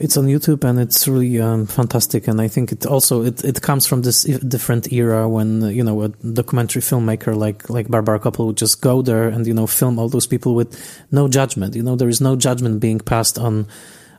It's 0.00 0.16
on 0.16 0.26
YouTube 0.26 0.62
and 0.62 0.78
it's 0.78 1.08
really 1.08 1.40
um, 1.40 1.66
fantastic. 1.66 2.28
And 2.28 2.40
I 2.40 2.46
think 2.46 2.70
it 2.70 2.86
also 2.86 3.22
it, 3.24 3.44
it 3.44 3.62
comes 3.62 3.84
from 3.84 4.02
this 4.02 4.22
different 4.22 4.92
era 4.92 5.28
when 5.28 5.62
you 5.62 5.82
know 5.82 6.02
a 6.02 6.08
documentary 6.08 6.82
filmmaker 6.82 7.34
like 7.36 7.68
like 7.68 7.88
Barbara 7.88 8.20
Kopple 8.20 8.46
would 8.46 8.56
just 8.56 8.80
go 8.80 9.02
there 9.02 9.26
and 9.26 9.44
you 9.44 9.54
know 9.54 9.66
film 9.66 9.98
all 9.98 10.08
those 10.08 10.28
people 10.28 10.54
with 10.54 10.78
no 11.10 11.26
judgment. 11.26 11.74
You 11.74 11.82
know 11.82 11.96
there 11.96 12.08
is 12.08 12.20
no 12.20 12.36
judgment 12.36 12.78
being 12.78 13.00
passed 13.00 13.40
on 13.40 13.66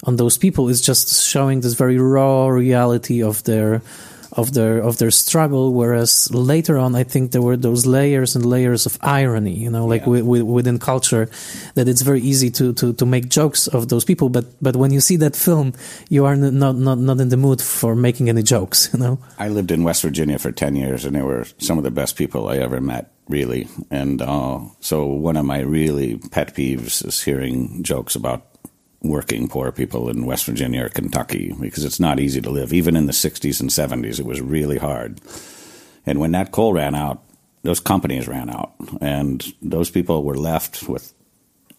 on 0.04 0.16
those 0.16 0.38
people. 0.38 0.70
Is 0.70 0.82
just 0.82 1.26
showing 1.26 1.62
this 1.62 1.74
very 1.74 1.98
raw 1.98 2.48
reality 2.48 3.24
of 3.24 3.44
their 3.44 3.82
of 4.34 4.54
their 4.54 4.80
of 4.80 4.98
their 4.98 5.12
struggle 5.12 5.74
whereas 5.74 6.32
later 6.34 6.78
on 6.78 6.96
i 6.96 7.04
think 7.04 7.32
there 7.32 7.42
were 7.42 7.58
those 7.58 7.86
layers 7.86 8.36
and 8.36 8.46
layers 8.46 8.86
of 8.86 8.98
irony 9.02 9.54
you 9.54 9.70
know 9.70 9.86
like 9.86 10.02
yeah. 10.06 10.22
within 10.22 10.78
culture 10.78 11.30
that 11.74 11.88
it's 11.88 12.02
very 12.02 12.22
easy 12.22 12.52
to, 12.52 12.74
to 12.74 12.94
to 12.94 13.06
make 13.06 13.30
jokes 13.30 13.68
of 13.68 13.90
those 13.90 14.06
people. 14.06 14.30
But 14.30 14.46
but 14.62 14.76
when 14.76 14.92
you 14.92 15.02
see 15.02 15.16
that 15.18 15.36
film 15.36 15.74
you 16.10 16.26
are 16.26 16.36
not 16.36 16.76
not 16.76 16.98
not 16.98 17.20
in 17.20 17.30
the 17.30 17.38
mood 17.38 17.62
for 17.62 17.96
making 17.96 18.30
any 18.30 18.44
jokes 18.44 18.90
you 18.94 19.00
know? 19.00 19.20
I 19.38 19.48
lived 19.48 19.72
in 19.72 19.84
west 19.84 20.04
virginia 20.04 20.38
for 20.38 20.52
10 20.52 20.76
years 20.76 21.06
and 21.06 21.16
they 21.16 21.22
were 21.22 21.46
some 21.58 21.78
of 21.78 21.84
the 21.84 21.92
best 21.92 22.16
people 22.16 22.50
i 22.50 22.58
ever 22.58 22.80
met 22.80 23.12
really. 23.30 23.68
And 23.92 24.22
uh, 24.22 24.60
so 24.82 25.06
one 25.06 25.38
of 25.38 25.46
my 25.46 25.60
really 25.60 26.18
pet 26.18 26.56
peeves 26.56 27.06
is 27.06 27.22
hearing 27.22 27.84
jokes 27.84 28.16
about 28.16 28.49
working 29.02 29.48
poor 29.48 29.72
people 29.72 30.10
in 30.10 30.26
West 30.26 30.46
Virginia 30.46 30.86
or 30.86 30.90
Kentucky 30.90 31.56
because 31.60 31.86
it's 31.86 32.00
not 32.00 32.20
easy 32.20 32.42
to 32.42 32.50
live. 32.50 32.74
Even 32.74 32.96
in 32.96 33.06
the 33.06 33.14
60s 33.14 33.62
and 33.62 33.70
70s, 33.70 34.20
it 34.20 34.26
was 34.26 34.42
really 34.42 34.78
hard. 34.78 35.22
And 36.06 36.20
when 36.20 36.32
that 36.32 36.52
coal 36.52 36.74
ran 36.74 36.96
out, 36.96 37.24
those 37.64 37.80
companies 37.80 38.28
ran 38.28 38.50
out, 38.50 38.74
and 39.02 39.46
those 39.62 39.90
people 39.90 40.24
were 40.24 40.38
left 40.38 40.88
with 40.88 41.14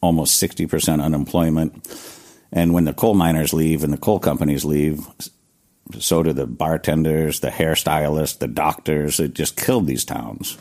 almost 0.03 0.43
60% 0.43 1.03
unemployment. 1.03 1.89
And 2.53 2.75
when 2.75 2.85
the 2.85 2.93
coal 2.93 3.15
miners 3.15 3.55
leave 3.55 3.83
and 3.83 3.93
the 3.93 3.99
coal 3.99 4.19
companies 4.19 4.65
leave, 4.65 5.07
so 5.99 6.23
do 6.23 6.33
the 6.33 6.47
bartenders, 6.47 7.41
the 7.41 7.49
hairstylists, 7.49 8.39
the 8.39 8.49
doctors. 8.49 9.21
It 9.21 9.35
just 9.35 9.57
killed 9.57 9.87
these 9.87 10.05
towns. 10.05 10.59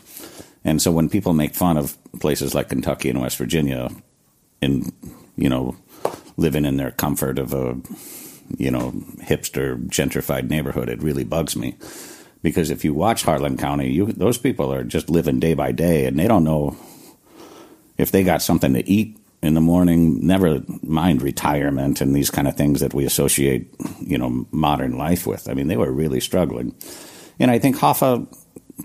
And 0.64 0.80
so 0.80 0.90
when 0.90 1.08
people 1.08 1.32
make 1.32 1.54
fun 1.54 1.76
of 1.76 1.96
places 2.18 2.54
like 2.54 2.68
Kentucky 2.68 3.10
and 3.10 3.20
West 3.20 3.36
Virginia, 3.36 3.90
in 4.60 4.92
you 5.36 5.48
know 5.48 5.76
living 6.40 6.64
in 6.64 6.76
their 6.76 6.90
comfort 6.90 7.38
of 7.38 7.52
a 7.52 7.76
you 8.58 8.70
know 8.70 8.92
hipster 9.22 9.78
gentrified 9.86 10.48
neighborhood. 10.48 10.88
It 10.88 11.02
really 11.02 11.24
bugs 11.24 11.54
me 11.54 11.76
because 12.42 12.70
if 12.70 12.84
you 12.84 12.94
watch 12.94 13.22
Harlan 13.22 13.56
County, 13.56 13.92
you 13.92 14.06
those 14.06 14.38
people 14.38 14.72
are 14.72 14.82
just 14.82 15.10
living 15.10 15.38
day 15.38 15.54
by 15.54 15.72
day, 15.72 16.06
and 16.06 16.18
they 16.18 16.26
don't 16.26 16.44
know 16.44 16.76
if 17.98 18.10
they 18.10 18.24
got 18.24 18.42
something 18.42 18.72
to 18.74 18.88
eat 18.88 19.18
in 19.42 19.54
the 19.54 19.60
morning. 19.60 20.26
Never 20.26 20.62
mind 20.82 21.22
retirement 21.22 22.00
and 22.00 22.14
these 22.14 22.30
kind 22.30 22.48
of 22.48 22.56
things 22.56 22.80
that 22.80 22.94
we 22.94 23.04
associate 23.04 23.72
you 24.00 24.18
know 24.18 24.46
modern 24.50 24.96
life 24.96 25.26
with. 25.26 25.48
I 25.48 25.54
mean, 25.54 25.68
they 25.68 25.76
were 25.76 25.92
really 25.92 26.20
struggling, 26.20 26.74
and 27.38 27.50
I 27.50 27.58
think 27.58 27.76
Hoffa 27.76 28.26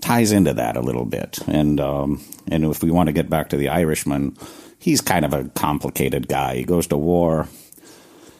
ties 0.00 0.32
into 0.32 0.52
that 0.54 0.76
a 0.76 0.82
little 0.82 1.06
bit. 1.06 1.38
And 1.48 1.80
um, 1.80 2.22
and 2.48 2.64
if 2.64 2.82
we 2.82 2.90
want 2.90 3.08
to 3.08 3.12
get 3.12 3.30
back 3.30 3.48
to 3.50 3.56
the 3.56 3.70
Irishman 3.70 4.36
he's 4.86 5.00
kind 5.00 5.24
of 5.24 5.34
a 5.34 5.48
complicated 5.48 6.28
guy. 6.28 6.54
He 6.54 6.64
goes 6.64 6.86
to 6.86 6.96
war, 6.96 7.48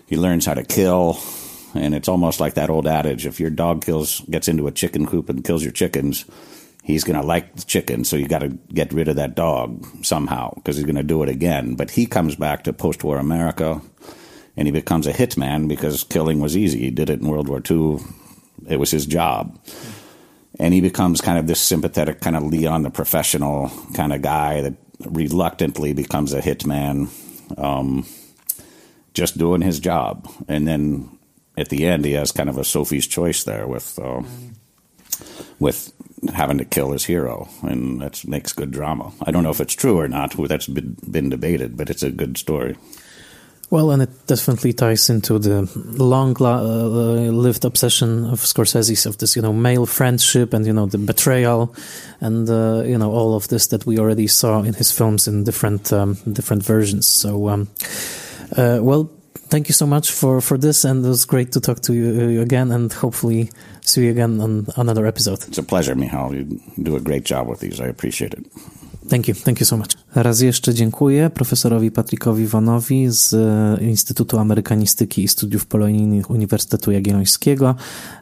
he 0.06 0.16
learns 0.16 0.46
how 0.46 0.54
to 0.54 0.62
kill, 0.62 1.18
and 1.74 1.92
it's 1.92 2.06
almost 2.06 2.38
like 2.38 2.54
that 2.54 2.70
old 2.70 2.86
adage: 2.86 3.26
if 3.26 3.40
your 3.40 3.50
dog 3.50 3.84
kills, 3.84 4.20
gets 4.30 4.46
into 4.46 4.68
a 4.68 4.72
chicken 4.72 5.06
coop 5.06 5.28
and 5.28 5.44
kills 5.44 5.64
your 5.64 5.72
chickens, 5.72 6.24
he's 6.84 7.02
going 7.02 7.20
to 7.20 7.26
like 7.26 7.56
the 7.56 7.64
chicken, 7.64 8.04
so 8.04 8.14
you 8.14 8.28
got 8.28 8.38
to 8.38 8.50
get 8.72 8.92
rid 8.92 9.08
of 9.08 9.16
that 9.16 9.34
dog 9.34 9.84
somehow 10.02 10.54
because 10.54 10.76
he's 10.76 10.86
going 10.86 10.94
to 10.94 11.02
do 11.02 11.24
it 11.24 11.28
again. 11.28 11.74
But 11.74 11.90
he 11.90 12.06
comes 12.06 12.36
back 12.36 12.62
to 12.64 12.72
post-war 12.72 13.18
America, 13.18 13.82
and 14.56 14.68
he 14.68 14.72
becomes 14.72 15.08
a 15.08 15.12
hitman 15.12 15.66
because 15.66 16.04
killing 16.04 16.38
was 16.38 16.56
easy. 16.56 16.78
He 16.78 16.90
did 16.90 17.10
it 17.10 17.20
in 17.20 17.26
World 17.26 17.48
War 17.48 17.60
II; 17.68 17.98
it 18.68 18.78
was 18.78 18.92
his 18.92 19.04
job. 19.04 19.58
And 20.58 20.72
he 20.72 20.80
becomes 20.80 21.20
kind 21.20 21.38
of 21.38 21.46
this 21.46 21.60
sympathetic, 21.60 22.20
kind 22.20 22.34
of 22.34 22.44
Leon 22.44 22.82
the 22.82 22.90
professional 22.90 23.70
kind 23.94 24.10
of 24.10 24.22
guy 24.22 24.62
that 24.62 24.85
reluctantly 25.04 25.92
becomes 25.92 26.32
a 26.32 26.40
hitman, 26.40 27.08
um, 27.58 28.06
just 29.14 29.38
doing 29.38 29.62
his 29.62 29.80
job. 29.80 30.28
And 30.48 30.66
then 30.66 31.18
at 31.56 31.68
the 31.68 31.86
end, 31.86 32.04
he 32.04 32.12
has 32.12 32.32
kind 32.32 32.48
of 32.48 32.58
a 32.58 32.64
Sophie's 32.64 33.06
choice 33.06 33.44
there 33.44 33.66
with 33.66 33.98
uh, 33.98 34.22
with 35.58 35.92
having 36.32 36.58
to 36.58 36.64
kill 36.64 36.92
his 36.92 37.04
hero, 37.04 37.48
and 37.62 38.00
that 38.00 38.26
makes 38.26 38.52
good 38.52 38.70
drama. 38.70 39.12
I 39.22 39.30
don't 39.30 39.42
know 39.42 39.50
if 39.50 39.60
it's 39.60 39.74
true 39.74 39.98
or 39.98 40.08
not. 40.08 40.34
That's 40.36 40.66
been, 40.66 40.96
been 41.10 41.30
debated, 41.30 41.76
but 41.76 41.90
it's 41.90 42.02
a 42.02 42.10
good 42.10 42.36
story. 42.36 42.76
Well, 43.68 43.90
and 43.90 44.02
it 44.02 44.26
definitely 44.28 44.72
ties 44.72 45.10
into 45.10 45.40
the 45.40 45.68
long-lived 45.98 47.64
uh, 47.64 47.68
obsession 47.68 48.24
of 48.26 48.38
Scorsese's 48.38 49.06
of 49.06 49.18
this, 49.18 49.34
you 49.34 49.42
know, 49.42 49.52
male 49.52 49.86
friendship 49.86 50.54
and 50.54 50.64
you 50.64 50.72
know 50.72 50.86
the 50.86 50.98
betrayal, 50.98 51.74
and 52.20 52.48
uh, 52.48 52.84
you 52.86 52.96
know 52.96 53.10
all 53.10 53.34
of 53.34 53.48
this 53.48 53.66
that 53.68 53.84
we 53.84 53.98
already 53.98 54.28
saw 54.28 54.62
in 54.62 54.74
his 54.74 54.92
films 54.92 55.26
in 55.26 55.42
different 55.42 55.92
um, 55.92 56.14
different 56.32 56.62
versions. 56.62 57.08
So, 57.08 57.48
um, 57.48 57.68
uh, 58.56 58.78
well, 58.80 59.10
thank 59.34 59.66
you 59.66 59.74
so 59.74 59.86
much 59.86 60.12
for 60.12 60.40
for 60.40 60.56
this, 60.56 60.84
and 60.84 61.04
it 61.04 61.08
was 61.08 61.24
great 61.24 61.50
to 61.52 61.60
talk 61.60 61.80
to 61.80 61.92
you 61.92 62.38
uh, 62.38 62.42
again, 62.42 62.70
and 62.70 62.92
hopefully 62.92 63.50
see 63.80 64.04
you 64.04 64.12
again 64.12 64.40
on 64.40 64.68
another 64.76 65.06
episode. 65.06 65.42
It's 65.48 65.58
a 65.58 65.64
pleasure, 65.64 65.96
Michal. 65.96 66.32
You 66.36 66.60
do 66.80 66.94
a 66.94 67.00
great 67.00 67.24
job 67.24 67.48
with 67.48 67.58
these. 67.58 67.80
I 67.80 67.86
appreciate 67.86 68.32
it. 68.32 68.46
Thank 69.08 69.28
you. 69.28 69.34
Thank 69.34 69.60
you 69.60 69.66
so 69.66 69.76
much. 69.76 69.88
Raz 70.14 70.40
jeszcze 70.40 70.74
dziękuję 70.74 71.30
profesorowi 71.30 71.90
Patrickowi 71.90 72.46
Vonowi 72.46 73.06
z 73.08 73.34
Instytutu 73.82 74.38
Amerykanistyki 74.38 75.24
i 75.24 75.28
Studiów 75.28 75.66
Polonijnych 75.66 76.30
Uniwersytetu 76.30 76.92
Jagiellońskiego. 76.92 77.74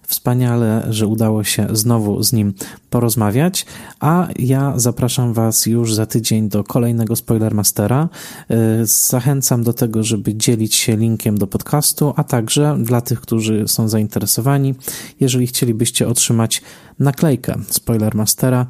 Wspaniale, 0.07 0.87
że 0.91 1.07
udało 1.07 1.45
się 1.45 1.67
znowu 1.73 2.23
z 2.23 2.33
nim 2.33 2.55
porozmawiać, 2.91 3.67
a 4.01 4.29
ja 4.39 4.73
zapraszam 4.77 5.33
Was 5.33 5.67
już 5.67 5.95
za 5.95 6.07
tydzień 6.07 6.49
do 6.49 6.65
kolejnego 6.65 7.17
Spoilermastera. 7.17 8.09
E, 8.51 8.87
zachęcam 8.87 9.63
do 9.63 9.73
tego, 9.73 10.03
żeby 10.03 10.35
dzielić 10.35 10.75
się 10.75 10.97
linkiem 10.97 11.39
do 11.39 11.47
podcastu, 11.47 12.13
a 12.17 12.25
także 12.25 12.77
dla 12.81 13.01
tych, 13.01 13.21
którzy 13.21 13.69
są 13.69 13.89
zainteresowani, 13.89 14.75
jeżeli 15.21 15.47
chcielibyście 15.47 16.09
otrzymać 16.09 16.63
naklejkę 16.99 17.55
Spoilermastera, 17.71 18.67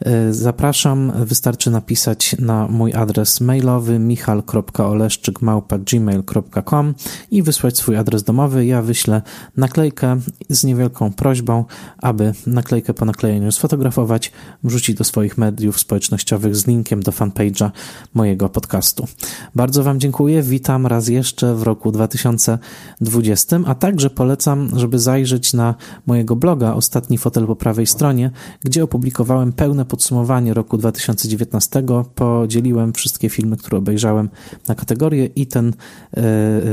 e, 0.00 0.32
zapraszam. 0.32 1.12
Wystarczy 1.24 1.70
napisać 1.70 2.36
na 2.38 2.68
mój 2.68 2.94
adres 2.94 3.40
mailowy 3.40 3.98
michal.oleszczykmałpa.gmail.com 3.98 6.94
i 7.30 7.42
wysłać 7.42 7.78
swój 7.78 7.96
adres 7.96 8.22
domowy. 8.22 8.66
Ja 8.66 8.82
wyślę 8.82 9.22
naklejkę 9.56 10.20
z 10.48 10.64
niewielką 10.76 11.12
prośbą, 11.12 11.64
aby 11.98 12.32
naklejkę 12.46 12.94
po 12.94 13.04
naklejeniu 13.04 13.52
sfotografować, 13.52 14.32
wrzucić 14.64 14.96
do 14.96 15.04
swoich 15.04 15.38
mediów 15.38 15.80
społecznościowych 15.80 16.56
z 16.56 16.66
linkiem 16.66 17.02
do 17.02 17.12
fanpage'a 17.12 17.70
mojego 18.14 18.48
podcastu. 18.48 19.06
Bardzo 19.54 19.82
Wam 19.82 20.00
dziękuję. 20.00 20.42
Witam 20.42 20.86
raz 20.86 21.08
jeszcze 21.08 21.54
w 21.54 21.62
roku 21.62 21.92
2020, 21.92 23.60
a 23.66 23.74
także 23.74 24.10
polecam, 24.10 24.68
żeby 24.76 24.98
zajrzeć 24.98 25.52
na 25.52 25.74
mojego 26.06 26.36
bloga 26.36 26.74
Ostatni 26.74 27.18
Fotel 27.18 27.46
po 27.46 27.56
prawej 27.56 27.86
stronie, 27.86 28.30
gdzie 28.64 28.84
opublikowałem 28.84 29.52
pełne 29.52 29.84
podsumowanie 29.84 30.54
roku 30.54 30.78
2019 30.78 31.82
po 32.14 32.46
podzieliłem 32.46 32.92
wszystkie 32.92 33.28
filmy, 33.28 33.56
które 33.56 33.78
obejrzałem 33.78 34.28
na 34.68 34.74
kategorie 34.74 35.26
i 35.26 35.46
ten, 35.46 35.68
e, 36.16 36.22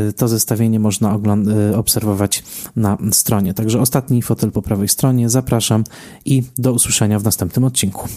e, 0.08 0.14
to 0.14 0.28
zestawienie 0.28 0.80
można 0.80 1.20
e, 1.72 1.78
obserwować 1.78 2.43
na 2.76 2.97
stronie. 3.12 3.54
Także 3.54 3.82
ostatni 3.94 4.22
fotel 4.22 4.52
po 4.52 4.62
prawej 4.62 4.88
stronie. 4.88 5.30
Zapraszam 5.30 5.84
i 6.26 6.44
do 6.58 6.74
usłyszenia 6.74 7.20
w 7.20 7.24
następnym 7.24 7.66
odcinku. 7.66 8.08